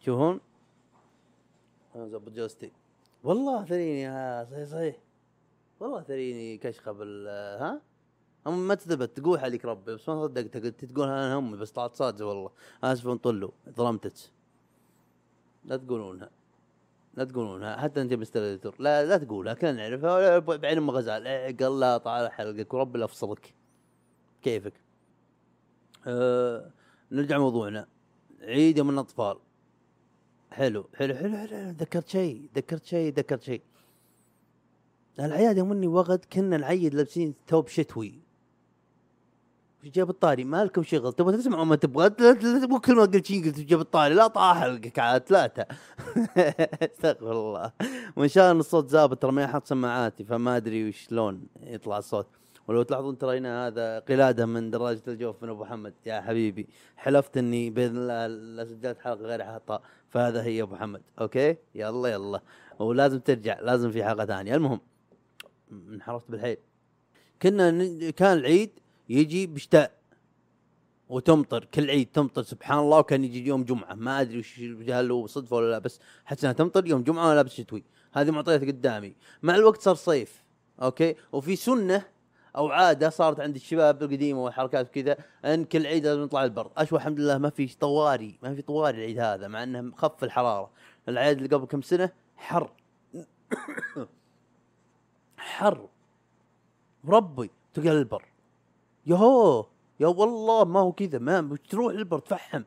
شوفون. 0.00 0.40
أنا 1.96 2.08
زبط 2.08 2.32
جوستي 2.32 2.72
والله 3.24 3.64
ثريني 3.64 4.06
ها 4.06 4.44
صحيح 4.44 4.68
صحيح. 4.68 4.96
والله 5.80 6.02
ثريني 6.02 6.58
كشخة 6.58 6.92
بال 6.92 7.28
ها؟ 7.62 7.80
ما 8.50 8.74
تثبت 8.74 9.16
تقول 9.16 9.38
عليك 9.38 9.64
ربي 9.64 9.94
بس 9.94 10.08
ما 10.08 10.22
صدقتك 10.22 10.62
قلت 10.62 10.84
تقول 10.84 11.08
أنا 11.08 11.38
امي 11.38 11.56
بس 11.56 11.70
طلعت 11.70 11.94
صادقه 11.94 12.26
والله. 12.26 12.50
آسف 12.84 13.08
طلوا 13.08 13.50
ظلمتك. 13.70 14.12
لا 15.64 15.76
تقولونها. 15.76 16.30
لا 17.14 17.24
تقولونها. 17.24 17.76
حتى 17.76 18.02
أنت 18.02 18.12
مستر. 18.12 18.40
لا 18.78 19.04
لا 19.04 19.16
تقولها 19.16 19.54
كلنا 19.54 19.72
نعرفها. 19.72 20.38
بعين 20.38 20.78
أم 20.78 20.90
غزال 20.90 21.26
إيه، 21.26 21.56
قال 21.56 21.80
لا 21.80 21.98
طال 21.98 22.32
حلقك 22.32 22.74
ورب 22.74 22.96
لا 22.96 23.04
افصلك 23.04 23.54
كيفك؟ 24.42 24.72
أه 26.06 26.70
نرجع 27.12 27.38
موضوعنا. 27.38 27.88
عيد 28.40 28.78
يوم 28.78 28.90
الأطفال. 28.90 29.38
حلو 30.50 30.88
حلو 30.94 31.14
حلو 31.14 31.36
حلو. 31.36 31.70
ذكرت 31.70 32.08
شيء 32.08 32.48
ذكرت 32.56 32.84
شيء 32.84 33.12
ذكرت 33.14 33.42
شيء. 33.42 33.62
العياد 35.20 35.58
يوم 35.58 35.72
إني 35.72 35.86
وغد 35.86 36.24
كنا 36.24 36.56
نعيد 36.56 36.94
لابسين 36.94 37.34
ثوب 37.48 37.68
شتوي. 37.68 38.25
جاب 39.86 40.10
الطاري 40.10 40.44
ما 40.44 40.64
لكم 40.64 40.82
شغل 40.82 41.12
تبغى 41.12 41.36
تسمع 41.36 41.64
ما 41.64 41.76
تبغى 41.76 42.10
مو 42.66 42.80
كل 42.80 42.94
ما 42.94 43.02
قلت 43.02 43.26
شيء 43.26 43.44
قلت 43.44 43.60
جاب 43.60 43.80
الطاري. 43.80 44.14
لا 44.14 44.26
طاح 44.26 44.58
حلقك 44.60 44.98
على 44.98 45.22
ثلاثة 45.26 45.66
استغفر 46.82 47.32
الله. 47.32 47.72
وإن 48.16 48.28
شاء 48.28 48.50
الله 48.50 48.60
الصوت 48.60 48.90
زابط 48.90 49.22
ترى 49.22 49.32
ما 49.32 49.44
أحط 49.44 49.66
سماعاتي 49.66 50.24
فما 50.24 50.56
أدري 50.56 50.88
وشلون 50.88 51.46
يطلع 51.62 51.98
الصوت. 51.98 52.26
ولو 52.68 52.82
تلاحظون 52.82 53.18
ترى 53.18 53.38
هنا 53.38 53.66
هذا 53.66 53.98
قلادة 53.98 54.46
من 54.46 54.70
دراجة 54.70 55.02
الجوف 55.08 55.42
من 55.42 55.48
أبو 55.48 55.62
محمد 55.64 55.94
يا 56.06 56.20
حبيبي 56.20 56.66
حلفت 56.96 57.36
إني 57.36 57.70
باذن 57.70 57.96
الله 57.96 58.26
لا 58.26 58.64
سجلت 58.64 58.98
حلقة 58.98 59.24
غير 59.24 59.44
حاطها 59.44 59.80
فهذا 60.10 60.42
هي 60.42 60.62
أبو 60.62 60.74
محمد 60.74 61.02
أوكي؟ 61.20 61.56
يلا 61.74 62.08
يلا. 62.08 62.40
ولازم 62.78 63.18
ترجع 63.18 63.60
لازم 63.60 63.90
في 63.90 64.04
حلقة 64.04 64.26
ثانية. 64.26 64.54
المهم 64.54 64.80
انحرفت 65.72 66.30
بالحيل. 66.30 66.56
كنا 67.42 67.70
كان 68.10 68.38
العيد 68.38 68.70
يجي 69.08 69.46
بشتاء 69.46 69.96
وتمطر 71.08 71.64
كل 71.64 71.90
عيد 71.90 72.08
تمطر 72.12 72.42
سبحان 72.42 72.78
الله 72.78 72.98
وكان 72.98 73.24
يجي 73.24 73.46
يوم 73.46 73.64
جمعة. 73.64 73.94
ما 73.94 74.20
أدري 74.20 74.38
وش 74.38 74.60
هل 74.90 75.10
هو 75.10 75.26
صدفة 75.26 75.56
ولا 75.56 75.70
لا 75.70 75.78
بس 75.78 76.00
حتى 76.24 76.42
إنها 76.42 76.52
تمطر 76.52 76.86
يوم 76.86 77.02
جمعة 77.02 77.24
وأنا 77.24 77.34
لابس 77.34 77.52
شتوي. 77.52 77.84
هذه 78.12 78.30
معطيات 78.30 78.60
قدامي. 78.60 79.14
مع 79.42 79.54
الوقت 79.54 79.82
صار 79.82 79.94
صيف 79.94 80.44
أوكي؟ 80.82 81.14
وفي 81.32 81.56
سنة 81.56 82.06
أو 82.56 82.68
عادة 82.68 83.10
صارت 83.10 83.40
عند 83.40 83.54
الشباب 83.54 84.02
القديمة 84.02 84.44
والحركات 84.44 84.94
كذا 84.94 85.16
إن 85.44 85.64
كل 85.64 85.86
عيد 85.86 86.06
لازم 86.06 86.22
نطلع 86.22 86.44
البر. 86.44 86.70
أشوى 86.76 86.98
الحمد 86.98 87.20
لله 87.20 87.38
ما 87.38 87.50
في 87.50 87.76
طواري 87.78 88.38
ما 88.42 88.54
في 88.54 88.62
طواري 88.62 88.98
العيد 88.98 89.18
هذا 89.18 89.48
مع 89.48 89.62
إنه 89.62 89.92
خف 89.96 90.24
الحرارة. 90.24 90.70
العيد 91.08 91.36
اللي 91.36 91.56
قبل 91.56 91.66
كم 91.66 91.82
سنة؟ 91.82 92.10
حر. 92.36 92.70
حر. 95.38 95.88
ربي 97.08 97.50
تلقى 97.74 97.90
البر. 97.92 98.35
يهو 99.06 99.66
يا 100.00 100.06
والله 100.06 100.64
ما 100.64 100.80
هو 100.80 100.92
كذا 100.92 101.18
ما 101.18 101.56
تروح 101.70 101.92
البر 101.92 102.18
تفحم. 102.18 102.62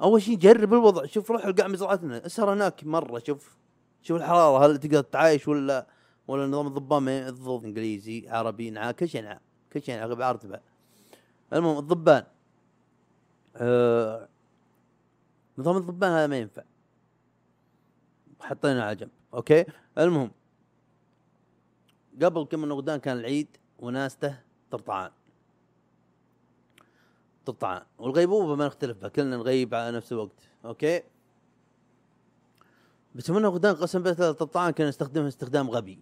أول 0.00 0.22
شيء 0.22 0.38
جرب 0.38 0.74
الوضع 0.74 1.06
شوف 1.06 1.30
روح 1.30 1.44
القاع 1.44 1.68
مزرعتنا. 1.68 2.26
أسهر 2.26 2.52
هناك 2.52 2.84
مرة 2.84 3.18
شوف 3.18 3.56
شوف 4.02 4.16
الحرارة 4.16 4.66
هل 4.66 4.78
تقدر 4.78 5.00
تعايش 5.00 5.48
ولا 5.48 5.86
ولا 6.28 6.46
نظام 6.46 6.66
الضبان 6.66 7.02
ما 7.02 7.28
الضبط 7.28 7.64
إنجليزي 7.64 8.28
عربي 8.28 8.70
نعا 8.70 8.92
كل 8.92 9.08
شيء 9.08 9.22
نعا 9.22 9.40
كل 9.72 9.82
شيء 9.82 9.96
نعا 9.96 10.60
المهم 11.52 11.78
الضبان 11.78 12.24
آه 13.56 14.28
نظام 15.58 15.76
الضبان 15.76 16.10
هذا 16.10 16.26
ما 16.26 16.38
ينفع. 16.38 16.62
حطينا 18.40 18.84
على 18.84 18.96
جنب 18.96 19.10
أوكي؟ 19.34 19.64
المهم 19.98 20.30
قبل 22.22 22.44
كم 22.44 22.60
من 22.60 22.96
كان 22.96 23.18
العيد 23.18 23.56
وناسته 23.78 24.43
طرطعان 24.76 25.10
طرطعان 27.46 27.82
والغيبوبة 27.98 28.54
ما 28.54 28.66
نختلف 28.66 28.98
بها 28.98 29.08
كلنا 29.08 29.36
نغيب 29.36 29.74
على 29.74 29.96
نفس 29.96 30.12
الوقت 30.12 30.48
أوكي؟ 30.64 31.02
بس 33.14 33.30
من 33.30 33.46
غدان 33.46 33.74
قسم 33.74 34.02
بالله 34.02 34.30
الطرطعان 34.30 34.70
كان 34.70 34.88
نستخدمها 34.88 35.28
استخدام 35.28 35.70
غبي. 35.70 35.98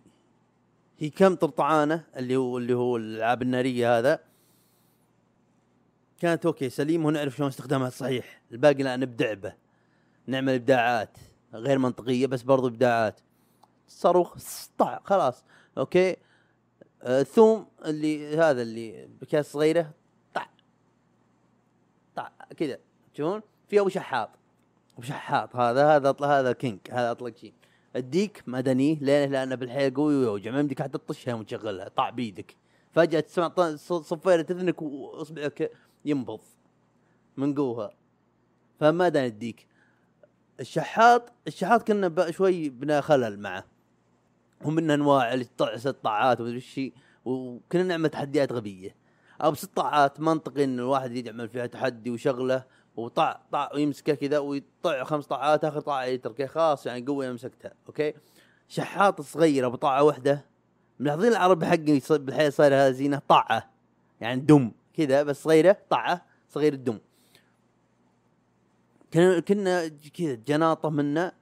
هي 0.98 1.10
كم 1.10 1.34
طرطعانه 1.34 2.04
اللي 2.16 2.36
هو 2.36 2.58
اللي 2.58 2.74
هو 2.74 2.96
الألعاب 2.96 3.42
النارية 3.42 3.98
هذا. 3.98 4.18
كانت 6.20 6.46
أوكي 6.46 6.70
سليم 6.70 7.04
ونعرف 7.04 7.36
شلون 7.36 7.48
استخدامها 7.48 7.90
صحيح. 7.90 8.42
الباقي 8.52 8.82
لا 8.82 8.96
نبدع 8.96 9.34
به. 9.34 9.54
نعمل 10.26 10.52
إبداعات 10.54 11.18
غير 11.54 11.78
منطقية 11.78 12.26
بس 12.26 12.42
برضو 12.42 12.68
إبداعات. 12.68 13.20
صاروخ 13.88 14.36
طع 14.78 15.00
خلاص 15.04 15.44
أوكي؟ 15.78 16.16
آه، 17.02 17.20
الثوم 17.20 17.66
اللي 17.84 18.36
هذا 18.36 18.62
اللي 18.62 19.08
بكاس 19.20 19.52
صغيرة 19.52 19.90
طع 20.34 20.46
طع 22.16 22.30
كذا 22.56 22.78
تشوفون 23.14 23.42
في 23.68 23.80
أبو 23.80 23.88
شحاط 23.88 24.30
أبو 24.94 25.02
شحاط 25.02 25.56
هذا 25.56 25.96
هذا 25.96 26.12
أطل- 26.12 26.22
هذا 26.24 26.52
كينج 26.52 26.78
هذا 26.90 27.10
أطلق 27.10 27.36
شيء. 27.36 27.52
الديك 27.96 28.42
مدني 28.46 28.94
ليه 28.94 29.26
لأنه 29.26 29.54
بالحيل 29.54 29.94
قوي 29.94 30.14
ويوجع 30.14 30.50
ما 30.50 30.60
يمديك 30.60 30.82
حتى 30.82 30.98
تطشها 30.98 31.34
وتشغلها 31.34 31.88
طع 31.88 32.10
بيدك. 32.10 32.56
فجأة 32.92 33.20
تسمع 33.20 33.76
صفيرة 33.76 34.46
اذنك 34.50 34.82
وأصبعك 34.82 35.70
ينبض 36.04 36.40
من 37.36 37.54
قوها 37.54 37.94
فما 38.80 39.08
دان 39.08 39.24
الديك 39.24 39.66
الشحاط 40.60 41.32
الشحاط 41.46 41.86
كنا 41.88 42.30
شوي 42.30 42.68
بنا 42.68 43.00
خلل 43.00 43.38
معه. 43.40 43.64
ومن 44.66 44.90
أنواع 44.90 45.32
اللي 45.34 45.46
ست 45.76 45.88
طاعات 45.88 46.40
ومدري 46.40 46.64
هي، 46.74 46.92
وكنا 47.24 47.82
نعمل 47.82 48.08
تحديات 48.08 48.52
غبية. 48.52 49.02
أو 49.44 49.54
ست 49.54 49.76
طاعات 49.76 50.20
منطقي 50.20 50.64
إن 50.64 50.78
الواحد 50.78 51.12
يعمل 51.26 51.48
فيها 51.48 51.66
تحدي 51.66 52.10
وشغلة 52.10 52.64
وطع 52.96 53.40
طع 53.52 53.70
ويمسكه 53.74 54.14
كذا 54.14 54.38
ويطع 54.38 55.04
خمس 55.04 55.26
طاعات 55.26 55.64
آخر 55.64 55.80
طاعة 55.80 56.04
يتركه 56.04 56.46
خلاص 56.46 56.86
يعني 56.86 57.06
قوي 57.06 57.32
مسكتها 57.32 57.72
أوكي؟ 57.86 58.14
شحاط 58.68 59.20
صغيرة 59.20 59.68
بطاعة 59.68 60.02
واحدة 60.02 60.44
ملاحظين 61.00 61.30
العربي 61.30 61.66
حقي 61.66 62.00
بالحياة 62.10 62.50
صايرة 62.50 62.76
هذه 62.76 62.92
زينة 62.92 63.22
طاعة. 63.28 63.70
يعني 64.20 64.40
دم 64.40 64.72
كذا 64.94 65.22
بس 65.22 65.42
صغيرة 65.42 65.76
طاعة 65.90 66.26
صغير 66.48 66.72
الدم. 66.72 66.98
كنا 69.12 69.40
كنا 69.40 69.88
كذا 69.88 70.34
جناطة 70.34 70.90
منا 70.90 71.32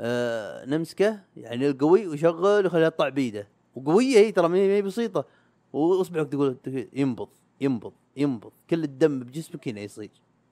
آه 0.00 0.64
نمسكه 0.64 1.20
يعني 1.36 1.68
القوي 1.68 2.06
ويشغل 2.06 2.64
ويخليها 2.64 2.88
تطلع 2.88 3.08
بيده. 3.08 3.48
وقوية 3.74 4.18
هي 4.18 4.32
ترى 4.32 4.48
ما 4.48 4.56
هي 4.56 4.82
بسيطة. 4.82 5.24
واصبعك 5.72 6.28
تقول 6.28 6.56
ينبض 6.92 7.28
ينبض 7.60 7.92
ينبض. 8.16 8.52
كل 8.70 8.84
الدم 8.84 9.20
بجسمك 9.20 9.68
هنا 9.68 9.80
يصير. 9.80 10.10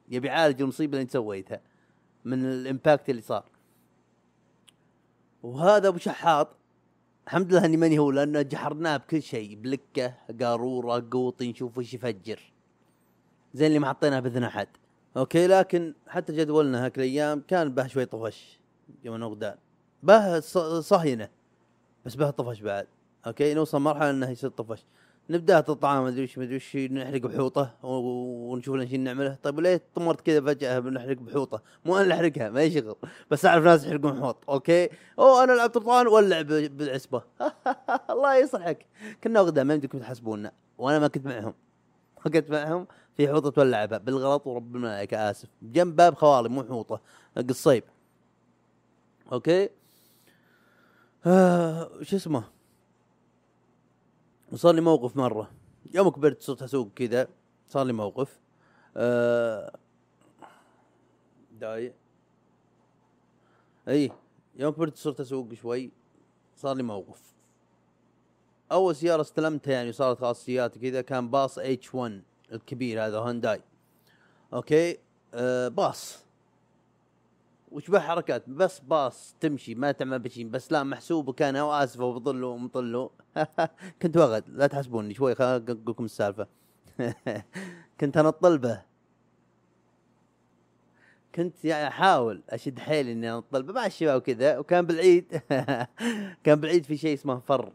يبي 0.08 0.28
يعالج 0.28 0.62
المصيبة 0.62 0.92
اللي 0.92 1.02
أنت 1.02 1.10
سويتها 1.10 1.60
من 2.24 2.44
الإمباكت 2.44 3.10
اللي 3.10 3.22
صار. 3.22 3.44
وهذا 5.42 5.88
أبو 5.88 5.98
شحاط 5.98 6.56
الحمد 7.26 7.52
لله 7.52 7.64
إني 7.64 7.76
ماني 7.76 7.98
هو 7.98 8.10
لأنه 8.10 8.42
جحرناه 8.42 8.96
بكل 8.96 9.22
شيء. 9.22 9.54
بلكة 9.56 10.14
قارورة 10.40 11.08
قوطي 11.10 11.50
نشوف 11.50 11.78
وش 11.78 11.94
يفجر. 11.94 12.52
زين 13.54 13.66
اللي 13.66 13.78
ما 13.78 13.88
حطيناه 13.88 14.20
بإذن 14.20 14.44
أحد. 14.44 14.68
أوكي 15.16 15.46
لكن 15.46 15.94
حتى 16.08 16.32
جدولنا 16.32 16.84
هاك 16.84 16.98
الأيام 16.98 17.42
كان 17.48 17.74
به 17.74 17.86
شوي 17.86 18.04
طفش 18.06 18.61
يوم 19.04 19.16
نغدان 19.16 19.56
به 20.02 20.40
صهينة. 20.80 21.28
بس 22.06 22.14
به 22.14 22.30
طفش 22.30 22.60
بعد. 22.60 22.86
أوكي؟ 23.26 23.54
نوصل 23.54 23.80
مرحلة 23.80 24.10
انه 24.10 24.30
يصير 24.30 24.50
طفش. 24.50 24.84
نبدأ 25.30 25.58
الطعام 25.58 26.04
مدري 26.04 26.24
وش 26.24 26.38
مدري 26.38 26.56
وش 26.56 26.76
نحرق 26.76 27.20
بحوطة 27.20 27.74
ونشوف 27.82 28.76
لنا 28.76 28.96
نعمله. 28.96 29.38
طيب 29.42 29.58
وليه 29.58 29.82
طمرت 29.94 30.20
كذا 30.20 30.40
فجأة 30.40 30.78
بنحرق 30.78 31.16
بحوطة؟ 31.16 31.62
مو 31.84 31.94
أنا 31.94 32.02
اللي 32.02 32.14
احرقها 32.14 32.50
ما 32.50 32.62
يشغل 32.62 32.96
بس 33.30 33.46
أعرف 33.46 33.64
ناس 33.64 33.84
يحرقون 33.86 34.20
حوط. 34.20 34.36
أوكي؟ 34.48 34.88
اوه 35.18 35.44
أنا 35.44 35.52
لعبت 35.52 35.74
طرطان 35.74 36.06
ولع 36.06 36.40
ب- 36.42 36.46
بالعصبة. 36.76 37.22
الله 38.10 38.36
يصلحك 38.36 38.86
كنا 39.24 39.40
غدا 39.40 39.64
ما 39.64 39.74
يمديكم 39.74 39.98
تحسبونا 39.98 40.52
وأنا 40.78 40.98
ما 40.98 41.08
كنت 41.08 41.26
معهم. 41.26 41.54
ما 42.24 42.30
كنت 42.30 42.50
معهم. 42.50 42.86
في 43.16 43.28
حوطة 43.28 43.50
تولع 43.50 43.84
بها 43.84 43.98
بالغلط 43.98 44.46
ورب 44.46 44.76
الملائكه 44.76 45.30
آسف. 45.30 45.48
جنب 45.62 45.96
باب 45.96 46.14
خوالي 46.14 46.48
مو 46.48 46.62
حوطة. 46.64 47.00
قصيب. 47.48 47.84
أوكي؟ 49.32 49.68
آه 51.26 52.02
شو 52.02 52.16
اسمه؟ 52.16 52.44
وصار 54.52 54.74
لي 54.74 54.80
موقف 54.80 55.16
مرة. 55.16 55.50
يوم 55.94 56.08
كبرت 56.08 56.42
صرت 56.42 56.62
أسوق 56.62 56.88
كذا 56.96 57.28
صار 57.68 57.86
لي 57.86 57.92
موقف. 57.92 58.38
آه 58.96 59.78
دايق 61.52 61.94
إي 63.88 64.12
يوم 64.56 64.72
كبرت 64.72 64.96
صرت 64.96 65.20
أسوق 65.20 65.54
شوي 65.54 65.90
صار 66.56 66.76
لي 66.76 66.82
موقف. 66.82 67.20
أول 68.72 68.96
سيارة 68.96 69.20
استلمتها 69.20 69.72
يعني 69.72 69.92
صارت 69.92 70.18
خاصيات 70.18 70.78
كذا 70.78 71.00
كان 71.00 71.30
باص 71.30 71.58
اتش 71.58 71.94
1 71.94 72.22
الكبير 72.52 73.06
هذا 73.06 73.18
هونداي. 73.18 73.62
أوكي؟ 74.52 74.98
آه 75.34 75.68
باص. 75.68 76.21
وش 77.72 77.90
به 77.90 78.00
حركات 78.00 78.48
بس 78.48 78.78
باص 78.80 79.34
تمشي 79.40 79.74
ما 79.74 79.92
تعمل 79.92 80.18
بشيء 80.18 80.46
بس 80.46 80.72
لا 80.72 80.82
محسوب 80.82 81.28
وكان 81.28 81.56
واسفه 81.56 82.04
وبظله 82.04 82.46
ومطله 82.46 83.10
كنت 84.02 84.16
وغد 84.16 84.44
لا 84.48 84.66
تحسبوني 84.66 85.14
شوي 85.14 85.32
أقول 85.32 85.80
لكم 85.86 86.04
السالفة. 86.04 86.46
كنت 88.00 88.16
أنا 88.16 88.28
الطلبة. 88.28 88.82
كنت 91.34 91.64
يعني 91.64 91.88
أحاول 91.88 92.42
أشد 92.50 92.78
حيلي 92.78 93.12
إني 93.12 93.28
أنا 93.30 93.38
الطلبة 93.38 93.72
مع 93.72 93.86
الشباب 93.86 94.16
وكذا 94.16 94.58
وكان 94.58 94.86
بالعيد. 94.86 95.42
كان 96.44 96.60
بالعيد 96.60 96.86
في 96.86 96.96
شيء 96.96 97.14
اسمه 97.14 97.38
فر. 97.40 97.72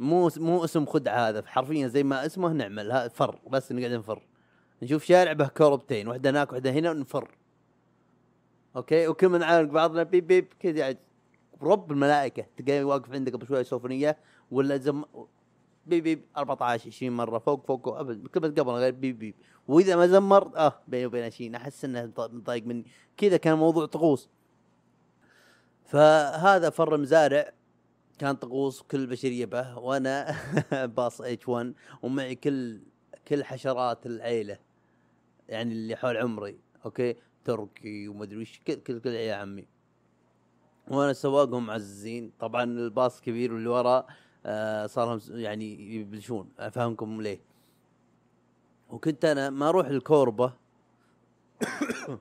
مو 0.00 0.30
مو 0.36 0.64
اسم 0.64 0.86
خدعة 0.86 1.28
هذا 1.28 1.42
حرفيا 1.46 1.88
زي 1.88 2.02
ما 2.02 2.26
اسمه 2.26 2.52
نعمل 2.52 3.10
فر 3.10 3.38
بس 3.50 3.72
نقعد 3.72 3.90
نفر. 3.90 4.22
نشوف 4.82 5.04
شارع 5.04 5.32
به 5.32 5.48
كوربتين 5.48 6.08
واحدة 6.08 6.30
هناك 6.30 6.52
واحدة 6.52 6.70
هنا 6.70 6.90
ونفر. 6.90 7.30
أوكي؟ 8.76 9.08
وكل 9.08 9.28
من 9.28 9.38
نعانق 9.38 9.70
بعضنا 9.70 10.02
بيب 10.02 10.26
بيب 10.26 10.46
كذا 10.60 10.78
يعني. 10.78 10.98
رب 11.62 11.92
الملائكة. 11.92 12.46
تلقاني 12.56 12.84
واقف 12.84 13.12
عندك 13.12 13.32
قبل 13.32 13.46
شوي 13.46 13.64
سوفونية 13.64 14.18
ولا 14.50 14.76
زم 14.76 15.04
بيب 15.86 16.02
بيب 16.02 16.24
14 16.36 16.88
20 16.88 17.12
مرة. 17.12 17.38
فوق 17.38 17.66
فوق 17.66 17.88
أبد. 17.98 18.26
كل 18.26 18.40
ما 18.40 18.48
قبل 18.48 18.70
غير 18.70 18.92
بيب 18.92 19.18
بيب. 19.18 19.34
وإذا 19.68 19.96
ما 19.96 20.06
زمر 20.06 20.56
آه 20.56 20.80
بيني 20.88 21.06
وبين 21.06 21.30
شيء 21.30 21.56
أحس 21.56 21.84
إنه 21.84 22.12
مضايق 22.18 22.66
مني. 22.66 22.84
كذا 23.16 23.36
كان 23.36 23.58
موضوع 23.58 23.86
طقوس. 23.86 24.28
فهذا 25.84 26.70
فر 26.70 26.96
مزارع 26.96 27.52
كان 28.18 28.34
طقوس 28.34 28.82
كل 28.82 29.00
البشريه 29.00 29.44
به 29.44 29.78
وأنا 29.78 30.36
باص 30.96 31.20
اتش 31.20 31.48
1 31.48 31.74
ومعي 32.02 32.34
كل 32.34 32.80
كل 33.28 33.44
حشرات 33.44 34.06
العيلة. 34.06 34.58
يعني 35.48 35.72
اللي 35.72 35.96
حول 35.96 36.16
عمري. 36.16 36.58
أوكي؟ 36.84 37.16
تركي 37.44 38.08
ومدري 38.08 38.42
وش 38.42 38.60
كل 38.66 38.74
كل 38.74 39.00
كل 39.00 39.10
يا 39.10 39.34
عمي. 39.34 39.66
وأنا 40.88 41.12
سواقهم 41.12 41.66
معززين 41.66 42.32
طبعا 42.40 42.64
الباص 42.64 43.20
كبير 43.20 43.52
واللي 43.54 43.68
ورا 43.68 44.06
آه 44.46 44.86
صار 44.86 45.06
لهم 45.08 45.18
س- 45.18 45.28
يعني 45.30 45.94
يبلشون. 45.96 46.48
أفهمكم 46.58 47.22
ليه؟ 47.22 47.40
وكنت 48.90 49.24
أنا 49.24 49.50
ما 49.50 49.68
أروح 49.68 49.86
الكوربة. 49.86 50.52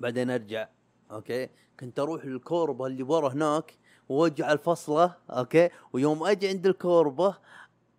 بعدين 0.00 0.30
أرجع 0.30 0.68
أوكي؟ 1.10 1.48
كنت 1.80 1.98
أروح 1.98 2.24
الكوربة 2.24 2.86
اللي 2.86 3.02
ورا 3.02 3.28
هناك 3.32 3.74
وأوجع 4.08 4.52
الفصلة 4.52 5.14
أوكي؟ 5.30 5.68
ويوم 5.92 6.22
أجي 6.24 6.48
عند 6.48 6.66
الكوربة 6.66 7.36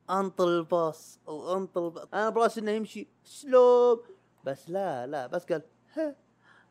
أنطر 0.10 0.48
الباص 0.48 1.20
أو 1.28 1.58
أنطر 1.58 1.88
الب... 1.88 1.98
أنا 2.14 2.30
براسي 2.30 2.60
إنه 2.60 2.72
يمشي. 2.72 3.08
سلوب 3.24 4.04
بس 4.46 4.70
لا 4.70 5.08
لا 5.08 5.28
بس 5.28 5.46
قال 5.46 5.62
ها 5.98 6.16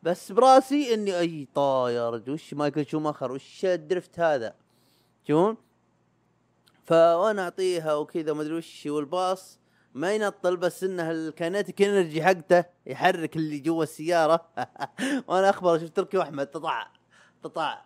بس 0.03 0.31
براسي 0.31 0.93
إني 0.93 1.19
أي 1.19 1.47
طاير 1.55 2.31
وش 2.31 2.53
مايكل 2.53 2.85
شوماخر 2.85 3.31
وش 3.31 3.65
الدرفت 3.65 4.19
هذا؟ 4.19 4.55
شلون 5.27 5.57
فوانا 6.83 7.43
أعطيها 7.43 7.95
وكذا 7.95 8.33
ما 8.33 8.41
أدري 8.41 8.53
وش 8.53 8.85
والباص 8.85 9.59
ما 9.93 10.15
ينطل 10.15 10.57
بس 10.57 10.83
إنه 10.83 11.11
الكاينتيك 11.11 11.81
إنرجي 11.81 12.23
حقته 12.23 12.65
يحرك 12.85 13.35
اللي 13.35 13.59
جوا 13.59 13.83
السيارة. 13.83 14.49
وأنا 15.27 15.49
أخبر 15.49 15.79
شفت 15.79 15.95
تركي 15.95 16.17
وأحمد 16.17 16.47
تطع 16.47 16.87
تطع 17.43 17.81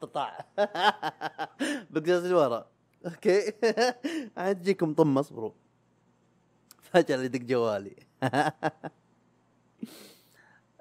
تطع. 0.00 0.38
اللي 1.96 2.34
ورا. 2.34 2.66
أوكي؟ 3.06 3.52
عاد 4.36 4.60
تجيكم 4.60 4.94
طمه 4.94 5.20
اصبروا. 5.20 5.52
فجأة 6.82 7.22
يدق 7.22 7.40
جوالي. 7.40 7.96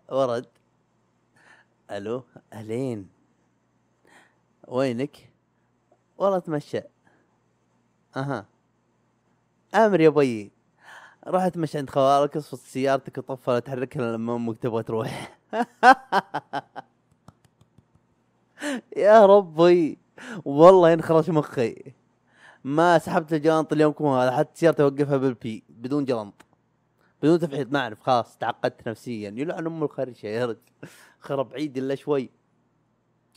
ورد. 0.09 0.45
ألو 1.91 2.23
أهلين. 2.53 3.09
وينك؟ 4.67 5.29
والله 6.17 6.37
أتمشى. 6.37 6.81
أها. 8.17 8.45
أمر 9.75 10.01
يا 10.01 10.09
بيي 10.09 10.51
روح 11.27 11.43
أتمشى 11.43 11.77
عند 11.77 11.89
خوالك 11.89 12.37
أصفط 12.37 12.59
سيارتك 12.59 13.17
وطفها 13.17 13.59
تحركها 13.59 14.11
لما 14.11 14.35
أمك 14.35 14.57
تبغى 14.57 14.83
تروح. 14.83 15.37
يا 18.97 19.25
ربي. 19.25 19.97
والله 20.45 20.91
ينخرش 20.91 21.29
مخي. 21.29 21.93
ما 22.63 22.97
سحبت 22.97 23.33
الجلنط 23.33 23.73
اليوم 23.73 23.93
كم 23.93 24.05
هذا 24.05 24.31
حتى 24.31 24.49
سيارتي 24.53 24.83
أوقفها 24.83 25.17
بالبي 25.17 25.63
بدون 25.69 26.05
جلنط 26.05 26.33
بدون 27.25 27.39
تفحيط 27.39 27.71
ما 27.71 27.79
أعرف 27.79 28.01
خلاص 28.01 28.37
تعقدت 28.37 28.87
نفسيا. 28.87 29.29
يلعن 29.37 29.65
أم 29.65 29.83
الخرشه 29.83 30.27
يا 30.27 30.45
رجل. 30.45 30.59
خرب 31.19 31.53
عيد 31.53 31.77
إلا 31.77 31.95
شوي. 31.95 32.29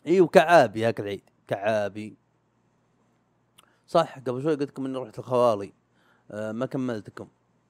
إي 0.06 0.20
وكعابي 0.20 0.84
هاك 0.84 1.00
العيد. 1.00 1.22
كعابي. 1.46 2.16
صح 3.86 4.18
قبل 4.18 4.42
شوي 4.42 4.54
قلت 4.54 4.70
لكم 4.70 4.86
إني 4.86 4.98
رحت 4.98 5.18
الخوالي. 5.18 5.72
آه 6.30 6.52
ما 6.52 6.66
كملتكم. 6.66 7.28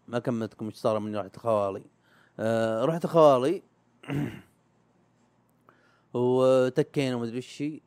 ما 0.09 0.19
كملتكم 0.19 0.67
إيش 0.67 0.75
صار 0.75 0.99
مني 0.99 1.17
رحت 1.19 1.37
الخوالي. 1.37 1.85
آه 2.39 2.85
رحت 2.85 3.05
الخوالي. 3.05 3.63
وتكينا 6.15 7.17
ومدري 7.17 7.39
وش 7.39 7.63
هي، 7.63 7.81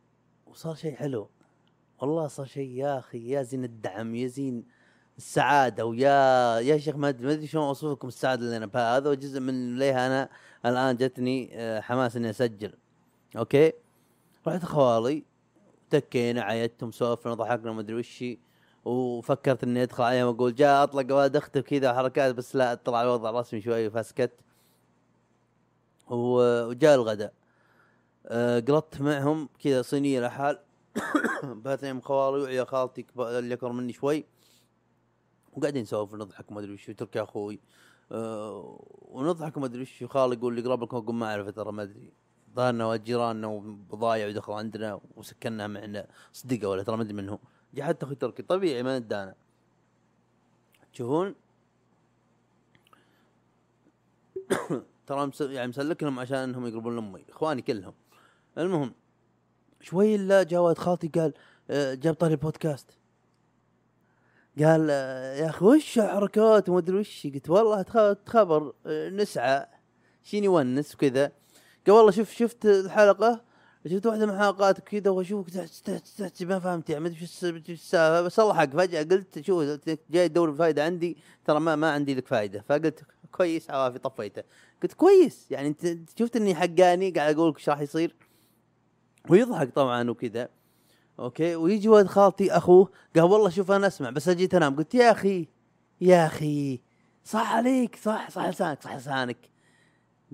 وصار 0.47 0.75
شيء 0.75 0.95
حلو. 0.95 1.29
والله 1.99 2.27
صار 2.27 2.45
شيء 2.45 2.69
يا 2.69 2.99
أخي 2.99 3.29
يا 3.29 3.43
زين 3.43 3.63
الدعم 3.63 4.15
يا 4.15 4.27
زين 4.27 4.65
السعاده 5.21 5.85
ويا 5.85 6.59
يا 6.59 6.77
شيخ 6.77 6.95
ما 6.95 7.09
أدري 7.09 7.47
شلون 7.47 7.63
اوصف 7.63 7.91
لكم 7.91 8.07
السعادة 8.07 8.41
اللي 8.45 8.57
أنا 8.57 8.65
بها. 8.65 8.97
هذا 8.97 9.13
جزء 9.13 9.39
من 9.39 9.77
ليه 9.77 10.07
أنا 10.07 10.29
الآن 10.65 10.95
جتني 10.97 11.49
آه، 11.53 11.81
حماس 11.81 12.15
إني 12.15 12.29
أسجل. 12.29 12.73
أوكي؟ 13.37 13.73
رحت 14.47 14.65
خوالي 14.65 15.23
تكينا 15.89 16.41
عيدتهم 16.41 16.91
سولفنا 16.91 17.33
ضحكنا 17.33 17.71
ما 17.71 17.81
أدري 17.81 17.95
وش 17.95 18.23
هي، 18.23 18.37
وفكرت 18.85 19.63
إني 19.63 19.83
أدخل 19.83 20.03
عليهم 20.03 20.27
أقول 20.27 20.55
جاء 20.55 20.83
أطلق 20.83 21.15
وأد 21.15 21.35
اختب 21.35 21.61
كذا 21.61 21.93
حركات 21.93 22.35
بس 22.35 22.55
لا 22.55 22.73
طلع 22.73 23.01
الوضع 23.01 23.31
رسمي 23.31 23.61
شوي 23.61 23.89
فسكت 23.89 24.31
وجاء 26.09 26.95
الغداء. 26.95 27.33
آه، 28.27 28.59
قلطت 28.59 29.01
معهم 29.01 29.49
كذا 29.63 29.81
صينية 29.81 30.21
لحال. 30.21 30.59
بات 31.63 31.83
يوم 31.83 32.01
خوالي 32.01 32.43
وعيا 32.43 32.63
خالتي 32.63 33.05
اللي 33.17 33.53
أكبر 33.53 33.71
مني 33.71 33.93
شوي. 33.93 34.25
وقاعدين 35.53 35.81
نسولف 35.81 36.13
ونضحك 36.13 36.51
وما 36.51 36.59
أدري 36.59 36.73
وش 36.73 36.85
تركي 36.85 37.21
أخوي. 37.21 37.59
آه 38.11 38.79
ونضحك 39.01 39.57
ما 39.57 39.65
أدري 39.65 39.79
إيش 39.81 40.03
خالي 40.03 40.35
يقول 40.35 40.55
لي 40.55 40.61
قرب 40.61 40.83
لكم 40.83 40.97
أقول 40.97 41.15
ما 41.15 41.25
اعرف 41.25 41.49
ترى 41.49 41.71
ما 41.71 41.83
أدري. 41.83 42.11
ظهرنا 42.55 42.95
جيراننا 42.95 43.47
وبضايع 43.47 44.27
ودخلوا 44.27 44.57
عندنا 44.57 44.99
وسكننا 45.15 45.67
معنا 45.67 46.07
صدقه 46.33 46.67
ولا 46.67 46.83
ترى 46.83 46.97
ما 46.97 47.03
أدري 47.03 47.13
منهم 47.13 47.39
جاء 47.73 47.85
حتى 47.87 48.05
أخوي 48.05 48.15
تركي. 48.15 48.43
طبيعي 48.43 48.83
ما 48.83 48.99
ندانا. 48.99 49.35
تشوفون؟ 50.93 51.35
ترى. 55.07 55.31
يعني 55.41 55.67
مسلك 55.67 56.03
لهم 56.03 56.19
عشان 56.19 56.37
إنهم 56.37 56.67
يقربون 56.67 56.95
لأمي. 56.95 57.25
إخواني 57.29 57.61
كلهم. 57.61 57.93
المهم 58.57 58.93
شوي 59.81 60.15
الا 60.15 60.43
جاء 60.43 60.73
خالتي 60.73 61.07
قال 61.07 61.33
آه، 61.69 61.93
جاب 61.93 62.13
طاري 62.13 62.33
البودكاست. 62.33 63.00
قال 64.59 64.89
يا 65.39 65.49
أخي 65.49 65.65
وش 65.65 65.99
الحركات 65.99 66.69
وما 66.69 66.79
أدري 66.79 66.97
وش؟ 66.99 67.27
قلت 67.33 67.49
والله 67.49 67.81
تخ- 67.81 68.15
تخبر 68.25 68.73
آه، 68.85 69.09
نسعى 69.09 69.65
شين 70.23 70.43
يونس 70.43 70.95
وكذا. 70.95 71.31
قال 71.87 71.95
والله 71.95 72.11
شوف 72.11 72.31
شفت 72.31 72.65
الحلقة؟ 72.65 73.41
شفت 73.87 74.05
واحدة 74.05 74.25
من 74.25 74.37
حلقاتك 74.39 74.83
كذا 74.83 75.09
واشوفك 75.11 75.69
ما 76.41 76.59
فهمت 76.59 76.89
يعني 76.89 77.03
ما 77.03 77.07
أدري 77.09 77.17
وش 77.17 77.23
الس- 77.23 77.43
وش 77.43 77.69
السالفة 77.69 78.21
بس 78.21 78.39
الله 78.39 78.53
حق 78.53 78.69
فجأة 78.69 79.03
قلت 79.03 79.41
شوف 79.45 79.63
جاي 80.11 80.29
تدور 80.29 80.55
فائده 80.55 80.83
عندي 80.85 81.17
ترى 81.45 81.59
ما 81.59 81.75
ما 81.75 81.91
عندي 81.91 82.15
لك 82.15 82.27
فائده 82.27 82.63
فقلت 82.69 83.03
كويس 83.31 83.69
عوافي 83.71 83.99
طفيته. 83.99 84.43
قلت 84.83 84.93
كويس 84.93 85.47
يعني 85.51 85.67
أنت 85.67 85.97
شفت 86.19 86.35
إني 86.35 86.55
حقاني 86.55 87.11
قاعد 87.11 87.35
أقول 87.35 87.49
لك 87.49 87.57
إيش 87.57 87.69
راح 87.69 87.79
يصير. 87.81 88.15
ويضحك 89.29 89.69
طبعا 89.73 90.09
وكذا. 90.09 90.49
okay؟ 91.21 91.55
ويجي 91.55 91.89
ولد 91.89 92.07
خالتي 92.07 92.51
أخوه؟ 92.51 92.91
قال 93.15 93.23
والله 93.23 93.49
شوف 93.49 93.71
أنا 93.71 93.87
أسمع 93.87 94.09
بس 94.09 94.29
اجيت 94.29 94.55
انام 94.55 94.75
قلت 94.75 94.95
يا 94.95 95.11
أخي 95.11 95.47
يا 96.01 96.25
أخي 96.25 96.81
صح 97.23 97.53
عليك 97.55 97.95
صح 97.95 98.29
صح 98.29 98.47
لسانك 98.49 98.83
صح 98.83 98.95
لسانك. 98.95 99.37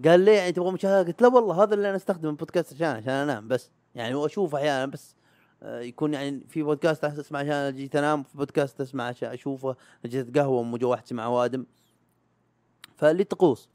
قال 0.05 0.19
ليه 0.19 0.31
يعني 0.31 0.51
تبغى 0.51 0.71
مشاهدة؟ 0.71 1.07
قلت 1.07 1.21
لا 1.21 1.27
والله 1.27 1.63
هذا 1.63 1.73
اللي 1.73 1.89
أنا 1.89 1.97
استخدم 1.97 2.29
البودكاست 2.29 2.73
عشان 2.73 2.87
عشان 2.87 3.09
أنام 3.09 3.47
بس. 3.47 3.71
يعني 3.95 4.15
واشوف 4.15 4.55
أحيانا 4.55 4.85
بس 4.85 5.15
آه، 5.63 5.79
يكون 5.79 6.13
يعني 6.13 6.43
في 6.49 6.63
بودكاست 6.63 7.03
أسمع 7.03 7.39
عشان 7.39 7.75
جيت 7.75 7.95
انام 7.95 8.23
في 8.23 8.37
بودكاست 8.37 8.81
أسمع 8.81 9.03
عشان 9.03 9.29
أشوفه. 9.29 9.75
جيت 10.05 10.27
أتقهوى 10.27 10.61
ام 10.61 10.77
جوحتي 10.77 11.13
مع 11.13 11.27
وادم. 11.27 11.65
فاللي 12.97 13.23
طقوس 13.23 13.69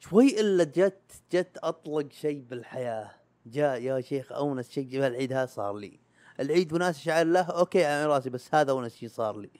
شوي 0.00 0.40
إلا 0.40 0.64
جت 0.64 1.12
جت 1.32 1.58
أطلق 1.62 2.12
شيء 2.12 2.44
بالحياة. 2.50 3.10
جاء 3.46 3.82
يا 3.82 4.00
شيخ 4.00 4.32
أونس 4.32 4.70
شيء 4.70 5.06
العيد 5.06 5.32
هذا 5.32 5.46
صار 5.46 5.76
لي. 5.76 6.05
العيد 6.40 6.72
وناس 6.72 6.98
شعر 6.98 7.26
له 7.26 7.40
أوكي 7.40 7.84
على 7.84 8.06
راسي 8.06 8.30
بس 8.30 8.54
هذا 8.54 8.72
اونس 8.72 8.96
شيء 8.96 9.08
صار 9.08 9.38
لي. 9.38 9.50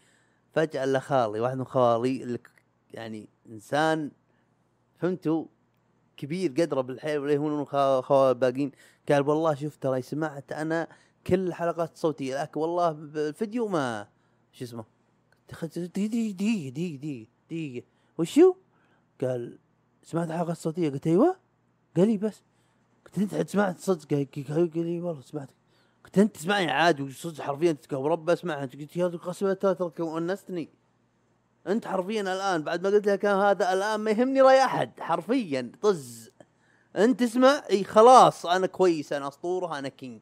فجأة 0.52 0.84
الا 0.84 0.98
خالي 0.98 1.40
واحد 1.40 1.56
من 1.56 1.64
خوالي 1.64 2.38
يعني 2.90 3.28
إنسان 3.48 4.10
فهمتوا 4.98 5.46
كبير 6.16 6.50
قدره 6.50 6.80
بالحيل 6.80 7.18
ولا 7.18 7.36
هو 7.36 7.64
خوا 7.64 8.00
خوا 8.00 8.30
الباقيين 8.30 8.72
قال 9.08 9.28
والله 9.28 9.54
شوف 9.54 9.76
ترى 9.76 10.02
سمعت 10.02 10.52
أنا 10.52 10.88
كل 11.26 11.46
الحلقات 11.46 11.92
الصوتية 11.92 12.42
لكن 12.42 12.60
والله 12.60 12.92
بالفيديو 12.92 13.68
ما 13.68 14.08
شو 14.52 14.64
اسمه؟ 14.64 14.84
دقيقة 15.48 15.86
دقيقة 15.86 16.70
دقيقة 16.70 17.26
دقيقة 17.50 17.86
وشو؟ 18.18 18.54
قال 19.20 19.58
سمعت 20.02 20.30
الحلقة 20.30 20.52
الصوتية. 20.52 20.90
قلت 20.90 21.06
أيوه. 21.06 21.36
قال 21.96 22.08
لي 22.08 22.18
بس. 22.18 22.42
قلت 23.06 23.18
أنت 23.18 23.50
سمعت 23.50 23.78
صدق؟ 23.78 24.14
قال 24.48 24.70
لي 24.74 25.00
والله 25.00 25.20
سمعت 25.20 25.50
قلت 26.06 26.18
أنت 26.18 26.36
تسمعني 26.36 26.70
عادي 26.70 27.02
وصدق 27.02 27.40
حرفيا 27.40 27.72
تتكهرب 27.72 28.06
رب 28.06 28.30
أسمعها. 28.30 28.66
قلت 28.66 28.96
يا 28.96 29.06
قسم 29.06 29.52
ترى 29.52 29.92
ونستني 30.00 30.68
أنت 31.66 31.86
حرفيا 31.86 32.20
الآن 32.20 32.62
بعد 32.62 32.82
ما 32.82 32.88
قلت 32.88 33.06
لك 33.06 33.24
هذا 33.24 33.72
الآن 33.72 34.00
ما 34.00 34.10
يهمني 34.10 34.40
رأي 34.40 34.64
أحد 34.64 35.00
حرفيا 35.00 35.72
طز. 35.82 36.30
أنت 36.96 37.20
تسمع 37.20 37.62
إي 37.70 37.84
خلاص 37.84 38.46
أنا 38.46 38.66
كويس 38.66 39.12
أنا 39.12 39.28
أسطورة 39.28 39.78
أنا 39.78 39.88
king 39.88 40.20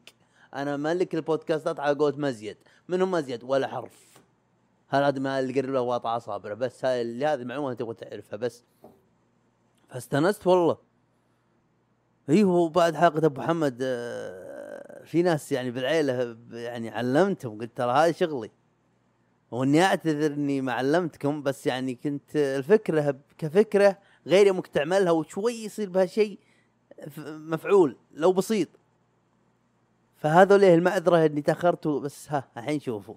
أنا 0.54 0.76
ملك 0.76 1.14
البودكاستات 1.14 1.80
على 1.80 1.98
قولة 1.98 2.16
مزيد. 2.16 2.56
منهم 2.88 3.10
مزيد؟ 3.10 3.44
ولا 3.44 3.68
حرف. 3.68 4.20
هذا 4.88 5.08
اللي 5.08 5.60
قرب 5.60 5.70
له 5.70 5.80
واطع 5.80 6.16
اصابعه 6.16 6.54
بس 6.54 6.84
هاي 6.84 7.24
هذه 7.24 7.44
معلومه 7.44 7.74
تبغى 7.74 7.94
تعرفها 7.94 8.36
بس. 8.36 8.64
فاستانست 9.88 10.46
والله. 10.46 10.76
أيوه 12.28 12.54
وبعد 12.54 12.94
حلقة 12.94 13.26
أبو 13.26 13.40
محمد 13.40 13.78
آه، 13.82 14.53
في 15.04 15.22
ناس 15.22 15.52
يعني 15.52 15.70
بالعيلة 15.70 16.36
يعني 16.52 16.90
علمتهم 16.90 17.60
قلت 17.60 17.76
ترى 17.76 17.92
هذا 17.92 18.12
شغلي. 18.12 18.50
وإني 19.50 19.82
أعتذر 19.82 20.32
إني 20.32 20.60
ما 20.60 20.72
علمتكم 20.72 21.42
بس 21.42 21.66
يعني 21.66 21.94
كنت 21.94 22.36
الفكرة 22.36 23.20
كفكرة 23.38 23.98
غير 24.26 24.46
يومك 24.46 24.66
تعملها 24.66 25.12
وشوي 25.12 25.52
يصير 25.52 25.90
بها 25.90 26.06
شيء 26.06 26.38
مفعول 27.26 27.96
لو 28.12 28.32
بسيط. 28.32 28.68
فهذا 30.16 30.58
ليه 30.58 30.74
المعذرة 30.74 31.26
اني 31.26 31.42
تاخرت 31.42 31.88
بس 31.88 32.32
ها 32.32 32.48
الحين 32.56 32.80
شوفوا. 32.80 33.14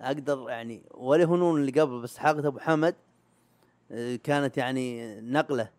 أقدر 0.00 0.46
يعني 0.48 0.82
ولا 0.90 1.24
هنون 1.24 1.60
اللي 1.60 1.80
قبل 1.80 2.02
بس 2.02 2.18
حلقه 2.18 2.48
أبو 2.48 2.58
حمد 2.58 2.94
آه، 3.90 4.16
كانت 4.16 4.56
يعني 4.56 5.20
نقلة 5.20 5.70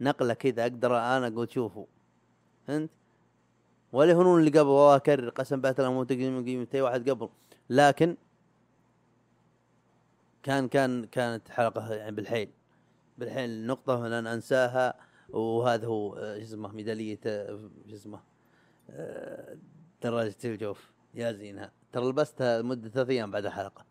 نقلة 0.00 0.34
كذا 0.34 0.62
أقدر 0.62 0.96
أنا 0.96 1.26
أقول 1.26 1.50
شوفوا. 1.52 1.86
فهمت؟ 2.66 2.90
ولا 3.92 4.12
هنون 4.12 4.40
اللي 4.40 4.50
قبل 4.50 4.68
والله 4.68 4.96
أكرر 4.96 5.28
قسم 5.28 5.62
لو 5.78 5.92
مو 5.92 6.04
تقييم 6.04 6.44
قيمتي 6.44 6.80
واحد 6.80 7.10
قبل. 7.10 7.28
لكن 7.70 8.16
كان 10.42 10.68
كان 10.68 11.04
كانت 11.06 11.48
حلقة 11.48 11.94
يعني 11.94 12.16
بالحيل. 12.16 12.50
بالحيل 13.18 13.66
نقطة 13.66 14.08
لن 14.08 14.26
أنساها 14.26 14.94
وهذا 15.30 15.86
هو 15.86 16.16
آه، 16.16 16.38
شو 16.38 16.44
اسمه 16.44 16.72
ميدالية 16.72 17.20
آه، 17.26 17.60
شو 17.88 17.94
اسمه 17.96 18.20
آه، 18.90 19.56
دراجة 20.02 20.36
الجوف 20.44 20.90
يا 21.14 21.32
زينها. 21.32 21.72
ترى 21.92 22.08
لبستها 22.08 22.62
لمدة 22.62 22.88
ثلاث 22.88 23.10
أيام 23.10 23.30
بعد 23.30 23.46
الحلقة. 23.46 23.84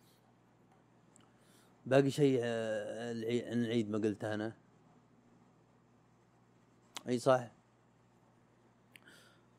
باقي 1.86 2.10
شيء 2.12 2.40
العيد 2.44 3.90
ما 3.90 3.98
قلته 3.98 4.34
أنا. 4.34 4.54
أي 7.08 7.20
صح؟ 7.20 7.55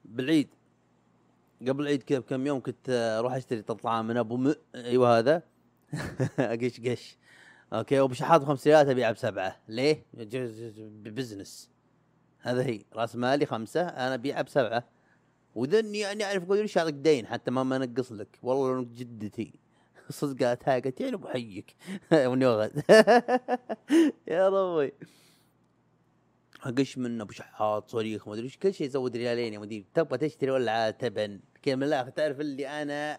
بالعيد. 0.08 0.48
قبل 1.68 1.82
العيد 1.82 2.02
كذا 2.02 2.18
بكم 2.18 2.46
يوم 2.46 2.60
كنت 2.60 2.90
آه، 2.90 3.18
أروح 3.18 3.34
أشتري 3.34 3.62
طعام 3.62 4.06
من 4.06 4.16
أبو 4.16 4.36
م... 4.36 4.54
أيوه 4.74 5.18
هذا. 5.18 5.42
قش 6.62 6.80
قش. 6.80 7.16
أوكي. 7.72 8.00
وبشحاط 8.00 8.40
بخمس 8.40 8.66
ريالات 8.66 8.88
ابيعها 8.88 9.12
بسبعة. 9.12 9.56
ليه؟ 9.68 10.04
بزنس. 11.04 11.70
هذا 12.40 12.66
هي. 12.66 12.84
راس 12.94 13.16
مالي 13.16 13.46
خمسة. 13.46 13.88
أنا 13.88 14.14
ابيعها 14.14 14.42
بسبعة. 14.42 14.84
وذني 15.54 15.98
يعني 15.98 16.24
أعرف 16.24 16.42
أقول 16.42 16.58
ليش 16.58 16.78
أعطيك 16.78 16.94
دين 16.94 17.26
حتى 17.26 17.50
ما 17.50 17.62
ما 17.62 17.76
أنقص 17.76 18.12
لك. 18.12 18.38
والله 18.42 18.74
لو 18.74 18.84
جدتي. 18.84 19.52
صدق 20.10 20.46
قالت 20.46 20.68
هاي 20.68 20.80
قالت 20.80 21.00
يعني 21.00 21.14
أبو 21.14 21.28
حيك. 21.28 21.76
يا 24.28 24.48
ربي. 24.48 24.92
اقش 26.68 26.98
من 26.98 27.20
أبو 27.20 27.32
شحاط 27.32 27.90
صريخ 27.90 28.28
ما 28.28 28.34
أدري 28.34 28.48
كل 28.48 28.74
شيء 28.74 28.86
يزود 28.86 29.16
ريالين 29.16 29.54
يا 29.54 29.58
مدير. 29.58 29.84
تبغى 29.94 30.18
تشتري 30.18 30.50
ولا 30.50 30.90
تبن. 30.90 31.40
كذا 31.62 31.74
من 31.74 31.82
الآخر 31.82 32.10
تعرف 32.10 32.40
اللي 32.40 32.68
أنا 32.82 33.18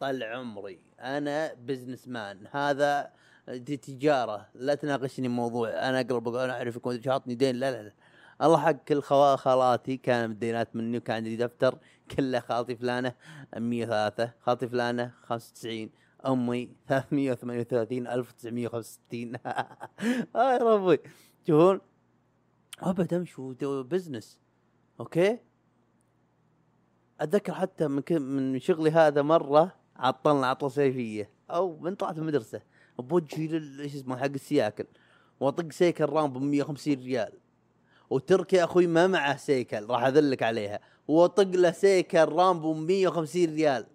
طال 0.00 0.22
عمري. 0.22 0.78
أنا 1.00 1.54
businessman 1.54 2.46
هذا 2.50 3.10
دي 3.48 3.76
تجارة. 3.76 4.48
لا 4.54 4.74
تناقشني 4.74 5.28
موضوع 5.28 5.68
أنا 5.68 6.00
أقرب 6.00 6.34
أنا 6.34 6.52
اعرفك 6.52 6.86
ما 6.86 6.92
ادري 6.92 7.10
عطني 7.10 7.34
دين. 7.34 7.56
لا 7.56 7.70
لا 7.70 7.82
لا. 7.82 7.92
الله 8.42 8.58
حق 8.58 8.84
كل 8.88 9.02
خالاتي. 9.02 9.96
كان 9.96 10.30
الدينات 10.30 10.76
مني 10.76 10.98
وكان 10.98 11.16
عندي 11.16 11.36
دفتر. 11.36 11.78
كله 12.10 12.40
خالتي 12.40 12.76
فلانة 12.76 13.14
103 13.56 14.32
خالتي 14.40 14.68
فلانة 14.68 15.12
95 15.22 15.90
أمي 16.26 16.70
338 16.88 18.06
1965 18.06 19.36
آه 20.36 20.52
يا 20.52 20.58
ربي. 20.58 20.98
تشوفون 21.44 21.80
ابد 22.80 23.14
امشي 23.14 23.42
business 23.62 24.38
okay؟ 25.00 25.38
أتذكر 27.20 27.54
حتى 27.54 27.88
من. 27.88 28.02
من 28.10 28.60
شغلي 28.60 28.90
هذا 28.90 29.22
مرة 29.22 29.76
عطلنا 29.96 30.46
عطلة 30.46 30.68
صيفيه 30.68 31.30
أو 31.50 31.78
من 31.78 31.94
طلعت 31.94 32.14
من 32.14 32.22
المدرسة. 32.22 32.60
بوجهي 32.98 33.46
لل 33.46 33.80
إيش 33.80 33.94
اسمه 33.94 34.16
حق 34.16 34.24
السياكل. 34.24 34.86
وأطق 35.40 35.72
سيكل 35.72 36.04
رام 36.04 36.32
ب 36.32 36.38
150 36.38 36.94
ريال. 36.94 37.32
وتركي 38.10 38.64
أخوي 38.64 38.86
ما 38.86 39.06
معه 39.06 39.36
سيكل 39.36 39.86
راح 39.86 40.04
أذلك 40.04 40.42
عليها. 40.42 40.80
وأطق 41.08 41.48
له 41.48 41.70
سيكل 41.70 42.24
رام 42.24 42.60
ب 42.60 42.66
150 42.66 43.44
ريال. 43.44 43.86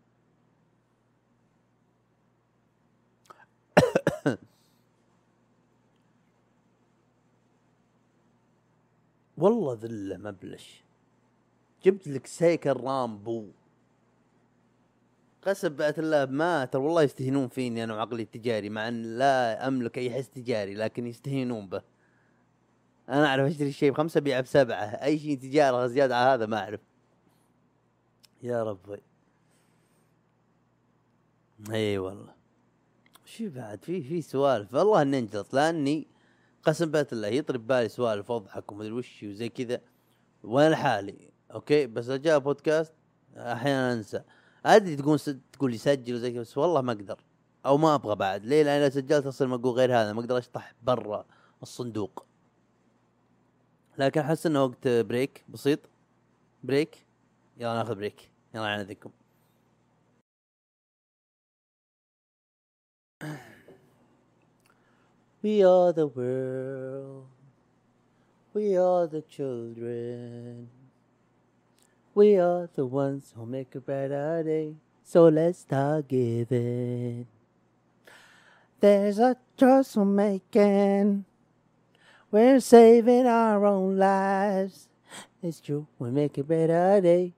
والله 9.37 9.77
ذله 9.81 10.17
مبلش 10.17 10.83
جبت 11.83 12.07
لك 12.07 12.27
سيكل 12.27 12.73
رامبو. 12.73 13.47
قسم 15.41 15.69
بأت 15.69 15.99
الله 15.99 16.25
ما 16.25 16.65
ترى 16.65 16.81
والله 16.81 17.03
يستهينون 17.03 17.47
فيني 17.47 17.83
أنا 17.83 17.95
وعقلي 17.95 18.23
التجاري 18.23 18.69
مع 18.69 18.87
أن 18.87 19.17
لا 19.17 19.67
أملك 19.67 19.97
أي 19.97 20.11
حس 20.11 20.29
تجاري 20.29 20.73
لكن 20.73 21.07
يستهينون 21.07 21.67
به. 21.67 21.81
أنا 23.09 23.25
أعرف 23.27 23.51
أشتري 23.51 23.71
شيء 23.71 23.91
بخمسة 23.91 24.17
ابيعه 24.17 24.41
بسبعة 24.41 24.85
أي 24.85 25.19
شيء 25.19 25.37
تجارة 25.37 25.87
زيادة 25.87 26.17
على 26.17 26.29
هذا 26.29 26.45
ما 26.45 26.57
أعرف. 26.57 26.79
يا 28.43 28.63
ربي. 28.63 29.01
إي 31.71 31.97
والله. 31.97 32.33
شو 33.25 33.49
بعد؟ 33.49 33.83
في 33.83 34.01
في 34.01 34.21
سوالف. 34.21 34.73
والله 34.73 35.01
إني 35.01 35.19
أنجلط 35.19 35.53
لأني 35.53 36.07
قسم 36.65 36.91
بالله 36.91 37.27
يطري 37.27 37.57
ببالي 37.57 37.89
سوالف 37.89 38.31
اضحك 38.31 38.71
ومدري 38.71 38.91
وش 38.91 39.23
وزي 39.23 39.49
كذا. 39.49 39.81
وأنا 40.43 40.69
لحالي؟ 40.69 41.31
okay 41.53 41.87
بس 41.87 42.09
جاء 42.09 42.39
بودكاست 42.39 42.93
أحيانا 43.37 43.93
أنسى. 43.93 44.23
أدري 44.65 44.95
تقول. 44.95 45.19
تقول 45.53 45.71
لي 45.71 45.77
سجل 45.77 46.13
وزي 46.13 46.31
كذا 46.31 46.41
بس 46.41 46.57
والله 46.57 46.81
ما 46.81 46.91
أقدر. 46.91 47.19
أو 47.65 47.77
ما 47.77 47.95
أبغى 47.95 48.15
بعد. 48.15 48.45
ليه؟ 48.45 48.63
لأن 48.63 48.81
لو 48.81 48.89
سجلت 48.89 49.25
أصير 49.25 49.47
ما 49.47 49.55
أقول 49.55 49.73
غير 49.73 49.95
هذا 49.95 50.13
ما 50.13 50.21
أقدر 50.21 50.37
أشطح 50.37 50.75
برا 50.83 51.25
الصندوق. 51.61 52.25
لكن 53.97 54.21
أحس 54.21 54.45
إنه 54.45 54.63
وقت 54.63 54.87
break 54.87 55.43
بسيط. 55.49 55.79
break 56.63 57.05
يلا 57.57 57.73
ناخذ 57.73 57.95
break 57.95 58.31
يلا 58.55 58.65
على 58.65 58.83
ذكم 58.83 59.11
We 65.45 65.63
are 65.63 65.93
the 65.93 66.07
world. 66.07 67.27
We 68.51 68.75
are 68.77 69.05
the 69.05 69.21
children. 69.21 70.69
We 72.15 72.39
are 72.39 72.67
the 72.73 72.87
ones 72.87 73.31
who 73.35 73.45
make 73.45 73.75
a 73.75 73.79
brighter 73.79 74.41
day. 74.41 74.73
So 75.03 75.27
let's 75.27 75.59
start 75.59 76.07
giving. 76.07 77.27
There's 78.79 79.19
a 79.19 79.37
choice 79.55 79.95
we're 79.95 80.05
making. 80.05 81.25
We're 82.31 82.59
saving 82.59 83.27
our 83.27 83.63
own 83.67 83.97
lives. 83.99 84.87
It's 85.43 85.61
true, 85.61 85.85
we 85.99 86.09
make 86.09 86.39
a 86.39 86.43
better 86.43 86.99
day. 87.01 87.33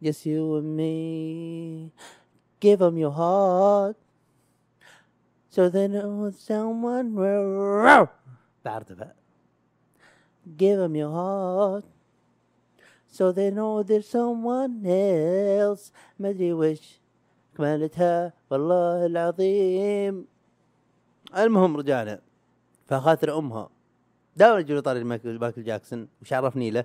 Just 0.00 0.24
you 0.26 0.58
and 0.58 0.76
me. 0.76 1.90
Give 2.60 2.80
'em 2.80 2.98
your 2.98 3.10
heart. 3.10 3.96
So 5.50 5.70
they 5.70 5.88
know 5.88 6.30
someone 6.30 7.14
will. 7.14 8.08
بعرف 8.64 8.92
Give 10.56 10.80
'em 10.80 10.94
your 10.96 11.10
heart. 11.10 11.84
So 13.10 13.32
they 13.32 13.50
know 13.50 13.82
there's 13.82 14.08
someone 14.08 14.84
else. 14.86 15.92
ما 16.18 16.28
ادري 16.28 16.52
وش 16.52 17.00
كمالتها 17.56 18.32
والله 18.50 19.06
العظيم. 19.06 20.26
المهم 21.36 21.76
رجعنا 21.76 22.20
فخاطر 22.86 23.38
أمها 23.38 23.68
دائما 24.36 24.58
يجون 24.58 24.80
طاري 24.80 25.04
مايكل 25.04 25.64
جاكسون 25.64 26.08
وش 26.22 26.32
عرفني 26.32 26.70
له؟ 26.70 26.84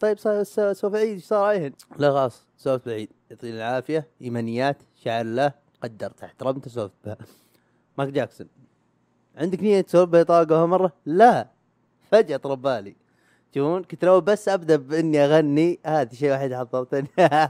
طيب 0.00 0.18
سوف 0.72 0.94
عيد 0.94 1.08
إيش 1.08 1.24
صار 1.24 1.44
عليهن؟ 1.44 1.72
لا 1.98 2.10
خلاص 2.10 2.46
سولفت 2.56 2.88
بعيد 2.88 3.10
يعطيني 3.30 3.56
العافية 3.56 4.06
إيمانيات 4.22 4.76
شعر 4.94 5.20
الله 5.20 5.52
قدرت 5.82 6.24
احترمت 6.24 6.68
سولفت 6.68 6.94
بها 7.04 7.16
مايكل 7.98 8.12
جاكسون. 8.12 8.46
عندك 9.36 9.62
نية 9.62 9.80
تسولف 9.80 10.10
بها 10.10 10.22
طاقة 10.22 10.66
مرة؟ 10.66 10.92
لا. 11.06 11.48
فجأة 12.10 12.36
طرب 12.36 12.62
بالي. 12.62 12.96
تشوفون 13.52 13.82
كنت 13.84 14.04
لو 14.04 14.20
بس 14.20 14.48
أبدأ 14.48 14.76
بإني 14.76 15.24
أغني. 15.24 15.78
هذا 15.86 16.14
شيء 16.14 16.30
واحد 16.30 16.54
حضرتني. 16.54 17.08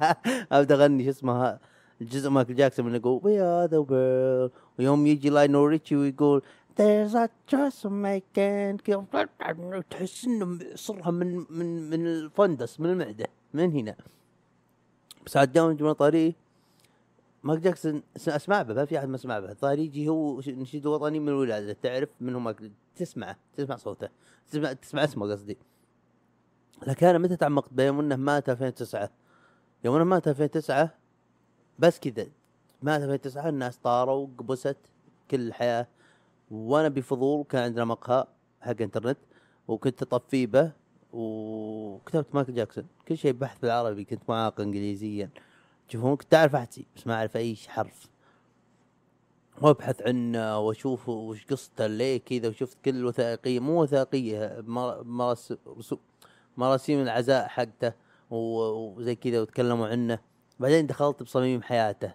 أبدأ 0.53 0.75
أغني 0.75 1.05
شو 1.05 1.11
اسمه 1.11 1.59
الجزء 2.01 2.31
مايكل 2.31 2.55
جاكسون 2.55 2.87
من 2.87 2.95
يقول 2.95 3.21
وي 3.25 3.41
ار 3.41 3.69
ذا 3.69 4.51
ويوم 4.79 5.07
يجي 5.07 5.31
لاينو 5.31 5.67
ريتشي 5.67 5.97
ويقول 5.97 6.43
There's 6.79 7.15
a 7.15 7.29
choice 7.49 7.85
make 7.85 8.39
and 8.39 8.79
تحس 9.91 10.25
إنه 10.25 10.59
صرها 10.75 11.11
من 11.11 11.45
من 11.51 11.91
من 11.91 12.07
الفندس 12.07 12.81
من 12.81 12.91
المعدة 12.91 13.27
من 13.55 13.73
هنا. 13.73 13.97
بس 15.27 15.37
عاد 15.37 15.53
دائما 15.53 15.73
جملة 15.73 15.93
مايكل 17.43 17.63
جاكسون 17.63 18.03
أسمع 18.29 18.63
به 18.63 18.75
ما 18.75 18.85
في 18.85 18.99
أحد 18.99 19.09
ما 19.09 19.17
اسمع 19.17 19.41
به. 19.41 19.53
طاري 19.53 19.85
يجي 19.85 20.09
هو 20.09 20.41
نشيد 20.47 20.87
وطني 20.87 21.21
من 21.21 21.29
الولاده 21.29 21.73
تعرف 21.73 22.09
من 22.21 22.35
هو 22.35 22.41
مايكل 22.41 22.71
تسمعه 22.97 23.37
تسمع 23.57 23.77
صوته 23.77 24.09
تسمع 24.51 24.73
تسمع 24.73 25.05
اسمه 25.05 25.31
قصدي. 25.33 25.59
لكن 26.87 27.07
أنا 27.07 27.19
متى 27.19 27.37
تعمقت 27.37 27.73
به؟ 27.73 27.85
يوم 27.85 28.01
إنه 28.01 28.17
مات 28.17 28.49
2009 28.49 29.11
يوم 29.85 29.95
إنه 29.95 30.05
مات 30.05 30.29
2009 30.29 30.95
بس 31.79 31.99
كذا. 32.01 32.27
مات 32.83 33.03
2009 33.03 33.49
الناس 33.49 33.77
طاروا 33.77 34.29
قبست 34.39 34.77
كل 35.31 35.41
الحياة. 35.41 35.87
وأنا 36.51 36.89
بفضول 36.89 37.45
كان 37.45 37.63
عندنا 37.63 37.85
مقهى 37.85 38.25
حق 38.61 38.83
إنترنت 38.83 39.19
وكنت 39.69 40.03
اطفيه 40.03 40.47
به 40.47 40.73
وكتبت 41.13 42.35
مايكل 42.35 42.55
جاكسون. 42.55 42.87
كل 43.09 43.17
شيء 43.17 43.33
بحث 43.33 43.59
بالعربي 43.59 44.05
كنت 44.05 44.23
معاق 44.29 44.61
انجليزيا. 44.61 45.31
تشوفون 45.89 46.17
كنت 46.17 46.35
اعرف 46.35 46.55
احكي 46.55 46.87
بس 46.97 47.07
ما 47.07 47.15
أعرف 47.15 47.37
أي 47.37 47.57
حرف. 47.69 48.09
وأبحث 49.63 50.03
عنه 50.03 50.59
وأشوف 50.59 51.09
وش 51.09 51.45
قصته 51.45 51.87
ليه 51.87 52.21
كذا 52.21 52.49
وشفت 52.49 52.79
كل 52.85 52.97
الوثائقية 52.97 53.61
مو 53.61 53.83
وثائقية 53.83 54.65
مراسيم 56.57 57.03
العزاء 57.03 57.49
حقته 57.49 57.93
وزي 58.31 59.15
كذا 59.15 59.41
وتكلموا 59.41 59.89
عنه. 59.89 60.19
بعدين 60.61 60.87
دخلت 60.87 61.23
بصميم 61.23 61.63
حياته. 61.63 62.15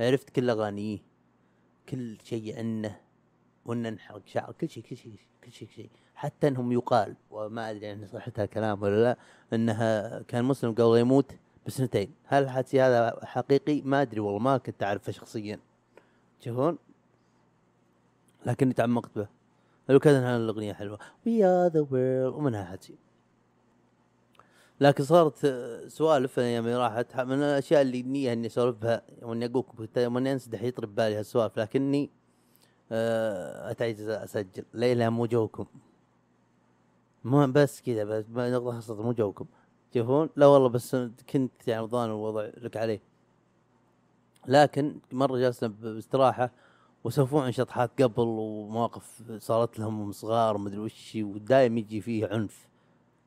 عرفت 0.00 0.30
كل 0.30 0.50
أغانيه 0.50 0.98
كل 1.88 2.18
شيء 2.24 2.58
عنه 2.58 3.00
وإنه 3.64 3.90
نحرق 3.90 4.22
شعر 4.26 4.52
كل 4.52 4.68
شيء 4.68 4.82
كل 4.82 4.96
شيء 4.96 5.12
كل 5.44 5.52
شيء 5.52 5.68
كل 5.68 5.74
شيء. 5.74 5.90
حتى 6.14 6.48
إنهم 6.48 6.72
يقال 6.72 7.16
وما 7.30 7.70
أدري 7.70 7.86
عن 7.86 8.06
صحتها 8.06 8.46
كلام 8.46 8.82
ولا 8.82 9.02
لا 9.02 9.16
إنها 9.52 10.22
كان 10.22 10.44
مسلم 10.44 10.74
قبل 10.74 10.98
يموت. 10.98 11.32
بسنتين. 11.66 12.14
هل 12.24 12.42
الحدث 12.42 12.74
هذا 12.74 13.26
حقيقي؟ 13.26 13.80
ما 13.80 14.02
أدري 14.02 14.20
والله 14.20 14.38
ما 14.38 14.58
كنت 14.58 14.82
أعرفه 14.82 15.12
شخصيا. 15.12 15.58
تشوفون 16.40 16.78
لكني 18.46 18.72
تعمقت 18.72 19.10
به. 19.16 19.28
لو 19.88 19.98
كان 19.98 20.14
الأغنية 20.14 20.72
حلوة. 20.72 20.98
We 21.26 21.44
Are 21.44 21.70
the 21.70 21.80
World 21.80 22.34
ومنها 22.34 22.64
حكي. 22.64 22.94
لكن 24.80 25.04
صارت 25.04 25.46
سوالف 25.88 26.38
اللي 26.38 26.76
راحت. 26.76 27.20
من 27.20 27.42
الأشياء 27.42 27.82
اللي 27.82 28.02
نيه 28.02 28.32
إني 28.32 28.46
أسولف 28.46 28.76
بها 28.76 29.02
وإني 29.22 29.46
أقول 29.46 29.88
يوم 29.96 30.16
اني 30.16 30.32
انسدح 30.32 30.62
يطري 30.62 30.86
ببالي 30.86 31.18
هالسوالف 31.18 31.58
لكني 31.58 32.10
آه، 32.92 33.70
أتعجز 33.70 34.08
أسجل. 34.08 34.64
ليه 34.74 34.94
لا 34.94 35.10
مو 35.10 35.26
جوكم. 35.26 35.66
مو 37.24 37.46
بس 37.46 37.80
كذا 37.80 38.04
بس 38.04 38.24
نقطة 38.28 38.72
خاصة 38.72 39.02
مو 39.02 39.12
جوكم. 39.12 39.46
تشوفون 39.92 40.28
لا 40.36 40.46
والله 40.46 40.68
بس 40.68 40.96
كنت 41.32 41.68
يعني 41.68 41.80
رمضان 41.80 42.10
الوضع 42.10 42.48
لك 42.56 42.76
عليه. 42.76 43.00
لكن 44.48 44.96
مرة 45.12 45.38
جلسنا 45.38 45.68
باستراحة 45.68 46.50
وسوفوا 47.04 47.42
عن 47.42 47.52
شطحات 47.52 48.02
قبل 48.02 48.22
ومواقف 48.22 49.22
صارت 49.38 49.78
لهم 49.78 50.12
صغار 50.12 50.56
ومدري 50.56 50.78
وش 50.78 51.18
ودايم 51.20 51.78
يجي 51.78 52.00
فيه 52.00 52.26
عنف 52.26 52.68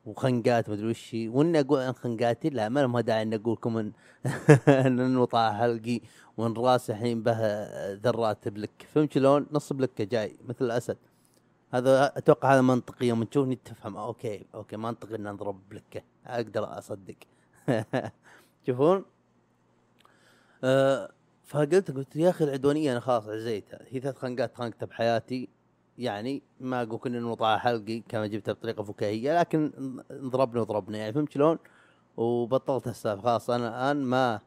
وخنقات 0.06 0.70
مدري 0.70 0.90
وش. 0.90 1.12
وإني 1.14 1.60
أقول 1.60 1.80
عن 1.80 1.94
خنقاتي 1.94 2.50
لا 2.50 2.70
ما 2.70 2.80
لهم 2.80 3.00
داعي 3.00 3.22
إني 3.22 3.36
أقول 3.36 3.54
لكم 3.54 3.78
إن 3.78 3.92
انوطع 5.00 5.54
حلقي 5.54 6.02
وإن 6.38 6.54
راسي 6.54 6.92
الحين 6.92 7.24
به 7.24 7.38
ذرات 7.94 8.48
بلك. 8.48 8.88
فهمت 8.94 9.14
شلون؟ 9.14 9.48
نص 9.52 9.74
بلكة 9.74 10.04
جاي 10.04 10.36
مثل 10.48 10.66
الأسد. 10.66 10.98
هذا 11.74 12.18
أتوقع 12.18 12.54
هذا 12.54 12.62
منطقي. 12.62 13.06
يوم 13.08 13.24
تشوفني 13.24 13.56
تفهم. 13.56 13.98
okay 13.98 14.46
okay 14.56 14.78
منطقي 14.78 15.16
ان 15.16 15.28
أضرب 15.28 15.70
بلكه 15.70 16.02
أقدر 16.26 16.78
أصدق. 16.78 17.16
تشوفون؟ 18.64 19.06
أه 20.64 21.12
فقلت 21.44 21.92
قلت 21.92 22.16
يا 22.16 22.30
أخي 22.30 22.44
العدوانية 22.46 22.92
أنا 22.92 23.00
خلاص 23.00 23.28
عزيتها. 23.28 23.80
هي 23.90 24.00
ثلاث 24.00 24.18
خنقات 24.18 24.56
خنقتها 24.56 24.86
بحياتي 24.86 25.50
يعني 25.98 26.44
ما 26.60 26.82
أقول 26.82 27.00
كنا 27.00 27.20
نوطع 27.20 27.58
حلقي 27.58 28.00
كما 28.00 28.28
جبتها 28.28 28.52
بطريقة 28.52 28.84
فكاهية 28.84 29.40
لكن 29.40 29.72
ضربنا 30.12 30.62
وضربنا 30.62 30.98
يعني 30.98 31.14
فهمت 31.14 31.32
شلون؟ 31.32 31.58
وبطلت 32.18 32.88
السالفه 32.88 33.22
خلاص 33.24 33.50
أنا 33.50 33.68
الآن 33.68 34.04
ما 34.06 34.40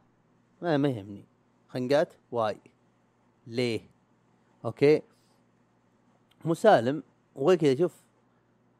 ما 0.61 0.77
ما 0.77 0.89
يهمني. 0.89 1.25
خنقات 1.69 2.13
why 2.31 2.57
ليه؟ 3.47 3.81
okay؟ 4.65 5.01
مسالم 6.45 7.03
وغير 7.37 7.57
كذا 7.57 7.75
شوف 7.75 8.01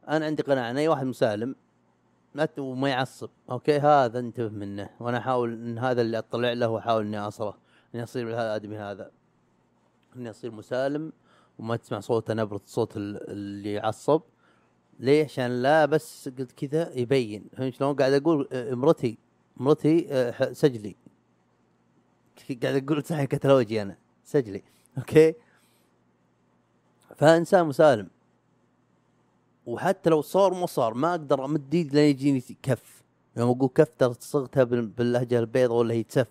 أنا 0.08 0.26
عندي 0.26 0.43
قناعة 0.43 0.72
ان 0.72 0.78
أي 0.78 0.88
واحد 0.88 1.05
مسالم 1.05 1.55
وما 2.58 2.89
يعصب 2.89 3.30
okay؟ 3.51 3.78
هذا 3.80 4.20
انتبه 4.20 4.49
منه 4.49 4.89
وأنا 4.99 5.18
أحاول 5.18 5.53
إن 5.53 5.78
هذا 5.80 6.01
اللي 6.01 6.18
أطلع 6.18 6.53
له 6.53 6.68
وأحاول 6.68 7.05
إني 7.05 7.20
أصله 7.20 7.53
إني 7.95 8.03
أصير 8.03 8.26
مثل 8.26 8.34
هذا 8.36 8.43
الادمي 8.45 8.78
هذا. 8.78 9.12
إني 10.16 10.30
أصير 10.30 10.51
مسالم 10.51 11.12
وما 11.60 11.76
تسمع 11.76 11.99
صوته 11.99 12.34
نبرة 12.34 12.62
صوت 12.66 12.97
ال- 12.97 13.30
اللي 13.32 13.74
يعصب. 13.74 14.22
ليه؟ 14.99 15.24
عشان 15.24 15.62
لا 15.62 15.86
بس 15.86 16.30
قلت 16.30 16.51
كذا 16.51 16.93
يبين. 16.99 17.45
فهمت 17.58 17.74
شلون؟ 17.74 17.95
قاعد 17.95 18.14
أقول 18.14 18.47
آه، 18.51 18.74
مرتي 18.74 19.18
مرتي 19.58 20.08
آه، 20.12 20.53
سجلي. 20.53 20.95
قاعد 22.64 22.84
أقول 22.84 23.03
صحيح 23.03 23.26
كتالوجي 23.26 23.82
أنا 23.82 23.97
سجلي 24.24 24.64
okay؟ 24.97 25.34
فإنسان 27.16 27.66
مسالم. 27.66 28.10
وحتى 29.68 30.09
لو 30.09 30.22
صار 30.22 30.53
ما 30.53 30.65
صار 30.65 30.93
ما 30.93 31.09
أقدر 31.11 31.45
أمد 31.45 31.74
إيدي 31.76 31.95
لين 31.95 32.09
يجيني 32.09 32.43
كف. 32.63 33.03
يوم 33.38 33.49
أقول 33.57 33.70
كف 33.76 33.95
ترى 33.97 34.13
صغتها 34.20 34.63
بال- 34.63 34.88
باللهجه 34.88 35.39
البيضاء 35.39 35.78
ولا 35.78 35.93
هي 35.93 36.03
تسف. 36.03 36.28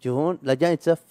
تشوفون 0.00 0.38
لا 0.42 0.54
جاني 0.54 0.76
تسف. 0.76 1.04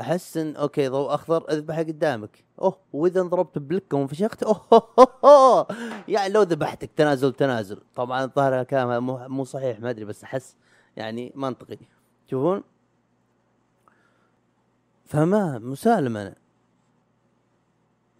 أحس 0.00 0.36
إن 0.36 0.56
أوكي 0.56 0.88
ضوء 0.88 1.14
أخضر 1.14 1.50
اذبحه 1.50 1.78
قدامك. 1.82 2.44
أوه 2.62 2.76
وإذا 2.92 3.22
ضربت 3.22 3.58
بلكه 3.58 3.96
وانفشخت 3.96 4.42
أوه 4.42 4.60
هو 4.72 5.06
هو. 5.24 5.66
يعني 6.08 6.32
لو 6.32 6.42
ذبحتك 6.42 6.90
تنازل 6.96 7.32
تنازل. 7.32 7.80
طبعا 7.96 8.24
الظاهر 8.24 8.60
الكلام 8.60 9.06
مو 9.06 9.44
صحيح 9.44 9.80
ما 9.80 9.90
أدري 9.90 10.04
بس 10.04 10.24
أحس 10.24 10.56
يعني 10.96 11.32
منطقي. 11.34 11.78
تشوفون 12.26 12.62
فما 15.04 15.58
مسالم 15.58 16.16
أنا. 16.16 16.34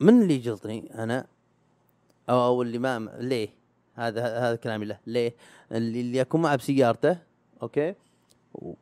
من 0.01 0.23
اللي 0.23 0.35
يجلطني؟ 0.35 0.95
أنا 1.03 1.27
أو 2.31 2.63
اللي 2.63 2.79
ما 2.79 3.11
ليه؟ 3.19 3.49
هذا 3.95 4.39
هذا 4.39 4.57
كلامي 4.57 4.85
له. 4.85 4.99
ليه؟ 5.07 5.35
اللي, 5.73 6.19
يكون 6.19 6.43
معه 6.43 6.57
بسيارته 6.57 7.19
أوكي؟ 7.63 7.95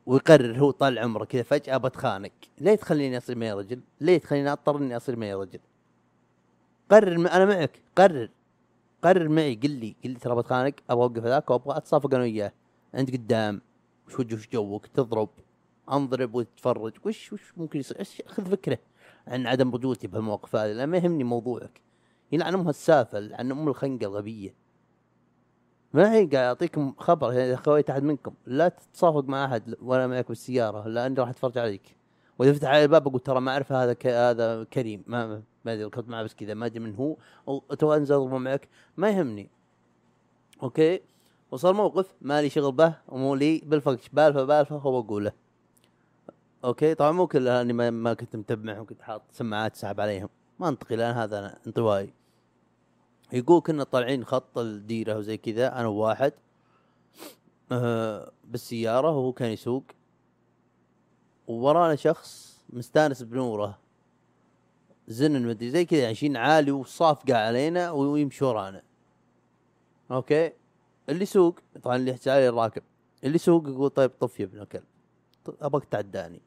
ويقرر 0.06 0.58
هو 0.58 0.70
طال 0.70 0.98
عمره 0.98 1.24
كذا 1.24 1.42
فجأة 1.42 1.76
بتخانق 1.76 2.30
ليه 2.58 2.74
تخليني 2.74 3.16
أصير 3.18 3.38
معي 3.38 3.52
رجل؟ 3.52 3.80
ليه 4.00 4.18
تخليني 4.18 4.52
أضطر 4.52 4.76
إني 4.78 4.96
أصير 4.96 5.16
معي 5.16 5.34
رجل؟ 5.34 5.60
قرر 6.90 7.18
م- 7.18 7.26
أنا 7.26 7.44
معك. 7.44 7.80
قرر. 7.96 8.28
قرر 9.02 9.28
معي. 9.28 9.54
قل 9.54 9.70
لي. 9.70 9.96
قل 10.04 10.10
لي 10.10 10.18
ترى 10.18 10.36
بتخانق 10.36 10.72
أبغى 10.90 11.02
أوقف 11.04 11.24
هذاك 11.24 11.50
وابغى 11.50 11.76
أتصافق 11.76 12.14
أنا 12.14 12.22
وياه. 12.22 12.52
أنت 12.94 13.12
قدام. 13.12 13.60
وش 14.08 14.18
وجه 14.20 14.34
وش 14.34 14.48
جوك؟ 14.52 14.86
تضرب. 14.86 15.28
انضرب 15.92 16.34
وتتفرج 16.34 16.92
وش 17.04 17.32
وش 17.32 17.52
ممكن 17.56 17.78
يصير؟ 17.78 18.06
خذ 18.26 18.44
فكرة 18.50 18.78
عن 19.26 19.46
عدم 19.46 19.74
رجولتي 19.74 20.06
بهالمواقف 20.06 20.56
هذه 20.56 20.72
لأن 20.72 20.88
ما 20.88 20.96
يهمني 20.96 21.24
موضوعك. 21.24 21.80
يلعن 22.32 22.54
امها 22.54 22.70
السالفه 22.70 23.18
لعن 23.18 23.50
أم 23.50 23.68
الخنقة 23.68 24.06
الغبية. 24.06 24.54
ما 25.92 26.12
هي 26.12 26.26
قاعد 26.26 26.34
اعطيكم 26.34 26.94
خبر 26.98 27.30
إذا 27.30 27.56
خويت 27.56 27.90
أحد 27.90 28.02
منكم 28.02 28.34
لا 28.46 28.68
تتصافق 28.68 29.24
مع 29.24 29.44
أحد 29.44 29.74
ولا 29.82 30.06
معك 30.06 30.28
بالسيارة 30.28 30.88
لأني 30.88 31.14
راح 31.14 31.28
أتفرج 31.28 31.58
عليك. 31.58 31.96
وإذا 32.38 32.52
فتح 32.52 32.68
علي 32.68 32.84
الباب 32.84 33.08
أقول 33.08 33.20
ترى 33.20 33.40
ما 33.40 33.52
أعرف 33.52 33.72
هذا 33.72 33.92
ك... 33.92 34.06
هذا 34.06 34.64
كريم 34.64 35.04
ما 35.06 35.42
ما 35.64 35.72
أدري 35.72 35.88
كنت 35.90 36.08
معه 36.08 36.22
بس 36.22 36.34
كذا 36.34 36.54
ما 36.54 36.66
أدري 36.66 36.80
من 36.80 36.94
هو. 36.94 37.16
تو 37.78 37.92
أنزل 37.94 38.18
معك 38.18 38.68
ما 38.96 39.10
يهمني. 39.10 39.48
okay؟ 40.62 41.00
وصار 41.50 41.74
موقف 41.74 42.14
مالي 42.20 42.50
شغل 42.50 42.72
به 42.72 42.94
ومو 43.08 43.34
لي 43.34 43.62
بالفقش. 43.64 44.08
بالفه 44.12 44.44
بالفه 44.44 44.76
هو 44.76 45.00
اقوله 45.00 45.32
okay؟ 46.64 46.94
طبعا 46.94 47.12
مو 47.12 47.26
كلها 47.26 47.62
اني 47.62 47.72
ما, 47.72 47.90
ما 47.90 48.14
كنت 48.14 48.36
متبعهم 48.36 48.86
كنت 48.86 49.02
حاط 49.02 49.22
سماعات 49.32 49.76
سحب 49.76 50.00
عليهم. 50.00 50.28
منطقي 50.58 50.96
لأن 50.96 51.14
هذا 51.14 51.58
انطوائي. 51.66 52.12
يقول 53.32 53.60
كنا 53.60 53.84
طالعين 53.84 54.24
خط 54.24 54.58
الديرة 54.58 55.16
وزي 55.18 55.36
كذا 55.36 55.80
أنا 55.80 55.86
وواحد. 55.86 56.32
آه 57.72 58.32
بالسيارة 58.44 59.10
وهو 59.10 59.32
كان 59.32 59.50
يسوق. 59.50 59.84
وورانا 61.48 61.96
شخص 61.96 62.62
مستانس 62.70 63.22
بنوره. 63.22 63.78
زن 65.08 65.46
مدري 65.46 65.70
زي 65.70 65.84
كذا 65.84 66.00
يعني 66.02 66.14
شين 66.14 66.36
عالي 66.36 66.70
وصافقه 66.70 67.36
علينا 67.36 67.90
ويمشي 67.90 68.44
ورانا. 68.44 68.82
okay؟ 70.10 70.52
اللي 71.08 71.22
يسوق 71.22 71.58
طبعا 71.82 71.96
اللي 71.96 72.10
يحكي 72.10 72.30
علي 72.30 72.48
الراكب. 72.48 72.82
اللي 73.24 73.34
يسوق 73.34 73.68
يقول 73.68 73.90
طيب 73.90 74.10
طف 74.20 74.40
يا 74.40 74.44
ابن 74.44 74.60
الكلب. 74.60 74.84
ط- 75.44 75.56
أبغاك 75.62 75.84
تعداني. 75.84 76.40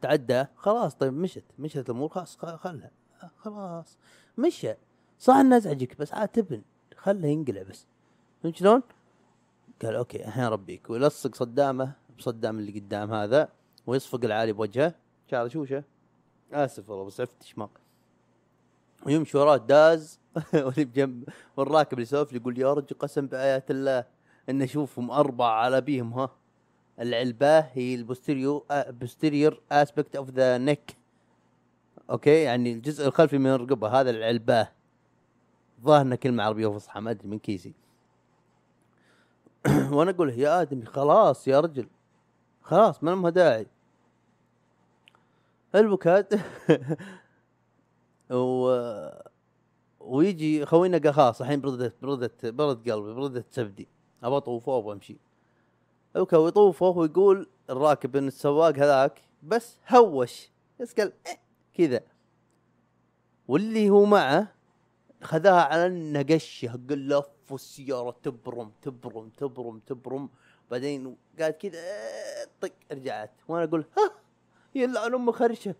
تعدى 0.00 0.44
خلاص 0.56 0.94
طيب 0.94 1.12
مشت. 1.12 1.44
مشت 1.58 1.76
الأمور 1.76 2.08
خلاص 2.08 2.36
خلها. 2.36 2.90
خلاص. 3.38 3.98
مشى. 4.38 4.74
صح 5.18 5.34
انه 5.34 5.56
ازعجك 5.56 5.98
بس 5.98 6.14
عاد 6.14 6.28
تبن 6.28 6.62
خله 6.96 7.28
ينقلع 7.28 7.62
بس. 7.62 7.86
فهمت 8.42 8.56
شلون؟ 8.56 8.82
قال 9.82 9.96
okay 9.96 10.26
الحين 10.26 10.44
اربيك 10.44 10.90
ويلصق 10.90 11.34
صدامه 11.34 11.92
بصدام 12.18 12.58
اللي 12.58 12.80
قدام 12.80 13.12
هذا 13.12 13.48
ويصفق 13.86 14.24
العالي 14.24 14.52
بوجهه. 14.52 14.94
شعر 15.30 15.48
شوشه 15.48 15.84
آسف 16.52 16.90
والله 16.90 17.04
بس 17.04 17.20
عفت 17.20 17.42
شماغ 17.42 17.68
ويمشي 19.06 19.38
وراه 19.38 19.56
داز 19.56 20.20
واللي 20.64 20.84
بجنب 20.84 21.28
والراكب 21.56 21.98
اللي 21.98 22.26
لي 22.32 22.38
يقول 22.38 22.58
يا 22.58 22.72
رجل 22.72 22.96
قسم 22.98 23.26
بآيات 23.26 23.70
الله 23.70 24.04
إن 24.48 24.62
أشوفهم 24.62 25.10
اربعه 25.10 25.50
على 25.50 25.80
بيهم 25.80 26.12
ها. 26.12 26.30
العلبة 27.00 27.58
هي 27.58 27.94
ال 27.94 28.01
posterior 28.01 28.66
posterior 28.72 29.60
aspect 29.72 30.16
of 30.16 30.30
the 30.30 30.58
neck 30.58 30.96
okay 32.10 32.42
يعني 32.42 32.72
الجزء 32.72 33.06
الخلفي 33.06 33.38
من 33.38 33.46
الرقبه 33.46 33.88
هذا 33.88 34.10
العلبة. 34.10 34.68
ظاهر 35.84 36.00
انها 36.00 36.16
كلمة 36.16 36.42
عربية 36.42 36.68
فصحى 36.68 37.00
ما 37.00 37.10
أدري 37.10 37.28
من 37.28 37.38
كيسي. 37.38 37.74
وأنا 39.92 40.10
أقول 40.10 40.30
يا 40.30 40.62
آدمي 40.62 40.86
خلاص 40.86 41.48
يا 41.48 41.60
رجل 41.60 41.88
خلاص 42.62 43.04
ما 43.04 43.10
لها 43.10 43.30
داعي. 43.30 43.66
البكاد 45.74 46.40
و 48.30 48.70
ويجي 50.00 50.66
خوينا 50.66 50.98
قال 50.98 51.14
خلاص 51.14 51.40
الحين 51.40 51.60
بردت 51.60 51.94
بردت 52.02 52.46
برد 52.46 52.90
قلبي 52.90 53.14
بردت 53.14 53.46
سبدي 53.50 53.88
ابى 54.22 54.36
اطوفه 54.36 54.72
وأبغى 54.72 54.92
أمشي. 54.92 55.16
أوكي 56.16 56.36
ويطوفه 56.36 56.86
ويقول 56.86 57.48
الراكب 57.70 58.16
ان 58.16 58.26
السواق 58.26 58.74
هذاك 58.76 59.20
بس 59.42 59.78
هوش 59.88 60.50
بس 60.80 60.94
قال 60.94 61.12
إيه 61.26 61.38
كذا. 61.74 62.00
واللي 63.48 63.90
هو 63.90 64.04
معه 64.04 64.55
خذاها 65.22 65.62
على 65.62 65.86
انه 65.86 66.22
قال 66.22 67.08
لف 67.08 67.26
والسياره 67.50 68.16
تبرم 68.22 68.72
تبرم 68.82 69.28
تبرم 69.28 69.78
تبرم. 69.86 70.28
بعدين 70.70 71.16
قالت 71.40 71.60
كذا 71.60 71.78
إيه، 71.78 72.48
طق 72.60 72.72
رجعت. 72.92 73.30
وأنا 73.48 73.64
أقول 73.64 73.84
ها 73.98 74.10
يلعن 74.74 75.14
أم 75.14 75.32
خرشة. 75.32 75.74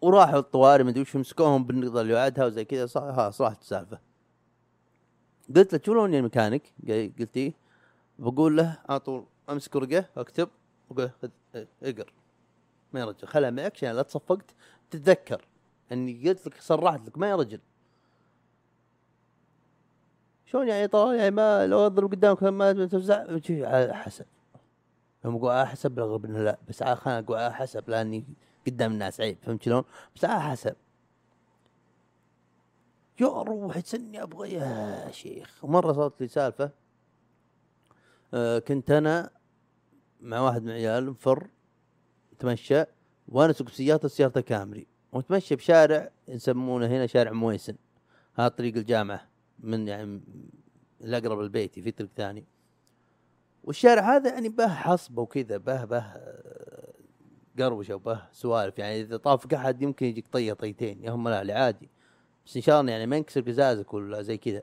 وراحوا 0.00 0.38
الطوارئ 0.38 0.84
مدري 0.84 1.00
وش 1.00 1.16
مسكوهم 1.16 1.64
بالنقطة 1.64 2.00
اللي 2.00 2.14
وعدها 2.14 2.46
وزي 2.46 2.64
كذا 2.64 2.86
صح 2.86 3.00
خلاص 3.16 3.40
راحت 3.40 3.60
السالفه 3.60 3.98
قلت 5.56 5.72
له 5.72 5.80
شو 5.86 5.94
لون 5.94 6.14
الميكانيك 6.14 6.72
قال- 6.88 7.12
قلت 7.18 7.36
إيه. 7.36 7.52
بقول 8.18 8.56
له 8.56 8.78
على 8.88 9.00
طول 9.00 9.24
أمسك 9.50 9.74
ورقة 9.74 10.04
أكتب. 10.16 10.48
وقول 10.90 11.10
اقر 11.82 12.12
ما 12.92 13.00
يا 13.00 13.04
رجل 13.04 13.26
خلها 13.28 13.50
معك 13.50 13.72
عشان 13.76 13.90
لا 13.90 14.02
تصفقت 14.02 14.54
تتذكر. 14.90 15.44
اني 15.92 16.28
قلت 16.28 16.46
لك 16.46 16.60
صرحت 16.60 17.06
لك 17.06 17.18
ما 17.18 17.30
يا 17.30 17.36
رجل. 17.36 17.60
شلون 20.44 20.68
يعني 20.68 20.86
طال 20.86 21.16
يعني 21.16 21.30
ما 21.30 21.66
لو 21.66 21.86
أضرب 21.86 22.10
قدامك 22.10 22.42
ما 22.42 22.72
تفزع 22.72 23.38
شي 23.38 23.66
على 23.66 23.94
حسب. 23.94 24.26
يوم 25.24 25.36
أقول 25.36 25.50
على 25.50 25.66
حسب 25.66 25.98
الاغلب 25.98 26.24
انه 26.24 26.38
لا. 26.42 26.58
بس 26.68 26.82
على 26.82 26.96
خليني 26.96 27.18
أقول 27.18 27.36
على 27.36 27.54
حسب 27.54 27.90
لأني 27.90 28.24
قدام 28.66 28.92
الناس 28.92 29.20
عيب. 29.20 29.38
فهمت 29.42 29.62
شلون؟ 29.62 29.84
بس 30.16 30.24
على 30.24 30.40
حسب. 30.40 30.76
يا 33.20 33.26
روح 33.26 33.80
تسني 33.80 34.22
أبغى. 34.22 34.52
يا 34.52 35.10
شيخ. 35.10 35.64
ومره 35.64 35.92
صارت 35.92 36.20
لي 36.20 36.28
سالفة. 36.28 36.70
آه 38.34 38.58
كنت 38.58 38.90
أنا 38.90 39.30
مع 40.20 40.40
واحد 40.40 40.62
من 40.62 40.70
عيال 40.70 41.10
مفر 41.10 41.48
نتمشى 42.34 42.84
وأنا 43.28 43.50
أسوق 43.50 43.68
سيارته 43.68 44.08
سيارته 44.08 44.40
كامري. 44.40 44.86
ونتمشى 45.12 45.56
بشارع 45.56 46.10
يسمونه 46.28 46.86
هنا 46.86 47.06
شارع 47.06 47.32
مويسن. 47.32 47.74
هذا 48.34 48.48
طريق 48.48 48.76
الجامعة 48.76 49.28
من 49.58 49.88
يعني 49.88 50.20
الأقرب 51.00 51.40
لبيتي 51.40 51.82
في 51.82 51.90
طريق 51.90 52.10
ثاني. 52.16 52.44
والشارع 53.64 54.16
هذا 54.16 54.30
يعني 54.30 54.48
به 54.48 54.68
حصبه 54.68 55.22
وكذا 55.22 55.56
به 55.56 55.84
به 55.84 56.04
قروشه 57.58 57.94
وبه 57.94 58.22
سوالف. 58.32 58.78
يعني 58.78 59.00
إذا 59.00 59.16
طافك 59.16 59.54
أحد 59.54 59.82
يمكن 59.82 60.06
يجيك 60.06 60.28
طية 60.28 60.52
طيتين 60.52 61.04
يا 61.04 61.10
هم 61.10 61.28
لا 61.28 61.58
عادي. 61.58 61.88
بس 62.46 62.56
إن 62.56 62.62
شاء 62.62 62.80
الله 62.80 62.92
يعني 62.92 63.06
ما 63.06 63.16
ينكسر 63.16 63.40
قزازك 63.40 63.94
ولا 63.94 64.22
زي 64.22 64.36
كذا. 64.38 64.62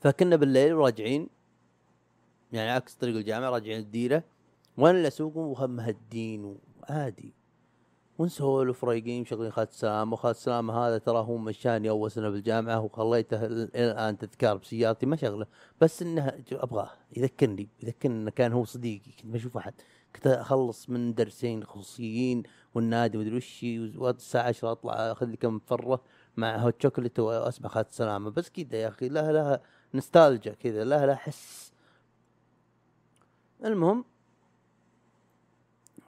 فكنا 0.00 0.36
بالليل 0.36 0.74
راجعين 0.74 1.28
يعني 2.52 2.70
عكس 2.70 2.94
طريق 2.94 3.16
الجامعة 3.16 3.50
راجعين 3.50 3.80
الديرة 3.80 4.22
وأنا 4.76 4.98
اللي 4.98 5.08
اسوق 5.08 5.36
وهم 5.36 5.70
مهدين 5.70 6.56
وعادي. 6.80 7.34
ونسولف 8.18 8.84
رايقين 8.84 9.22
مشغلين 9.22 9.50
خالد 9.50 9.70
سلامه 9.70 10.12
وخالد 10.12 10.36
سلامه 10.36 10.74
هذا 10.86 10.98
ترى 10.98 11.18
هو 11.18 11.36
مشاني 11.36 11.90
اول 11.90 12.10
سنه 12.10 12.30
بالجامعة 12.30 12.80
وخليته 12.80 13.46
ال- 13.46 13.76
إلى 13.76 13.90
الآن 13.90 14.18
تذكار 14.18 14.56
بسيارتي 14.56 15.06
ما 15.06 15.16
شغلة. 15.16 15.46
بس 15.80 16.02
إنه 16.02 16.32
أبغاه 16.52 16.90
يذكرني 17.16 17.68
يذكرني 17.82 18.14
إنه 18.14 18.30
كان 18.30 18.52
هو 18.52 18.64
صديقي 18.64 19.10
كنت 19.22 19.26
بشوف 19.26 19.56
أحد. 19.56 19.74
كنت 20.16 20.26
أخلص 20.26 20.90
من 20.90 21.14
درسين 21.14 21.64
خصوصيين 21.64 22.42
والنادي 22.74 23.18
مدري 23.18 23.36
وش 23.36 23.66
والساعة 23.96 24.48
10 24.48 24.72
أطلع 24.72 24.92
أخذ 24.94 25.26
لي 25.26 25.36
كم 25.36 25.58
فرة 25.58 26.02
مع 26.36 26.56
هوت 26.56 26.82
شوكولات 26.82 27.18
وأسمع 27.20 27.68
خالد 27.68 27.86
سلامة. 27.90 28.30
بس 28.30 28.50
كذا 28.50 28.76
يا 28.78 28.88
أخي 28.88 29.08
لها 29.08 29.32
لها 29.32 29.60
نستالجا 29.94 30.52
كذا 30.52 30.84
لها 30.84 31.06
لها 31.06 31.14
حس 31.14 31.72
المهم 33.64 34.04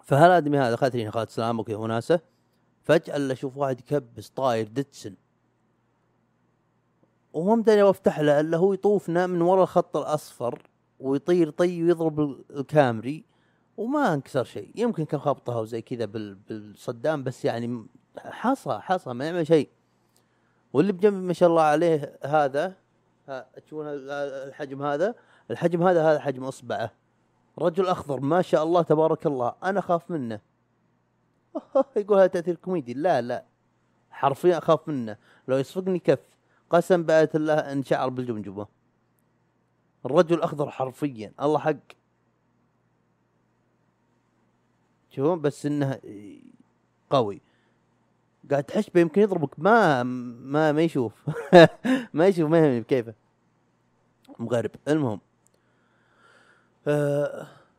فهالادمي 0.09 0.59
هذا؟ 0.59 0.75
اخذت 0.75 0.97
لي 0.97 1.11
خالد 1.11 1.29
سلامه 1.31 1.61
وكذا 1.61 1.77
وناسه 1.77 2.21
فجأة 2.85 3.17
الا 3.17 3.33
أشوف 3.33 3.57
واحد 3.57 3.81
يكبس 3.81 4.29
طاير 4.29 4.69
ديتسن 4.69 5.15
وما 7.33 7.55
مداني 7.55 7.83
أفتح 7.91 8.21
له 8.21 8.41
الا 8.41 8.57
هو 8.57 8.73
يطوفنا 8.73 9.27
من 9.27 9.43
ورا 9.43 9.63
الخط 9.63 9.97
الأصفر 9.97 10.63
ويطير 11.01 11.51
طي 11.51 11.83
ويضرب 11.85 12.21
ال- 12.21 12.45
الكامري 12.57 13.25
وما 13.77 14.15
انكسر 14.15 14.45
شيء. 14.45 14.71
يمكن 14.75 15.05
كان 15.05 15.21
خبطها 15.21 15.61
وزي 15.61 15.83
كذا 15.83 16.05
بال- 16.05 16.35
بالصدام 16.35 17.25
بس 17.25 17.45
يعني 17.45 17.87
حصى 18.19 18.79
حصى 18.83 19.13
ما 19.13 19.25
يعمل 19.27 19.47
شيء. 19.47 19.69
واللي 20.73 20.93
بجنبي 20.93 21.17
ما 21.17 21.33
شاء 21.33 21.49
الله 21.49 21.63
عليه 21.63 22.19
هذا 22.25 22.75
تشوفون 23.67 23.87
ال- 23.87 24.11
الحجم 24.49 24.83
هذا؟ 24.83 25.15
الحجم 25.51 25.83
هذا 25.83 26.11
هذا 26.11 26.19
حجم 26.21 26.45
أصبعه. 26.45 26.91
رجل 27.59 27.87
أخضر 27.87 28.21
ما 28.21 28.43
شاء 28.43 28.63
الله 28.63 28.83
تبارك 28.83 29.27
الله 29.27 29.55
أنا 29.63 29.79
أخاف 29.79 30.11
منه. 30.11 30.41
يقول 31.97 32.19
هذا 32.19 32.27
تأثير 32.27 32.55
كوميدي. 32.55 32.95
لا 32.95 33.21
لا 33.21 33.45
حرفيا 34.11 34.59
أخاف 34.59 34.89
منه. 34.89 35.17
لو 35.49 35.57
يصفقني 35.57 35.99
كف 35.99 36.19
قسم 36.71 37.03
بآية 37.03 37.31
الله 37.35 37.55
إن 37.55 37.83
شعر 37.83 38.09
بالجمجمه 38.09 38.67
الرجل 40.07 40.37
الاخضر 40.37 40.71
حرفيا 40.71 41.33
الله 41.43 41.59
حق. 41.59 41.77
شوفون 45.11 45.41
بس 45.41 45.67
إنه 45.67 45.99
قوي. 47.11 47.41
قاعد 48.51 48.65
به 48.95 49.01
يمكن 49.01 49.23
يضربك. 49.23 49.59
ما 49.59 50.03
ما 50.03 50.73
ما 50.73 50.83
يشوف. 50.83 51.13
ما 52.15 52.27
يشوف 52.27 52.51
ما 52.51 52.59
يهمني 52.59 52.81
بكيفه 52.81 53.15
مغرب. 54.39 54.71
المهم 54.89 55.21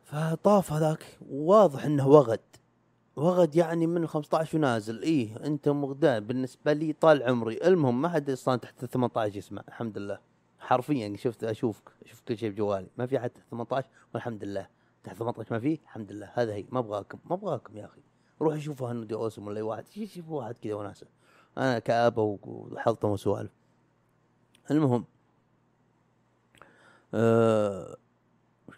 فطاف 0.04 0.72
هذاك 0.72 1.18
واضح 1.30 1.84
إنه 1.84 2.08
وغد. 2.08 2.40
وغد 3.16 3.56
يعني 3.56 3.86
من 3.86 4.06
15 4.06 4.58
ونازل. 4.58 5.02
إيه 5.02 5.46
أنت 5.46 5.68
مغدان 5.68 6.26
بالنسبة 6.26 6.72
لي 6.72 6.92
طال 6.92 7.22
عمري. 7.22 7.58
المهم 7.64 8.02
ما 8.02 8.08
حد 8.08 8.30
أصلا 8.30 8.56
تحت 8.56 8.84
18 8.84 9.36
يسمع. 9.36 9.62
الحمد 9.68 9.98
لله. 9.98 10.18
حرفيا 10.58 11.16
شفت 11.16 11.44
أشوفك. 11.44 11.90
أشوف 12.02 12.20
كل 12.28 12.38
شيء 12.38 12.50
بجوالي. 12.50 12.88
ما 12.96 13.06
في 13.06 13.18
حد 13.18 13.30
تحت 13.30 13.44
18 13.50 13.88
والحمد 14.14 14.44
لله. 14.44 14.66
تحت 15.04 15.16
18 15.16 15.54
ما 15.54 15.60
في؟ 15.60 15.78
الحمد 15.82 16.12
لله. 16.12 16.30
هذا 16.34 16.54
هي. 16.54 16.64
ما 16.70 16.78
أبغاكم. 16.78 17.18
ما 17.24 17.34
أبغاكم 17.34 17.76
يا 17.76 17.84
أخي. 17.84 18.00
روح 18.42 18.58
شوفوا 18.58 18.92
هندي 18.92 19.14
أوسم 19.14 19.46
ولا 19.46 19.56
أي 19.56 19.62
واحد. 19.62 19.84
شوفوا 20.04 20.38
واحد 20.38 20.54
كذا 20.62 20.74
وناسة. 20.74 21.06
أنا 21.58 21.78
كابه 21.78 22.38
وحلطم 22.42 23.08
وسوالف 23.08 23.50
المهم 24.70 25.04
آه 27.14 27.96
وش 27.96 27.99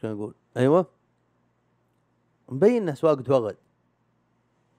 كان 0.02 0.10
أقول؟ 0.10 0.34
أيوه. 0.56 0.86
مبين 2.48 2.82
انه 2.82 2.94
سواقة 2.94 3.34
وغد. 3.34 3.56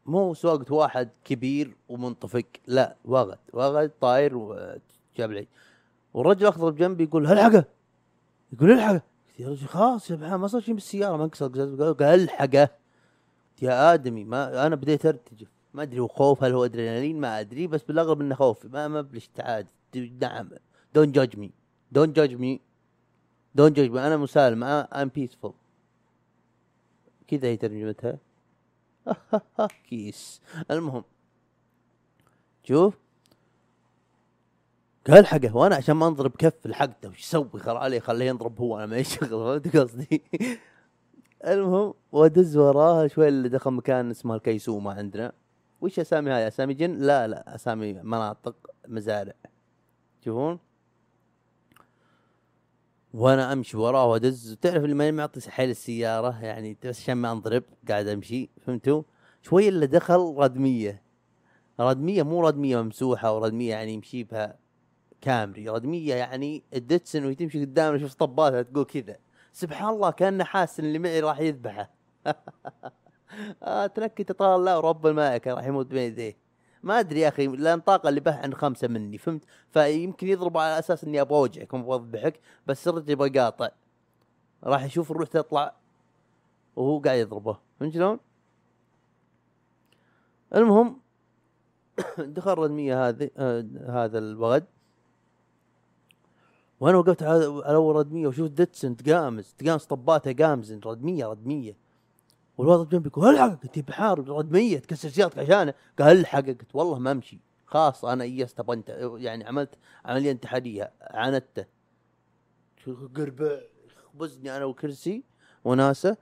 مو 0.06 0.34
سواقة 0.34 0.74
واحد 0.74 1.10
كبير 1.26 1.76
ومنطفق 1.90 2.46
لا 2.68 2.96
وغد. 3.06 3.40
وغد 3.54 3.92
طاير 4.02 4.38
وجاب 4.38 5.32
لي 5.32 5.48
والرجل 6.14 6.42
الاخضر 6.42 6.70
بجنبي 6.70 7.04
يقول 7.04 7.32
الحقه 7.32 7.66
يقول 8.54 8.72
الحقه 8.72 9.02
يا 9.40 9.50
رجل 9.50 9.68
خلاص 9.68 10.12
يا 10.12 10.38
ما 10.38 10.48
صار 10.48 10.62
شيء 10.62 10.74
بالسيارة 10.74 11.18
ما 11.18 11.24
انكسر. 11.24 11.48
قال 11.94 12.24
الحقه 12.24 12.70
يا 13.62 13.94
آدمي 13.94 14.24
ما 14.24 14.68
أنا 14.68 14.76
بديت 14.76 15.06
أرتجف. 15.06 15.48
ما 15.74 15.84
أدري 15.84 16.00
هو 16.00 16.08
خوف 16.08 16.44
هل 16.44 16.54
هو 16.54 16.66
أدرينالين؟ 16.66 17.20
ما 17.20 17.40
أدري 17.40 17.68
بس 17.68 17.84
بالاغلب 17.84 18.22
إنه 18.22 18.36
خوف 18.36 18.66
ما 18.66 18.88
ما 18.88 19.02
بلش 19.02 19.28
تعاد 19.28 19.68
نعم. 20.22 20.50
don't 20.96 21.12
judge 21.12 21.38
me 21.38 21.52
don't 21.92 22.14
judge 22.14 22.36
me 22.36 22.62
don't 23.56 23.74
me 23.78 24.08
أنا 24.08 24.18
مسالم. 24.18 24.64
I'm 24.64 25.08
peaceful 25.16 25.54
كذا 27.28 27.48
هي 27.48 27.58
ترجمتها. 27.58 28.18
كيس 29.90 30.42
المهم. 30.72 31.04
شوف. 32.64 32.94
قال 35.08 35.26
حقه 35.28 35.56
وأنا 35.56 35.76
عشان 35.76 35.96
ما 35.96 36.08
أنضرب 36.08 36.32
كف 36.36 36.68
لحقته 36.68 37.10
وش 37.10 37.20
يسوي؟ 37.20 37.60
خل 37.60 37.78
عليه 37.78 38.00
خليه 38.00 38.26
ينضرب 38.26 38.60
هو. 38.62 38.78
أنا 38.78 38.86
ما 38.86 38.98
يشغل 38.98 39.30
فهمت 39.30 39.78
قصدي؟ 39.78 40.22
المهم 41.48 41.94
وأدز 42.12 42.58
وراه 42.58 43.08
شوي 43.08 43.28
اللي 43.28 43.50
دخل 43.50 43.72
مكان 43.72 44.10
اسمه 44.10 44.36
الكيسومه 44.36 44.94
عندنا. 44.94 45.32
وش 45.82 46.00
أسامي 46.00 46.32
هاي؟ 46.32 46.48
أسامي 46.48 46.74
جن؟ 46.74 46.94
لا 47.00 47.28
لا 47.28 47.56
أسامي 47.56 47.94
مناطق 47.94 48.56
مزارع. 48.88 49.34
تشوفون 50.22 50.60
وأنا 53.14 53.54
امشي 53.54 53.78
وراه 53.78 54.06
وادز 54.06 54.58
تعرف 54.62 54.84
اللي 54.84 54.96
ماني 54.96 55.12
معطي 55.12 55.52
حيل 55.52 55.70
السيارة 55.70 56.40
يعني 56.44 56.78
بس 56.84 57.02
عشان 57.02 57.14
ما 57.14 57.32
انضرب 57.32 57.64
قاعد 57.90 58.08
امشي 58.08 58.50
فهمتوا؟ 58.62 59.04
شوي 59.42 59.70
اللي 59.70 59.88
دخل 59.88 60.36
ردمية. 60.38 61.04
ردمية 61.80 62.24
مو 62.24 62.48
ردمية 62.48 62.82
ممسوحة 62.82 63.36
وردمية 63.36 63.70
يعني 63.70 63.94
يمشي 63.94 64.24
بها 64.24 64.58
كامري. 65.22 65.70
ردمية 65.70 66.16
يعني 66.16 66.64
الدتسن 66.74 67.26
وهي 67.26 67.36
تمشي 67.36 67.66
قدامنا 67.66 68.00
شوف 68.00 68.14
طباتها 68.14 68.62
تقول 68.62 68.86
كذا. 68.86 69.18
سبحان 69.54 69.90
الله 69.90 70.12
كأنه 70.12 70.44
حاس 70.44 70.80
ان 70.80 70.86
اللي 70.86 71.00
معي 71.00 71.20
راح 71.20 71.40
يذبحه. 71.40 71.94
آه 73.64 73.88
تنكت 73.88 74.32
طال 74.32 74.60
الله 74.60 74.78
ورب 74.78 75.08
الملائكة 75.08 75.54
راح 75.54 75.66
يموت 75.66 75.88
بين 75.88 76.02
يديه. 76.02 76.43
ما 76.84 77.00
أدري 77.00 77.20
يا 77.20 77.28
أخي 77.28 77.48
لأن 77.48 77.80
طاقة 77.80 78.10
اللي 78.10 78.20
به 78.20 78.36
عند 78.36 78.54
خمسة 78.54 78.88
مني 78.88 79.18
فهمت؟ 79.18 79.44
فيمكن 79.72 80.28
يضرب 80.28 80.58
على 80.58 80.80
أساس 80.80 81.04
إني 81.04 81.22
أبغى 81.22 81.38
اوجعك 81.38 81.74
أبغى 81.74 81.96
اذبحك 81.96 82.40
بس 82.68 82.88
الرجل 82.88 83.12
يبغى 83.12 83.30
قاطع 83.40 83.70
راح 84.64 84.84
يشوف 84.84 85.12
الروح 85.12 85.28
تطلع 85.28 85.76
وهو 86.76 87.00
قاعد 87.00 87.20
يضربه 87.20 87.58
فهمت 87.80 87.94
شلون؟ 87.94 88.20
المهم 90.56 91.00
دخل 92.18 92.52
الردمية 92.52 93.08
هذه 93.10 93.30
آه 93.38 93.66
هذا 93.90 94.18
الوغد 94.18 94.66
وأنا 96.80 96.98
وقفت 96.98 97.24
على 97.24 97.46
أول 97.46 97.96
ردميه 97.96 98.28
وشوف 98.28 98.50
ديتسن 98.50 98.98
تقامز 98.98 99.54
تقامز 99.58 99.84
طباته 99.86 100.46
قامز 100.46 100.74
ردميه 100.86 101.26
ردميه 101.26 101.83
والوضع 102.58 102.90
جنبي 102.90 103.08
يقول 103.08 103.36
الحق 103.36 103.62
قلت 103.64 103.80
بحارب 103.80 104.32
ردميه 104.32 104.80
تكسر 104.80 105.10
سيارتك 105.10 105.40
عشانه؟ 105.40 105.74
قال 106.00 106.20
الحق 106.20 106.46
قلت 106.46 106.76
والله 106.76 107.00
ما 107.00 107.12
أمشي. 107.12 107.40
خلاص 107.66 108.06
أنا 108.06 108.24
ايست 108.24 108.60
أبغى 108.60 108.84
يعني 109.24 109.48
عملت 109.48 109.78
عملية 110.06 110.32
انتحارية 110.32 110.92
عاندته. 111.02 111.66
قربع 113.16 113.60
خبزني 113.96 114.58
أنا 114.58 114.66
وكرسي 114.66 115.24
وناسة. 115.66 116.18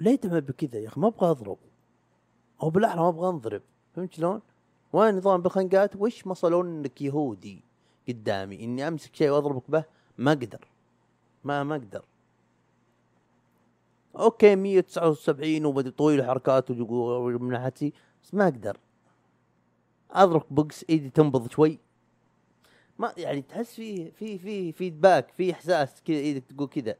ليه 0.00 0.16
تعمل 0.16 0.40
بكذا 0.40 0.78
يا 0.78 0.88
أخي 0.88 1.00
ما 1.00 1.08
أبغى 1.08 1.30
أضرب. 1.30 1.58
أو 2.62 2.70
بالأحرى 2.70 3.00
ما 3.00 3.08
أبغى 3.08 3.28
أنضرب. 3.28 3.62
فهمت 3.94 4.14
شلون؟ 4.14 4.40
وين 4.92 5.16
نظام 5.16 5.42
بالخنقات 5.42 5.96
وش 5.96 6.26
مصلون 6.26 6.66
انك 6.66 7.02
يهودي 7.02 7.64
قدامي؟ 8.08 8.64
إني 8.64 8.88
أمسك 8.88 9.14
شيء 9.14 9.30
وأضربك 9.30 9.70
به 9.70 9.84
ما 10.18 10.32
أقدر. 10.32 10.68
ما 11.44 11.64
ما 11.64 11.76
أقدر. 11.76 12.04
okay 14.16 14.56
179 14.56 15.64
و 15.66 15.71
body 15.71 15.90
طويل 15.90 16.24
حركات 16.24 16.70
وجو- 16.70 17.38
من 17.38 17.50
ناحيتي 17.50 17.92
بس 18.24 18.34
ما 18.34 18.44
أقدر. 18.44 18.78
أضرب 20.10 20.42
بوكس 20.50 20.84
إيدي 20.90 21.10
تنبض 21.10 21.50
شوي. 21.50 21.78
ما 22.98 23.14
يعني 23.16 23.42
تحس 23.42 23.74
في 23.74 24.10
في 24.10 24.38
في 24.38 24.72
feedback 24.72 25.30
في 25.32 25.52
إحساس 25.52 26.02
كذا 26.02 26.16
إيدك 26.16 26.44
تقول 26.44 26.68
كذا. 26.68 26.94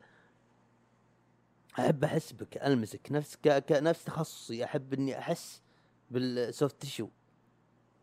أحب 1.79 2.05
أحس 2.05 2.33
بك 2.33 2.57
ألمسك 2.57 3.09
نفس 3.13 3.37
ك... 3.37 3.49
ك... 3.49 3.73
نفس 3.73 4.05
تخصصي. 4.05 4.65
أحب 4.65 4.95
إني 4.95 5.19
أحس 5.19 5.63
بال 6.11 6.35
soft 6.35 6.83
tissue 6.83 7.09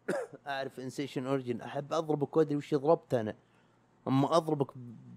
أعرف 0.47 0.79
insertion 0.79 1.25
origin 1.27 1.61
أحب 1.61 1.93
أضربك 1.93 2.37
وأدري 2.37 2.55
وش 2.55 2.75
ضربت 2.75 3.13
أنا. 3.13 3.35
أما 4.07 4.37
أضربك 4.37 4.67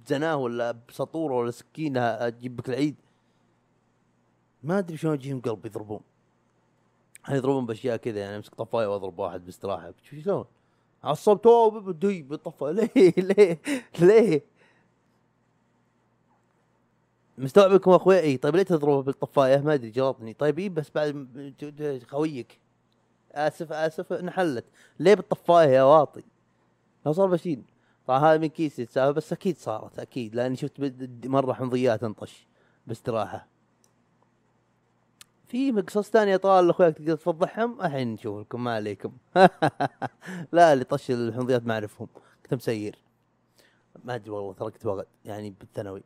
بزناة 0.07 0.36
ولا 0.36 0.72
بسطورة 0.88 1.34
ولا 1.34 1.51
سكينة 1.51 2.01
أجيب 2.01 2.57
بك 2.57 2.68
العيد. 2.68 2.97
ما 4.62 4.78
أدري 4.78 4.96
شلون 4.96 5.14
يجيهم 5.14 5.40
قلب 5.40 5.66
يضربون. 5.66 6.00
هل 7.22 7.36
يضربون 7.36 7.66
بأشياء 7.66 7.96
كذا 7.96 8.20
يعني 8.20 8.36
أمسك 8.36 8.54
طفاية 8.54 8.86
وأضرب 8.86 9.18
واحد 9.18 9.44
باستراحة. 9.44 9.94
شلون؟ 10.02 10.44
عصبته 11.04 11.70
بدي 11.80 12.22
بالطفايه 12.22 12.72
ليه؟ 12.96 13.12
ليه؟ 13.16 13.58
ليه؟ 14.00 14.42
مستوعبكم 17.38 17.90
أخوي 17.90 18.20
اي 18.20 18.36
طيب 18.36 18.56
ليه 18.56 18.62
تضربه 18.62 19.02
بالطفاية؟ 19.02 19.58
ما 19.58 19.74
أدري 19.74 19.90
جلطني 19.90 20.34
طيب 20.34 20.58
اي 20.58 20.68
بس 20.68 20.90
بعد 20.94 22.02
خويك. 22.08 22.58
آسف 23.32 23.72
آسف 23.72 24.12
انحلت 24.12 24.64
ليه 24.98 25.14
بالطفاية 25.14 25.68
يا 25.68 25.82
واطي؟ 25.82 26.22
لو 27.06 27.12
صار 27.12 27.26
بشيل. 27.26 27.62
طبعا 28.06 28.18
هذا 28.18 28.38
من 28.38 28.46
كيسي 28.46 28.86
بس 28.96 29.32
أكيد 29.32 29.56
صارت 29.56 29.98
أكيد. 29.98 30.34
لأني 30.34 30.56
شفت 30.56 30.72
مرة 31.24 31.52
حمضيات 31.52 32.04
انطش 32.04 32.46
باستراحة. 32.86 33.46
في 35.51 35.72
قصص 35.72 36.11
ثانية 36.11 36.36
طال 36.36 36.70
اخوياك 36.70 36.96
تقدر 36.96 37.16
تفضحهم؟ 37.16 37.80
الحين 37.80 38.09
نشوف 38.12 38.40
لكم 38.40 38.64
ما 38.64 38.74
عليكم. 38.74 39.12
لا 40.53 40.72
اللي 40.72 40.84
طش 40.84 41.11
الحمضيات 41.11 41.66
ما 41.66 41.74
أعرفهم. 41.74 42.09
كنت 42.42 42.55
مسير 42.55 42.98
ما 44.05 44.14
أدري 44.14 44.30
والله 44.30 44.53
تركت 44.53 44.86
وقت. 44.86 45.09
يعني 45.24 45.51
بالثانوي. 45.51 46.03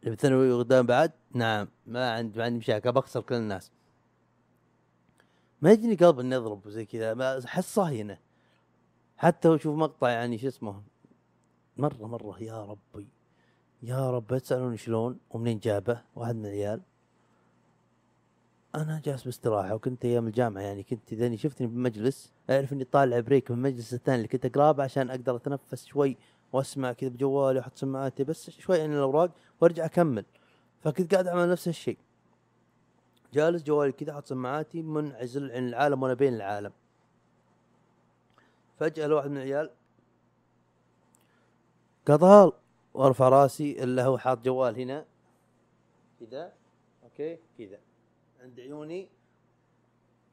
اللي 0.00 0.10
بالثانوي 0.10 0.52
قدام 0.52 0.86
بعد؟ 0.86 1.12
نعم. 1.32 1.68
ما 1.86 2.12
عندي 2.12 2.38
ما 2.38 2.44
عندي 2.44 2.58
مشاكل. 2.58 2.92
بخسر 2.92 3.20
كل 3.20 3.34
الناس. 3.34 3.70
ما 5.62 5.72
يجيني 5.72 5.94
قلب 5.94 6.20
إني 6.20 6.36
أضرب 6.36 6.68
زي 6.68 6.84
كذا. 6.84 7.14
ما 7.14 7.44
أحس 7.44 7.74
صهينة. 7.74 8.18
حتى 9.16 9.54
أشوف 9.54 9.76
مقطع 9.76 10.10
يعني 10.10 10.38
شو 10.38 10.48
اسمه؟ 10.48 10.82
مرة 11.76 12.06
مرة. 12.06 12.42
يا 12.42 12.64
ربي. 12.64 13.08
يا 13.82 14.10
رب. 14.10 14.38
تسألوني 14.38 14.76
شلون. 14.76 15.18
ومنين 15.30 15.58
جابه؟ 15.58 16.02
واحد 16.16 16.34
من 16.34 16.46
العيال. 16.46 16.82
أنا 18.76 19.00
جالس 19.04 19.24
باستراحة 19.24 19.74
وكنت 19.74 20.04
أيام 20.04 20.26
الجامعة 20.26 20.62
يعني 20.62 20.82
كنت 20.82 21.12
إذا 21.12 21.36
شفتني 21.36 21.66
بمجلس 21.66 22.32
أعرف 22.50 22.72
إني 22.72 22.84
طالع 22.84 23.20
بريك 23.20 23.50
من 23.50 23.56
المجلس 23.56 23.94
الثاني 23.94 24.16
اللي 24.16 24.28
كنت 24.28 24.46
أقرأه 24.46 24.82
عشان 24.82 25.10
أقدر 25.10 25.36
أتنفس 25.36 25.84
شوي 25.84 26.16
وأسمع 26.52 26.92
كذا 26.92 27.10
بجوالي 27.10 27.58
وأحط 27.58 27.76
سماعاتي 27.76 28.24
بس 28.24 28.50
شوي 28.50 28.80
عن 28.80 28.92
الأوراق 28.92 29.30
وأرجع 29.60 29.84
أكمل. 29.84 30.24
فكنت 30.80 31.12
قاعد 31.12 31.26
أعمل 31.26 31.50
نفس 31.50 31.68
الشيء. 31.68 31.98
جالس 33.34 33.62
جوالي 33.62 33.92
كذا 33.92 34.12
حاط 34.12 34.26
سماعاتي 34.26 34.82
منعزل 34.82 35.52
عن 35.52 35.68
العالم 35.68 36.02
وأنا 36.02 36.14
بين 36.14 36.34
العالم. 36.34 36.72
فجأة 38.78 39.06
الواحد 39.06 39.30
من 39.30 39.36
العيال 39.36 39.70
قطال 42.06 42.52
وأرفع 42.94 43.28
راسي 43.28 43.84
إلا 43.84 44.04
هو 44.04 44.18
حاط 44.18 44.44
جوال 44.44 44.80
هنا. 44.80 45.04
كذا 46.20 46.52
okay 47.04 47.38
كذا. 47.58 47.78
عند 48.46 48.60
عيوني 48.60 49.08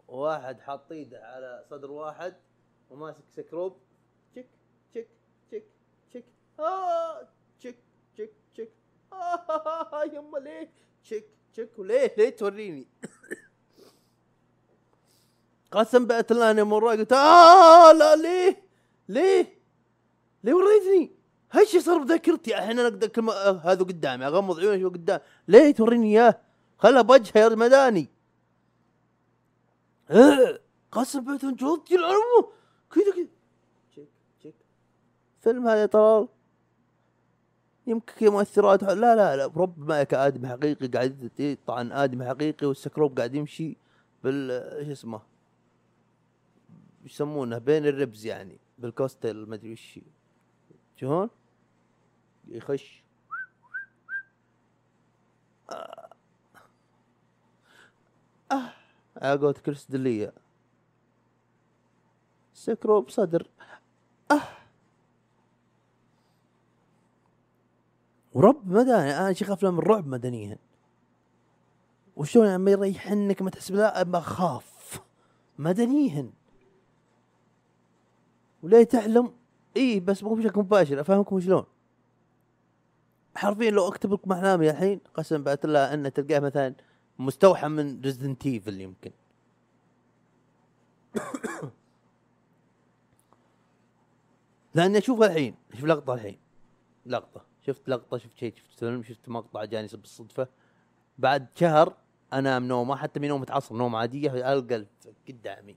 واحد 0.07 0.59
حاط 0.59 0.91
ايده 0.91 1.25
على 1.25 1.63
صدر 1.69 1.91
واحد 1.91 2.35
وماسك 2.89 3.23
سكروب 3.35 3.77
تشك 4.35 4.47
تشك 4.93 5.07
تشك 5.51 5.63
تشك 6.11 6.25
آه 6.59 7.27
تشك 7.59 7.75
تشك 8.15 8.31
تشك 8.53 8.71
آه 9.13 10.03
يما 10.13 10.37
ليه؟ 10.37 10.69
تشك 11.03 11.25
تشك 11.53 11.79
وليه؟ 11.79 12.13
ليه 12.17 12.29
توريني؟ 12.29 12.87
قسم 15.71 16.05
بأت 16.05 16.31
الله 16.31 16.51
اني 16.51 16.63
مره 16.63 16.91
قلت 16.91 17.13
آه 17.13 17.91
لا 17.91 18.15
ليه؟ 18.15 18.63
ليه؟ 19.09 19.59
ليه 20.43 20.53
وريتني؟ 20.53 21.11
هالشي 21.51 21.79
صار 21.79 21.97
بذاكرتي 21.97 22.57
الحين 22.57 22.79
أنا 22.79 22.87
أقدر 22.87 23.31
آه 23.31 23.61
هذا 23.63 23.83
قدامي 23.83 24.27
أغمض 24.27 24.59
عيوني 24.59 24.83
قدام. 24.83 25.19
ليه 25.47 25.71
توريني 25.71 26.07
إياه؟ 26.07 26.42
خلها 26.83 27.01
بوجهه 27.01 27.37
يا 27.41 27.49
مداني 27.49 28.07
آه، 30.11 30.59
قسم 30.91 31.25
بيت 31.25 31.45
جلطت 31.45 31.91
العلم 31.91 32.47
كذا 32.91 33.11
كذا. 33.15 33.27
تشيك 34.39 34.53
فيلم 35.41 35.67
هذا 35.67 35.81
يا 35.81 35.85
طلال؟ 35.85 36.27
يمكن 37.87 38.29
مؤثرات. 38.29 38.83
لا 38.83 39.15
لا 39.15 39.35
لا 39.35 39.45
رب 39.45 39.79
ما 39.79 40.03
كآدم 40.03 40.47
حقيقي 40.47 40.87
قاعد 40.87 41.31
يطعن 41.39 41.91
آدم 41.91 42.23
حقيقي 42.23 42.67
والسكروب 42.67 43.17
قاعد 43.17 43.35
يمشي 43.35 43.77
بال 44.23 44.51
إيش 44.51 44.89
اسمه؟ 44.89 45.21
يسمونه 47.05 47.57
بين 47.57 47.85
ال 47.85 47.93
ribs 47.93 48.25
يعني 48.25 48.59
بال 48.77 48.94
costal 48.94 49.45
ما 49.45 49.55
أدري 49.55 49.73
وش. 49.73 49.99
شلون؟ 50.95 51.29
يخش. 52.47 53.03
آه. 55.69 56.02
على 59.17 59.39
قولة 59.39 59.53
كريس 59.53 59.91
ديليا. 59.91 60.33
سكروب 62.53 63.09
صدر. 63.09 63.49
آه. 64.31 64.41
ورب 68.33 68.67
مدني 68.67 69.17
أنا 69.17 69.33
شيخ 69.33 69.51
أفلام 69.51 69.79
الرعب 69.79 70.07
مدنيا. 70.07 70.57
وشلون 72.15 72.55
ما 72.55 72.71
يريحنك 72.71 73.41
ما 73.41 73.49
تحس 73.49 73.71
لا 73.71 74.03
ما 74.03 74.17
اخاف 74.17 75.01
مدنيا. 75.57 76.29
وليه 78.63 78.83
تحلم 78.83 79.33
إي 79.77 79.99
بس 79.99 80.23
مو 80.23 80.33
بشكل 80.33 80.59
مباشر 80.59 81.01
أفهمكم 81.01 81.39
شلون. 81.39 81.63
حرفيا 83.35 83.71
لو 83.71 83.87
أكتب 83.87 84.13
لكم 84.13 84.31
أحلامي 84.31 84.69
الحين 84.69 84.99
قسم 85.13 85.43
بات 85.43 85.65
الله 85.65 85.93
ان 85.93 86.13
تلقاه 86.13 86.39
مثلا 86.39 86.75
مستوحى 87.23 87.67
من 87.67 88.01
Resident 88.01 88.45
Evil 88.45 88.81
يمكن. 88.81 89.11
لأني 94.75 94.97
اشوفها 94.97 95.27
الحين 95.27 95.55
أشوف 95.73 95.85
لقطة 95.85 96.13
الحين. 96.13 96.37
لقطة. 97.05 97.45
شفت 97.67 97.89
لقطة 97.89 98.17
شفت 98.17 98.37
شيء 98.37 98.53
شفت 98.55 98.79
فيلم 98.79 99.03
شفت 99.03 99.29
مقطع 99.29 99.65
جاني 99.65 99.87
بالصدفه 99.93 100.47
بعد 101.17 101.47
شهر 101.55 101.93
أنام 102.33 102.67
نومه 102.67 102.95
حتى 102.95 103.19
من 103.19 103.27
نومه 103.27 103.45
عصر 103.49 103.75
نوم 103.75 103.95
عادية 103.95 104.53
ألقى 104.53 104.85
قدامي. 105.27 105.75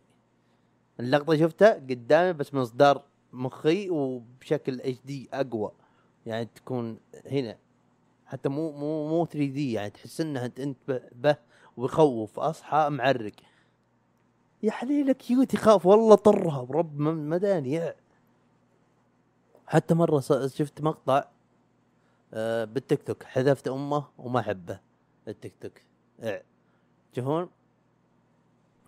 اللقطة 1.01 1.37
شفتها 1.37 1.75
قدامي 1.75 2.33
بس 2.33 2.55
من 2.55 2.61
اصدار 2.61 3.03
مخي 3.33 3.91
وبشكل 3.91 4.81
HD 4.81 5.29
أقوى. 5.33 5.73
يعني 6.27 6.49
تكون 6.55 6.99
هنا. 7.27 7.59
حتى 8.27 8.49
مو 8.49 8.73
مو 8.73 9.09
مو 9.09 9.27
3D 9.27 9.73
يعني 9.73 9.91
تحس 9.91 10.21
انها 10.21 10.51
أنت 10.59 11.03
به- 11.13 11.37
ويخوف 11.77 12.39
أصحى 12.41 12.89
معرق. 12.91 13.33
يا 14.63 14.71
حليله 14.71 15.13
cute 15.13 15.55
يخاف 15.55 15.87
والله 15.87 16.15
طرها 16.15 16.63
برب 16.63 16.99
مداني 17.01 17.93
حتى 19.67 19.95
مرة 19.95 20.21
شفت 20.47 20.81
مقطع 20.81 21.25
آه، 22.35 22.65
بالتيك 22.65 23.03
توك 23.03 23.23
حذفت 23.23 23.69
أمه 23.69 24.05
وما 24.19 24.41
أحبه 24.41 24.81
التيك 25.29 25.55
توك. 25.61 25.73
تشوفون 27.13 27.49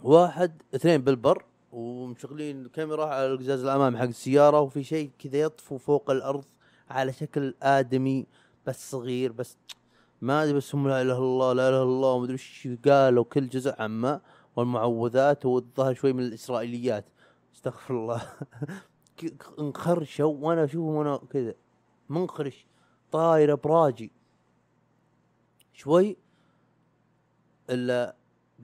واحد 0.02 0.62
اثنين 0.74 1.02
بالبر 1.02 1.44
ومشغلين 1.72 2.62
الكاميرا 2.66 3.06
على 3.06 3.26
القزاز 3.26 3.64
الأمامي 3.64 3.98
حق 3.98 4.04
السيارة 4.04 4.60
وفي 4.60 4.84
شيء 4.84 5.10
كذا 5.18 5.40
يطفو 5.40 5.78
فوق 5.78 6.10
الأرض 6.10 6.44
على 6.90 7.12
شكل 7.12 7.54
آدمي. 7.62 8.26
بس 8.66 8.90
صغير 8.90 9.32
بس 9.32 9.56
ما 10.20 10.42
أدري 10.42 10.52
بس 10.54 10.74
هم 10.74 10.88
لا 10.88 11.02
إله 11.02 11.12
إلا 11.12 11.18
الله 11.18 11.52
لا 11.52 11.68
إله 11.68 11.76
إلا 11.82 11.82
الله 11.82 12.12
وما 12.12 12.24
أدري 12.24 12.34
وش 12.34 12.68
قالوا 12.88 13.24
كل 13.24 13.48
جزء 13.48 13.82
عما 13.82 14.20
والمعوذات 14.56 15.46
والظاهر 15.46 15.94
شوي 15.94 16.12
من 16.12 16.22
الإسرائيليات. 16.22 17.04
استغفر 17.54 17.94
الله. 17.94 18.22
انخرشوا 19.58 20.34
وأنا 20.34 20.64
أشوفهم 20.64 20.94
وأنا 20.94 21.16
كذا. 21.30 21.54
منخرش 22.08 22.66
طايره 23.12 23.54
براجي. 23.54 24.12
شوي 25.72 26.16
إلا 27.70 28.14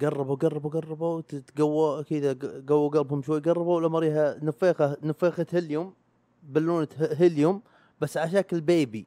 قربوا 0.01 0.37
قربوا 0.37 0.71
قربوا 0.71 1.21
تقوى 1.21 2.05
كذا 2.05 2.39
قووا 2.69 2.89
قلبهم 2.89 3.23
شوي 3.23 3.41
قربوا 3.41 3.81
لما 3.81 3.99
ريها 3.99 4.39
نفيخه 4.43 4.97
نفيخه 5.03 5.47
هيليوم 5.51 5.95
بالونة 6.43 6.89
ه- 6.99 7.15
هيليوم 7.15 7.63
بس 8.01 8.17
على 8.17 8.31
شكل 8.31 8.61
بيبي 8.61 9.07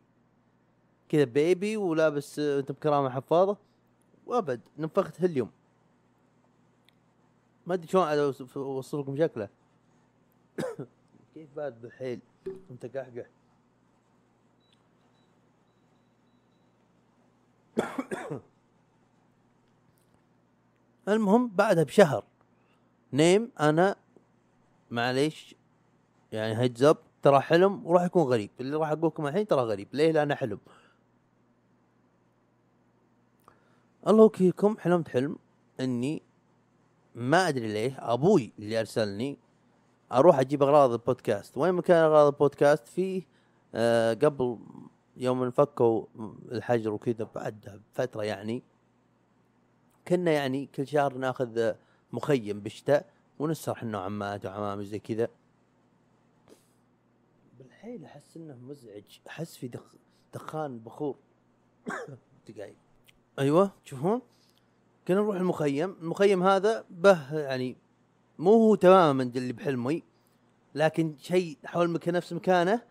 كذا 1.10 1.24
بيبي 1.24 1.78
ولابس 1.78 2.40
أنت 2.40 2.72
بكرامة 2.72 3.10
حفاضة. 3.10 3.58
وأبد 4.26 4.62
نفخه 4.78 5.14
هيليوم 5.18 5.52
ما 7.68 7.74
أدري 7.74 7.88
شلون 7.88 8.08
اوصل 8.56 9.00
لكم 9.00 9.18
شكله. 9.18 9.50
كيف 11.34 11.48
بارد 11.56 11.82
بالحيل؟ 11.82 12.20
انت 12.72 12.98
قحقح. 12.98 13.26
المهم 21.08 21.48
بعدها 21.48 21.84
بشهر. 21.84 22.24
نيم 23.14 23.52
أنا 23.60 23.96
معليش. 24.92 25.56
يعني 26.32 26.58
heads 26.58 26.84
up 26.84 26.98
ترى 27.22 27.40
حلم 27.40 27.86
وراح 27.86 28.04
يكون 28.04 28.24
غريب. 28.24 28.50
اللي 28.60 28.78
راح 28.78 28.90
أقول 28.90 29.08
لكم 29.08 29.28
الحين 29.28 29.48
ترى 29.48 29.62
غريب. 29.62 29.88
ليه؟ 29.94 30.12
لأنه 30.12 30.36
حلم. 30.36 30.60
الله 34.08 34.24
يوكيكم 34.24 34.78
حلمت 34.78 35.10
حلم 35.10 35.38
إني 35.80 36.22
ما 37.16 37.48
أدري 37.48 37.68
ليه 37.68 38.14
أبوي 38.14 38.54
اللي 38.60 38.80
أرسلني 38.80 39.38
أروح 40.12 40.40
أجيب 40.40 40.64
أغراض 40.64 40.92
البودكاست. 40.92 41.58
وين 41.58 41.74
مكان 41.74 42.04
أغراض 42.04 42.34
البودكاست؟ 42.34 42.88
فيه 42.88 43.22
آه 43.76 44.14
قبل 44.14 44.58
يوم 45.18 45.44
انفكوا 45.44 46.06
الحجر 46.52 46.94
وكذا 46.94 47.28
بعد 47.36 47.82
فترة 47.94 48.24
يعني 48.24 48.64
كنا 50.08 50.32
يعني 50.32 50.66
كل 50.66 50.88
شهر 50.88 51.14
ناخذ 51.14 51.74
مخيم 52.12 52.60
بالشتاء 52.60 53.10
ونسرح 53.40 53.84
انه 53.84 53.98
عمات 53.98 54.46
وعمام 54.46 54.84
زي 54.84 55.00
كذا. 55.00 55.28
بالحيل 57.60 58.06
أحس 58.06 58.38
إنه 58.38 58.56
مزعج 58.56 59.20
أحس 59.28 59.58
في 59.58 59.68
دخ... 59.68 59.96
دخان 60.34 60.80
بخور. 60.80 61.16
دقايق. 62.48 62.87
أيوه 63.40 63.72
تشوفون 63.86 64.22
كنا 65.08 65.18
نروح 65.18 65.36
المخيم. 65.36 65.96
المخيم 66.02 66.44
هذا 66.44 66.86
به 66.90 67.40
يعني 67.40 67.78
مو 68.40 68.52
هو 68.54 68.76
تماما 68.76 69.24
اللي 69.24 69.54
بحلمي 69.54 70.04
لكن 70.76 71.16
شيء 71.22 71.58
حول 71.66 71.90
مكان 71.90 72.14
نفس 72.14 72.34
مكانه 72.34 72.82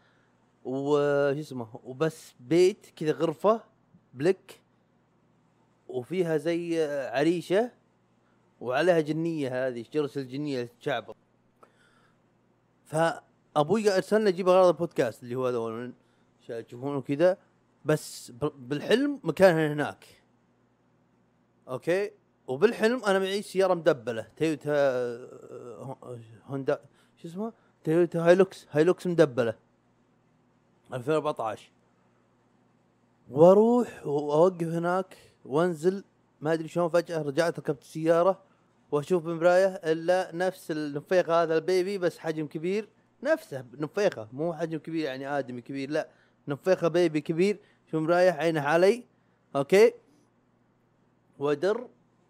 وش 0.65 1.37
اسمه 1.39 1.81
وبس 1.85 2.35
بيت 2.41 2.87
كذا 2.97 3.13
غرفة 3.13 3.61
بلك 4.15 4.61
وفيها 5.89 6.37
زي 6.37 6.85
عريشة 7.13 7.71
وعليها 8.61 9.01
جنية 9.01 9.67
هذه 9.69 9.85
جرس 9.93 10.19
الجنية 10.19 10.69
تشعبط 10.81 11.17
فأبوي 12.85 13.97
ارسلنا 13.97 14.29
أجيب 14.29 14.49
أغراض 14.49 14.67
البودكاست 14.67 15.23
اللي 15.23 15.35
هو 15.35 15.47
هذول 15.47 15.93
شا- 16.47 16.61
تشوفونه 16.61 17.01
كذا 17.01 17.39
بس 17.85 18.31
بالحلم 18.59 19.21
مكانها 19.25 19.73
هناك. 19.73 20.05
okay؟ 21.69 22.11
وبالحلم 22.47 23.05
أنا 23.05 23.19
معي 23.19 23.43
سيارة 23.43 23.75
مدبلة 23.75 24.27
تويوتا 24.37 24.71
آه، 24.71 26.19
هوندا 26.47 26.81
شو 27.23 27.29
اسمه 27.29 27.53
تويوتا 27.85 28.19
هايلوكس 28.27 28.67
هايلوكس 28.71 29.07
مدبلة. 29.07 29.55
2014 30.93 31.71
وأروح 33.31 34.07
وأوقف 34.07 34.67
هناك 34.67 35.17
وأنزل 35.45 36.05
ما 36.41 36.53
أدري 36.53 36.69
شلون 36.69 36.89
فجأة 36.89 37.23
رجعت 37.23 37.59
ركبت 37.59 37.83
السياره 37.83 38.43
وأشوف 38.93 39.25
بمراية 39.25 39.67
إلا 39.67 40.31
نفس 40.35 40.71
النفيخه 40.71 41.43
هذا 41.43 41.55
البيبي 41.57 41.99
بس 41.99 42.19
حجم 42.19 42.47
كبير. 42.47 42.89
نفسه 43.23 43.65
نفيخه 43.75 44.29
مو 44.33 44.55
حجم 44.55 44.79
كبير 44.79 45.05
يعني 45.05 45.39
آدمي 45.39 45.61
كبير 45.61 45.91
لا 45.91 46.09
نفيخه 46.49 46.89
بيبي 46.89 47.21
كبير 47.21 47.59
شوف 47.91 48.03
مرايه 48.03 48.31
عينه 48.31 48.61
علي. 48.61 49.05
أوكي؟ 49.57 49.93
ودر 51.39 51.89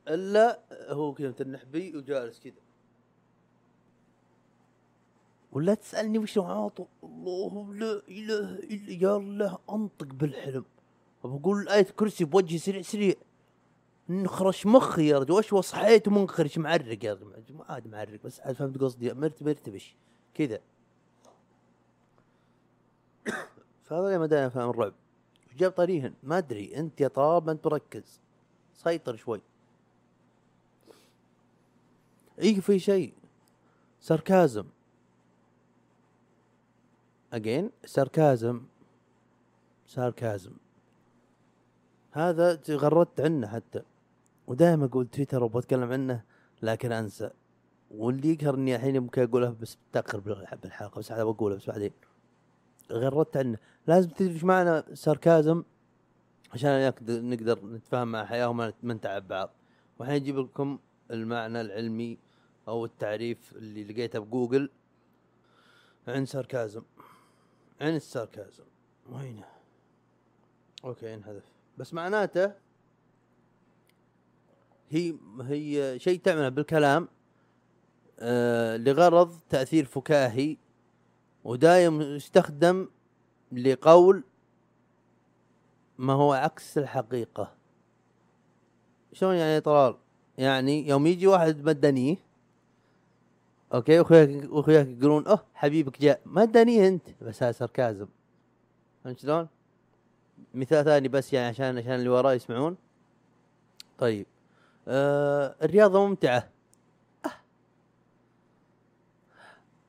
إلا 0.09 0.61
هو 0.89 1.15
كذا 1.15 1.29
متنح 1.29 1.65
بي 1.65 1.97
وجالس 1.97 2.41
كذا. 2.41 2.61
ولا 5.53 5.75
تسألني 5.75 6.19
وش 6.19 6.39
عاطو؟ 6.39 6.87
الله 7.05 7.75
لا 7.75 8.03
إله 8.09 8.59
إلا 8.59 8.93
يا 8.93 9.17
الله 9.17 9.59
أنطق 9.71 10.07
بالحلم. 10.07 10.65
بقول 11.25 11.69
آية 11.69 11.83
كرسي 11.83 12.25
بوجهي 12.25 12.59
سريع 12.59 12.83
سريع. 12.83 13.15
نخرش 14.09 14.67
مخي 14.67 15.09
يا 15.09 15.19
رجل. 15.19 15.33
وش 15.33 15.53
وصحيت 15.53 16.09
ومنخرش 16.09 16.59
معرق 16.59 17.05
يا 17.05 17.13
رجل؟ 17.15 17.55
ما 17.55 17.65
عاد 17.69 17.89
معرق 17.89 18.23
بس 18.25 18.41
عاد 18.41 18.55
فهمت 18.55 18.79
قصدي. 18.79 19.15
مرت 19.15 19.43
مرتبش 19.43 19.95
كذا. 20.35 20.61
فهذا 23.85 24.19
ما 24.19 24.27
دام 24.27 24.51
فاهم 24.51 24.71
الرعب. 24.71 24.93
جاب 25.57 25.71
طريهن 25.71 26.15
ما 26.23 26.39
أدري. 26.39 26.77
أنت 26.77 27.01
يا 27.01 27.09
طلال 27.09 27.45
ما 27.45 27.53
أنت 27.53 27.67
مركز. 27.67 28.21
سيطر 28.77 29.17
شوي. 29.17 29.41
اي 32.43 32.61
في 32.61 32.79
شيء؟ 32.79 33.13
ساركازم. 34.01 34.65
اجين 37.33 37.71
ساركازم. 37.85 38.63
ساركازم. 39.87 40.53
هذا 42.13 42.55
تغردت 42.55 43.21
عنه 43.21 43.47
حتى. 43.47 43.83
ودائما 44.47 44.85
أقول 44.85 45.07
تويتر 45.07 45.45
وبتكلم 45.45 45.93
عنه 45.93 46.23
لكن 46.63 46.93
أنسى. 46.93 47.31
واللي 47.91 48.33
يقهر 48.33 48.55
اني 48.55 48.77
الحين 48.77 48.99
ممكن 49.03 49.23
اقوله 49.23 49.57
بس 49.61 49.77
بتاخر 49.91 50.21
بالح- 50.21 50.55
بالحلقة 50.55 50.99
بس 50.99 51.13
هذا 51.13 51.25
بقوله 51.25 51.57
بس 51.57 51.67
بعدين. 51.67 51.91
غردت 52.93 53.37
عنه. 53.37 53.59
لازم 53.87 54.11
تدري 54.11 54.33
إيش 54.35 54.45
معنى 54.45 54.97
ساركازم؟ 54.97 55.63
عشان 56.55 56.93
نقدر, 57.11 57.67
نتفاهم 57.67 58.13
مع 58.13 58.23
الحياة 58.23 58.49
وما 58.49 58.69
نت- 58.69 58.75
ما 58.83 58.95
نتعب 58.95 59.29
بعض. 59.29 59.51
والحين 59.99 60.17
أجيب 60.17 60.39
لكم 60.39 60.79
المعنى 61.11 61.61
العلمي 61.61 62.19
أو 62.69 62.85
التعريف 62.85 63.53
اللي 63.53 63.85
لقيته 63.85 64.19
بجوجل 64.19 64.71
عن 66.09 66.27
sarcasm. 66.27 66.83
عن 67.81 67.97
ال 67.97 68.04
sarcasm. 68.04 68.65
وينه؟ 69.11 69.45
أوكي 70.85 71.15
انحذف. 71.15 71.45
بس 71.79 71.95
معناته 71.95 72.53
هي 74.91 75.15
هي 75.41 75.99
شيء 75.99 76.21
تعمله 76.21 76.49
بالكلام 76.49 77.09
آه 78.19 78.77
لغرض 78.77 79.39
تأثير 79.49 79.85
فكاهي 79.85 80.57
ودايم 81.45 82.01
يستخدم 82.03 82.89
لقول 83.53 84.25
ما 85.99 86.13
هو 86.13 86.33
عكس 86.33 86.79
الحقيقة. 86.79 87.53
شلون 89.13 89.35
يعني 89.35 89.61
طلال 89.61 89.97
يعني 90.39 90.89
يوم 90.89 91.07
يجي 91.07 91.27
واحد 91.27 91.65
مدنيه 91.65 92.17
أوكي 93.75 93.99
واخوياك 93.99 94.53
واخوياك 94.53 94.87
يقولون 94.87 95.27
أوه 95.27 95.45
حبيبك 95.55 96.01
جاء. 96.01 96.21
مدنيه 96.27 96.89
أنت 96.89 97.09
بس 97.23 97.43
هذا 97.43 97.53
ساركازم. 97.53 98.07
فهمت 99.05 99.19
شلون؟ 99.19 99.49
مثال 100.55 100.85
ثاني 100.85 101.09
بس 101.09 101.33
يعني 101.33 101.49
عشان 101.49 101.79
عشان 101.79 101.93
اللي 101.93 102.09
وراي 102.09 102.37
يسمعون. 102.37 102.77
طيب. 103.99 104.27
آه 104.89 105.57
الرياضة 105.63 106.07
ممتعة. 106.07 106.49
آه. 107.25 107.31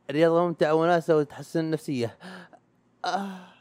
الرياضة 0.10 0.47
ممتعة 0.47 0.74
وناسة 0.74 1.18
وتحسن 1.18 1.60
النفسية. 1.60 2.18
آه. 3.05 3.57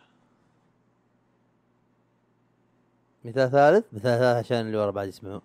مثال 3.27 3.51
ثالث 3.51 3.85
مثال 3.93 4.19
ثالث 4.19 4.47
عشان 4.47 4.61
اللي 4.61 4.77
ورا 4.77 4.91
بعد 4.91 5.09
يسمعون. 5.09 5.41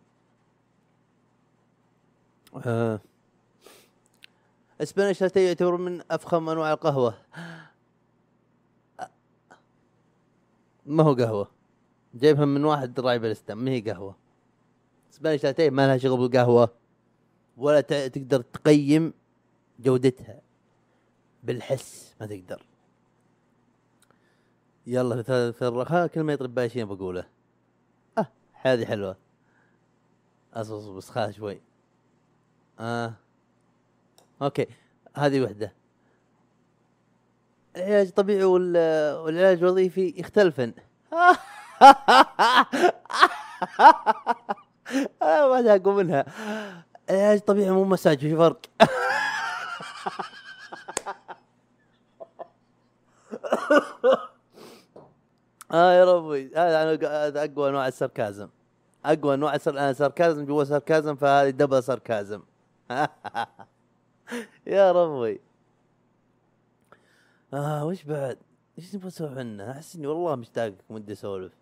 آه. 2.65 2.99
اسبانيش 4.81 5.21
لاتيه 5.21 5.47
يعتبر 5.47 5.77
من 5.77 6.01
أفخم 6.11 6.49
أنواع 6.49 6.73
القهوة؟ 6.73 7.17
ما 10.85 11.03
هو 11.03 11.13
قهوة. 11.13 11.51
جايبها 12.13 12.45
من 12.45 12.65
واحد 12.65 12.99
راعي 12.99 13.19
بالستان 13.19 13.57
ما 13.57 13.71
هي 13.71 13.81
قهوة. 13.81 14.15
اسبانيش 15.13 15.43
لاتيه 15.43 15.69
ما 15.69 15.87
لها 15.87 15.97
شغل 15.97 16.17
بالقهوة 16.17 16.69
ولا 17.57 17.81
تقدر 17.81 18.41
تقيم 18.41 19.13
جودتها 19.79 20.41
بالحس 21.43 22.15
ما 22.21 22.27
تقدر. 22.27 22.65
يلا 24.87 25.15
مثال 25.15 25.53
فرق 25.53 25.91
ها 25.91 26.07
كلمه 26.07 26.33
يطرب 26.33 26.67
شيء 26.67 26.85
بقوله. 26.85 27.40
هذه 28.61 28.85
حلوة. 28.85 29.15
اصبر 30.53 30.97
بس 30.97 31.09
خلاص 31.09 31.35
شوي. 31.35 31.61
آه. 32.79 33.13
أوكي. 34.41 34.67
هذه 35.15 35.41
وحدة. 35.41 35.73
العلاج 37.75 38.07
الطبيعي 38.07 38.43
وال- 38.43 39.17
والعلاج 39.17 39.57
الوظيفي 39.57 40.13
يختلفن. 40.17 40.73
أنا 45.21 45.47
ما 45.47 45.59
أدري 45.59 45.75
اقوم 45.75 45.95
منها. 45.95 46.25
العلاج 47.09 47.37
الطبيعي 47.37 47.71
مو 47.71 47.83
مساج 47.85 48.19
في 48.19 48.35
فرق. 48.37 48.61
آه 55.73 55.93
يا 55.93 56.05
ربي. 56.05 56.51
هذا 56.55 57.07
هذا 57.27 57.43
أقوى 57.43 57.69
انواع 57.69 57.87
الساركازم 57.87 58.49
أقوى 59.05 59.33
انواع 59.33 59.55
السر... 59.55 59.71
أنا 59.71 59.93
ساركازم 59.93 60.45
جوا 60.45 60.63
ساركازم 60.63 61.15
فهذه 61.15 61.49
دبل 61.49 61.83
ساركازم 61.83 62.41
يا 64.67 64.91
ربي. 64.91 65.41
آه 67.53 67.85
وش 67.85 68.03
بعد؟ 68.03 68.37
إيش 68.77 68.95
نبغى 68.95 69.07
نسولف 69.07 69.37
عنه؟ 69.37 69.71
أحس 69.71 69.95
إني 69.95 70.07
والله 70.07 70.35
مشتاق 70.35 70.73
ودي 70.89 71.13
أسولف. 71.13 71.53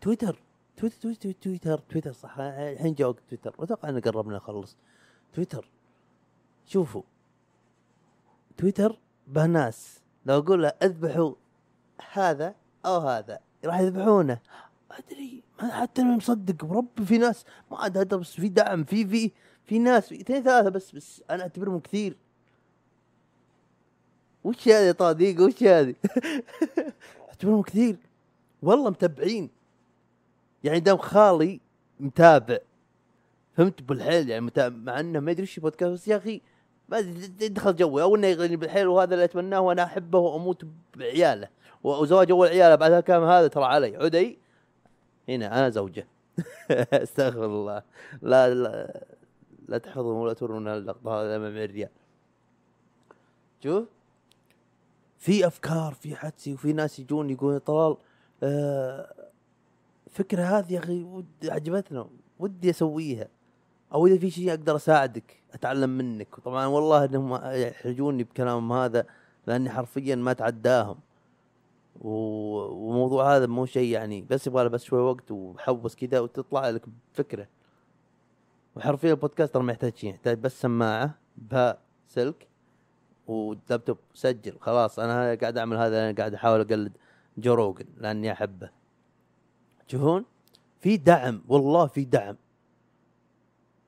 تويتر. 0.00 0.38
تويتر 0.76 0.96
تويتر 1.00 1.32
تويتر 1.32 1.78
تويتر. 1.78 2.12
صح. 2.12 2.38
الحين 2.38 2.94
جاء 2.94 3.08
وقت 3.08 3.22
تويتر. 3.28 3.54
أتوقع 3.58 3.88
إن 3.88 4.00
قربنا 4.00 4.36
نخلص. 4.36 4.76
تويتر. 5.32 5.68
شوفوا. 6.66 7.02
تويتر 8.56 8.98
به 9.26 9.46
ناس 9.46 10.00
لو 10.26 10.38
أقول 10.38 10.62
له 10.62 10.68
أذبحوا 10.68 11.34
هذا 12.12 12.54
أو 12.86 12.98
هذا 12.98 13.38
راح 13.64 13.80
يذبحونه. 13.80 14.38
أدري 14.90 15.42
حتى 15.58 16.02
أنا 16.02 16.16
مصدق 16.16 16.64
وربي 16.64 17.04
في 17.04 17.18
ناس 17.18 17.44
ما 17.70 17.78
عاد 17.78 17.98
هذا 17.98 18.16
بس 18.16 18.32
في 18.32 18.48
دعم 18.48 18.84
في 18.84 19.06
في 19.06 19.30
في 19.64 19.78
ناس 19.78 20.08
في 20.08 20.20
اثنين 20.20 20.42
ثلاثة 20.42 20.68
بس 20.68 20.92
بس 20.92 21.22
أنا 21.30 21.42
أعتبرهم 21.42 21.80
كثير. 21.80 22.16
وش 24.44 24.68
هذه 24.68 24.92
طاديق 24.92 25.40
وش 25.40 25.62
هذه؟ 25.62 25.94
أعتبرهم 27.28 27.62
كثير. 27.62 27.96
والله 28.62 28.90
متابعين. 28.90 29.50
يعني 30.64 30.80
دام 30.80 30.96
خالي 30.96 31.60
متابع. 32.00 32.58
فهمت؟ 33.56 33.82
بالحيل 33.82 34.28
يعني 34.28 34.44
متابع 34.44 34.76
مع 34.76 35.00
إنه 35.00 35.20
ما 35.20 35.30
ادري 35.30 35.42
إيش 35.42 35.60
بودكاست 35.60 35.92
بس 35.92 36.08
يا 36.08 36.16
أخي 36.16 36.40
ما 36.88 37.00
دخل 37.40 37.76
جوي 37.76 38.02
أو 38.02 38.16
إنه 38.16 38.26
يغني 38.26 38.56
بالحيل 38.56 38.86
وهذا 38.86 39.14
اللي 39.14 39.24
أتمناه 39.24 39.60
وأنا 39.60 39.84
أحبه 39.84 40.18
وأموت 40.18 40.64
بعياله. 40.96 41.48
وزواج 41.86 42.30
أول 42.30 42.48
عياله 42.48 42.74
بعدها 42.74 43.00
كان 43.00 43.22
هذا 43.22 43.46
ترى 43.48 43.64
علي. 43.64 43.96
عدي. 43.96 44.38
هنا 45.28 45.58
أنا 45.58 45.68
زوجة. 45.70 46.06
أستغفر 46.92 47.44
الله. 47.44 47.82
لا 48.22 48.54
لا 48.54 49.00
لا 49.68 49.78
تحفظون 49.78 50.16
ولا 50.16 50.32
ترون 50.32 50.68
اللقطه 50.68 51.22
هذا 51.22 51.36
امام 51.36 51.56
الريال 51.56 51.88
شوف 53.64 53.84
في 55.18 55.46
أفكار 55.46 55.94
في 55.94 56.16
حدسي 56.16 56.54
وفي 56.54 56.72
ناس 56.72 56.98
يجون 56.98 57.30
يقولون 57.30 57.58
طلال 57.58 57.96
آه 58.42 59.14
فكرة 60.10 60.42
هذه 60.42 60.72
يا 60.72 60.78
أخي 60.78 61.06
عجبتنا. 61.44 62.06
ودي 62.38 62.70
أسويها. 62.70 63.28
أو 63.94 64.06
إذا 64.06 64.18
في 64.18 64.30
شيء 64.30 64.50
أقدر 64.50 64.76
أساعدك 64.76 65.36
أتعلم 65.54 65.90
منك. 65.90 66.38
وطبعا 66.38 66.66
والله 66.66 67.04
إنهم 67.04 67.40
يحرجوني 67.44 68.22
بكلامهم 68.24 68.72
هذا 68.72 69.06
لأني 69.46 69.70
حرفيا 69.70 70.14
ما 70.16 70.30
اتعداهم 70.30 70.96
و- 70.96 70.98
وموضوع 72.00 73.36
هذا 73.36 73.46
مو 73.46 73.66
شيء 73.66 73.92
يعني 73.92 74.22
بس 74.22 74.46
يبغى 74.46 74.68
بس 74.68 74.84
شوي 74.84 75.00
وقت 75.00 75.30
وحوس 75.30 75.94
كذا 75.94 76.20
وتطلع 76.20 76.70
لك 76.70 76.82
بفكرة. 77.12 77.48
وحرفيا 78.76 79.10
البودكاست 79.10 79.54
ترى 79.54 79.62
ما 79.62 79.72
يحتاج 79.72 79.96
شيء 79.96 80.10
يحتاج 80.10 80.38
بس 80.38 80.60
سماعة 80.60 81.18
بها 81.36 81.78
سلك 82.06 82.48
ولابتوب 83.26 83.98
سجل. 84.14 84.58
خلاص 84.60 84.98
أنا 84.98 85.34
قاعد 85.34 85.58
أعمل 85.58 85.76
هذا 85.76 86.04
أنا 86.04 86.16
قاعد 86.16 86.34
أحاول 86.34 86.60
أقلد 86.60 86.92
جو 87.38 87.54
روجن 87.54 87.86
لأني 87.96 88.32
أحبه. 88.32 88.70
تشوفون 89.88 90.24
في 90.80 90.96
دعم 90.96 91.42
والله 91.48 91.86
في 91.86 92.04
دعم. 92.04 92.36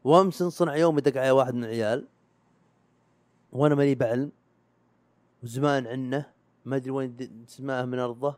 وأمس 0.04 0.42
انصنع 0.42 0.76
يوم 0.76 0.98
دق 0.98 1.20
علي 1.20 1.30
واحد 1.30 1.54
من 1.54 1.64
العيال 1.64 2.06
وأنا 3.52 3.74
ماني 3.74 3.94
بعلم 3.94 4.32
وزمان 5.42 5.86
عنه. 5.86 6.37
ما 6.68 6.76
أدري 6.76 6.90
وين 6.90 7.16
سمعه 7.46 7.84
من 7.84 7.98
أرضه 7.98 8.36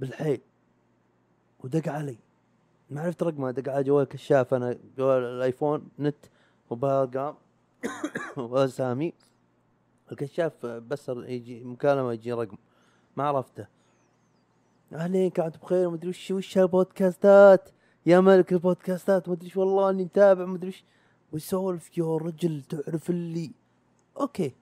بالحيل. 0.00 0.40
ودق 1.60 1.88
علي. 1.88 2.18
ما 2.90 3.00
عرفت 3.00 3.22
رقمه 3.22 3.50
دق 3.50 3.72
على 3.72 3.84
جوال 3.84 4.04
كشاف. 4.04 4.54
أنا 4.54 4.78
جوال 4.98 5.22
الأيفون 5.22 5.88
نت 5.98 6.26
وبارقام 6.70 7.34
واسامي 8.36 9.12
الكشاف 10.12 10.66
بس 10.66 11.08
يجي 11.08 11.64
مكالمة 11.64 12.12
يجي 12.12 12.32
رقم. 12.32 12.56
ما 13.16 13.24
عرفته. 13.24 13.66
أهلين 14.92 15.30
كنت 15.30 15.58
بخير 15.58 15.88
ومدري 15.88 16.08
وش 16.08 16.30
وش 16.30 16.58
هالبودكاستات. 16.58 17.70
يا 18.06 18.20
ملك 18.20 18.52
البودكاستات 18.52 19.28
مدري 19.28 19.46
إيش 19.46 19.56
والله 19.56 19.90
إني 19.90 20.04
متابع 20.04 20.44
مدري 20.44 20.66
إيش 20.66 20.84
ويسولف 21.32 21.98
يا 21.98 22.16
رجل 22.16 22.62
تعرف 22.62 23.10
اللي. 23.10 23.50
أوكي. 24.20 24.61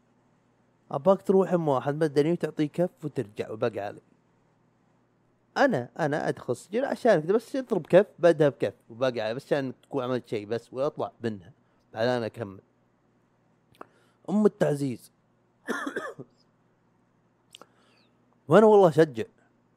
أباك 0.90 1.22
تروح 1.22 1.52
أم 1.52 1.68
واحد 1.68 1.94
مدني 1.94 2.32
وتعطيه 2.32 2.66
كف 2.68 2.90
وترجع 3.04 3.50
وبقى 3.50 3.80
علي. 3.80 4.00
أنا 5.56 5.88
أنا 5.98 6.28
ادخل 6.28 6.52
السجن 6.52 6.84
عشان 6.84 7.20
كذا 7.20 7.32
بس 7.32 7.56
اضرب 7.56 7.86
كف 7.86 8.06
بعدها 8.18 8.48
بكف 8.48 8.74
وباقي 8.90 9.20
علي 9.20 9.34
بس 9.34 9.46
عشان 9.46 9.72
تكون 9.82 10.04
عملت 10.04 10.28
شيء 10.28 10.46
بس 10.46 10.72
وأطلع 10.72 11.12
منها. 11.24 11.52
بعدين 11.92 12.10
أنا 12.10 12.26
أكمل. 12.26 12.60
أم 14.30 14.46
التعزيز. 14.46 15.12
وأنا 18.48 18.66
والله 18.66 18.88
أشجع 18.88 19.24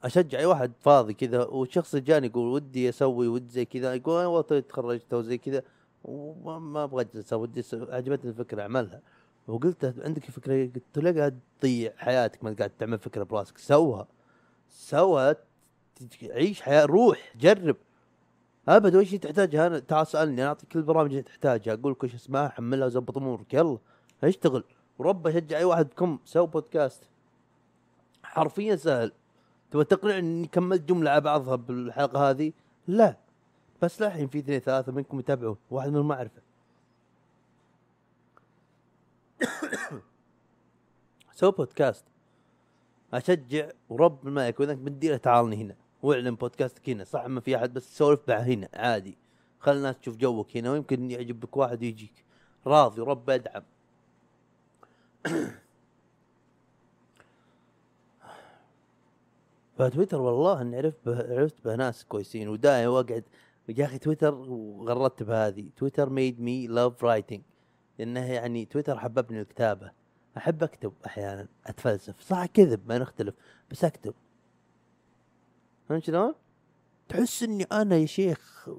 أشجع 0.03 0.39
أي 0.39 0.45
واحد 0.45 0.72
فاضي 0.82 1.14
كذا 1.14 1.43
وشخص 1.43 1.95
جاني 1.95 2.28
يقول 2.28 2.47
ودي 2.53 2.89
أسوي 2.89 3.28
ودي 3.28 3.49
زي 3.49 3.66
كذا 3.66 3.93
يقول 3.93 4.20
أنا 4.20 4.28
والله 4.28 4.59
تخرجت 4.59 5.14
وزي 5.14 5.38
كذا. 5.38 5.64
وما 6.03 6.59
ما 6.59 6.84
أبغى 6.84 7.01
أجلس 7.01 7.34
ودي 7.34 7.64
عجبتني 7.74 8.32
الفكرة 8.32 8.61
أعملها. 8.61 9.01
وقلت 9.47 9.95
عندك 10.05 10.31
فكرة؟ 10.31 10.65
قلت 10.65 10.97
له 10.97 11.19
قاعد 11.19 11.39
تضيع 11.59 11.93
حياتك 11.97 12.43
ما 12.43 12.55
قاعد 12.59 12.69
تعمل 12.69 12.99
فكرة 12.99 13.23
براسك. 13.23 13.57
سوها. 13.57 14.07
سوها 14.69 15.35
عيش 16.23 16.61
حياة 16.61 16.85
روح 16.85 17.33
جرب. 17.35 17.75
أبد 18.67 18.95
وش 18.95 19.15
تحتاجها؟ 19.15 19.67
أنا 19.67 19.79
تعال 19.79 20.07
سألني 20.07 20.41
أنا 20.41 20.47
أعطيك 20.47 20.69
كل 20.69 20.79
البرامج 20.79 21.09
اللي 21.09 21.21
تحتاجها. 21.21 21.73
أقول 21.73 21.91
لك 21.91 22.03
وش 22.03 22.15
اسمها 22.15 22.49
حملها 22.49 22.85
وزبط 22.87 23.17
أمورك. 23.17 23.53
يلا 23.53 23.77
اشتغل. 24.23 24.63
ورب 24.97 25.27
اشجع 25.27 25.57
أي 25.57 25.63
واحد 25.63 25.85
بكم 25.85 26.19
سوي 26.25 26.47
بودكاست. 26.47 27.03
حرفيا 28.23 28.75
سهل. 28.75 29.11
تبغى 29.71 29.85
تقنع 29.85 30.17
إني 30.17 30.47
كملت 30.47 30.81
جملة 30.81 31.11
على 31.11 31.21
بعضها 31.21 31.55
بالحلقة 31.55 32.29
هذه؟ 32.29 32.53
لا. 32.87 33.17
بس 33.81 34.01
للحين 34.01 34.27
في 34.27 34.39
اثنين 34.39 34.59
ثلاثة 34.59 34.91
منكم 34.91 35.19
يتابعون. 35.19 35.57
واحد 35.71 35.89
منهم 35.89 36.07
ما 36.07 36.15
اعرفه 36.15 36.41
سوي 41.43 41.51
بودكاست. 41.51 42.05
أشجع 43.13 43.69
ورب 43.89 44.27
ما 44.27 44.47
يكون 44.47 44.69
انك 44.69 44.77
بتديره 44.77 45.17
تعالني 45.17 45.55
هنا. 45.55 45.75
واعلن 46.03 46.35
بودكاستك 46.35 46.89
هنا 46.89 47.03
صح 47.03 47.25
ما 47.25 47.41
في 47.41 47.55
أحد 47.55 47.73
بس 47.73 47.97
سولف 47.97 48.19
مع 48.27 48.35
هنا 48.35 48.69
عادي. 48.73 49.17
خلي 49.59 49.77
الناس 49.77 49.99
تشوف 49.99 50.17
جوك 50.17 50.57
هنا 50.57 50.71
ويمكن 50.71 51.11
يعجبك 51.11 51.57
واحد 51.57 51.81
ويجيك. 51.81 52.25
راضي 52.67 53.01
ورب 53.01 53.29
أدعم. 53.29 53.63
فتويتر 59.77 60.21
والله 60.21 60.61
إني 60.61 60.77
عرفت 60.77 60.97
به 61.05 61.39
عرفت 61.39 61.63
به 61.65 61.75
ناس 61.75 62.05
كويسين 62.05 62.49
ودائما 62.49 62.87
وأقعد 62.87 63.23
يا 63.69 63.85
أخي 63.85 63.97
تويتر 63.97 64.33
وغردت 64.35 65.23
بهذه. 65.23 65.69
تويتر 65.77 66.09
ميد 66.09 66.41
مي 66.41 66.67
لاف 66.67 67.03
رايتنج 67.03 67.41
لأنه 67.99 68.31
يعني 68.31 68.65
تويتر 68.65 68.99
حببني 68.99 69.41
الكتابة. 69.41 70.02
أحب 70.38 70.63
أكتب 70.63 70.93
أحيانا 71.05 71.47
أتفلسف 71.65 72.21
صح 72.21 72.45
كذب 72.45 72.88
ما 72.88 72.97
نختلف 72.97 73.36
بس 73.71 73.84
أكتب 73.84 74.13
فهمت 75.89 76.03
شلون؟ 76.03 76.34
تحس 77.09 77.43
إني 77.43 77.63
أنا 77.63 77.95
يا 77.95 78.05
شيخ 78.05 78.69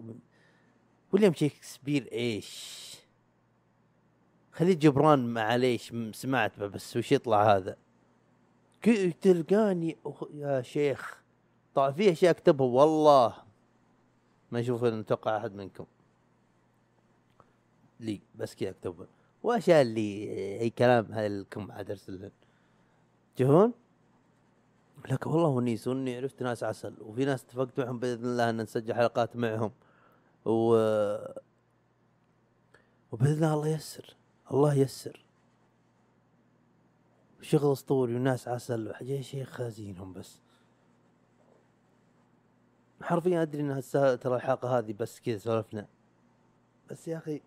ويليام 1.12 1.34
شكسبير 1.34 2.08
إيش؟ 2.12 2.94
خليل 4.52 4.78
جبران 4.78 5.26
معليش 5.28 5.92
سمعت 6.12 6.60
بس 6.60 6.96
وش 6.96 7.12
يطلع 7.12 7.56
هذا؟ 7.56 7.76
تلقاني. 9.20 9.96
يا 10.34 10.62
شيخ 10.62 11.22
طبعا 11.74 11.90
في 11.90 12.12
أشياء 12.12 12.30
أكتبها 12.30 12.66
والله 12.66 13.34
ما 14.50 14.60
يشوف 14.60 14.84
أتوقع 14.84 15.36
أحد 15.36 15.54
منكم 15.54 15.86
لي 18.00 18.20
بس 18.34 18.54
كذا 18.54 18.70
أكتبها 18.70 19.06
واشياء 19.44 19.82
اللي 19.82 20.28
اي 20.60 20.70
كلام 20.70 21.12
هذا 21.12 21.28
لكم 21.28 21.72
عاد 21.72 21.90
ارسلهن 21.90 22.30
تشوفون؟ 23.36 23.72
لك 25.10 25.26
والله 25.26 25.48
ونيس 25.48 25.88
وإني 25.88 26.16
عرفت 26.16 26.42
ناس 26.42 26.64
عسل 26.64 26.94
وفي 27.00 27.24
ناس 27.24 27.44
اتفقت 27.44 27.80
معهم 27.80 27.98
بإذن 27.98 28.24
الله 28.24 28.50
إن 28.50 28.60
نسجل 28.60 28.94
حلقات 28.94 29.36
معهم. 29.36 29.72
و 30.44 30.74
وبإذن 33.12 33.44
الله 33.44 33.54
الله 33.54 33.68
ييسر 33.68 34.16
الله 34.50 34.74
ييسر. 34.74 35.24
شغل 37.40 37.72
أسطوري 37.72 38.14
وناس 38.14 38.48
عسل 38.48 38.88
وحاجة 38.88 39.20
شيخ 39.20 39.48
خازينهم 39.48 40.12
بس. 40.12 40.40
حرفيا 43.02 43.42
أدري 43.42 43.62
ان 43.62 43.82
ترى 44.20 44.36
الحلقة 44.36 44.78
هذه 44.78 44.92
بس 44.92 45.20
كذا 45.20 45.38
سولفنا. 45.38 45.86
بس 46.90 47.08
يا 47.08 47.18
أخي 47.18 47.40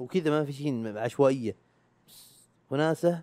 وكذا 0.00 0.30
ما 0.30 0.44
في 0.44 0.52
شيء 0.52 0.98
عشوائية. 0.98 1.56
وناسة 2.70 3.22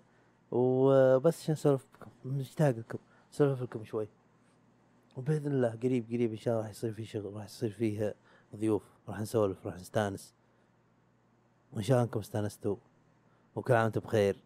وبس 0.52 1.42
عشان 1.42 1.54
أسولف 1.54 1.86
بكم. 1.94 2.12
مشتاق 2.26 2.70
لكم 2.70 2.98
أسولف 3.34 3.62
لكم 3.62 3.84
شوي. 3.84 4.08
وبإذن 5.18 5.52
الله 5.52 5.70
قريب 5.70 6.06
قريب 6.08 6.32
إن 6.32 6.38
شاء 6.38 6.54
الله 6.54 6.64
راح 6.64 6.72
يصير 6.72 6.94
في 6.94 7.06
شغل 7.06 7.34
راح 7.34 7.46
يصير 7.46 7.70
فيه 7.70 8.16
ضيوف. 8.56 8.84
راح 9.10 9.20
نسولف 9.20 9.68
راح 9.68 9.76
نستانس. 9.76 10.34
وإن 11.74 11.84
شاء 11.84 11.98
الله 11.98 12.04
أنكم 12.04 12.20
استانستوا. 12.20 12.76
وكل 13.56 13.74
عام 13.74 13.84
وأنتم 13.84 14.02
بخير. 14.02 14.38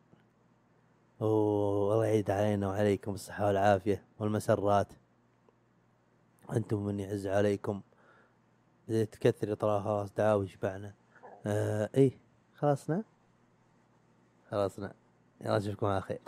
والله 1.20 2.06
يعيد 2.06 2.32
علينا 2.32 2.68
وعليكم 2.68 3.14
الصحة 3.14 3.48
والعافية 3.48 4.04
والمسرات. 4.20 4.88
أنتم 6.54 6.86
من 6.86 7.00
يعز 7.00 7.28
عليكم. 7.28 7.82
إذا 8.90 9.04
تكثر 9.04 9.56
خلاص 9.56 10.10
دعاوي 10.18 10.48
شبعنا. 10.48 10.94
آه 11.46 11.90
إيه 11.96 12.12
خلصنا 12.58 13.04
خلصنا 14.52 14.94
يلا 15.42 15.58
أشوفكم 15.58 15.86
على 15.86 16.02
خير. 16.02 16.20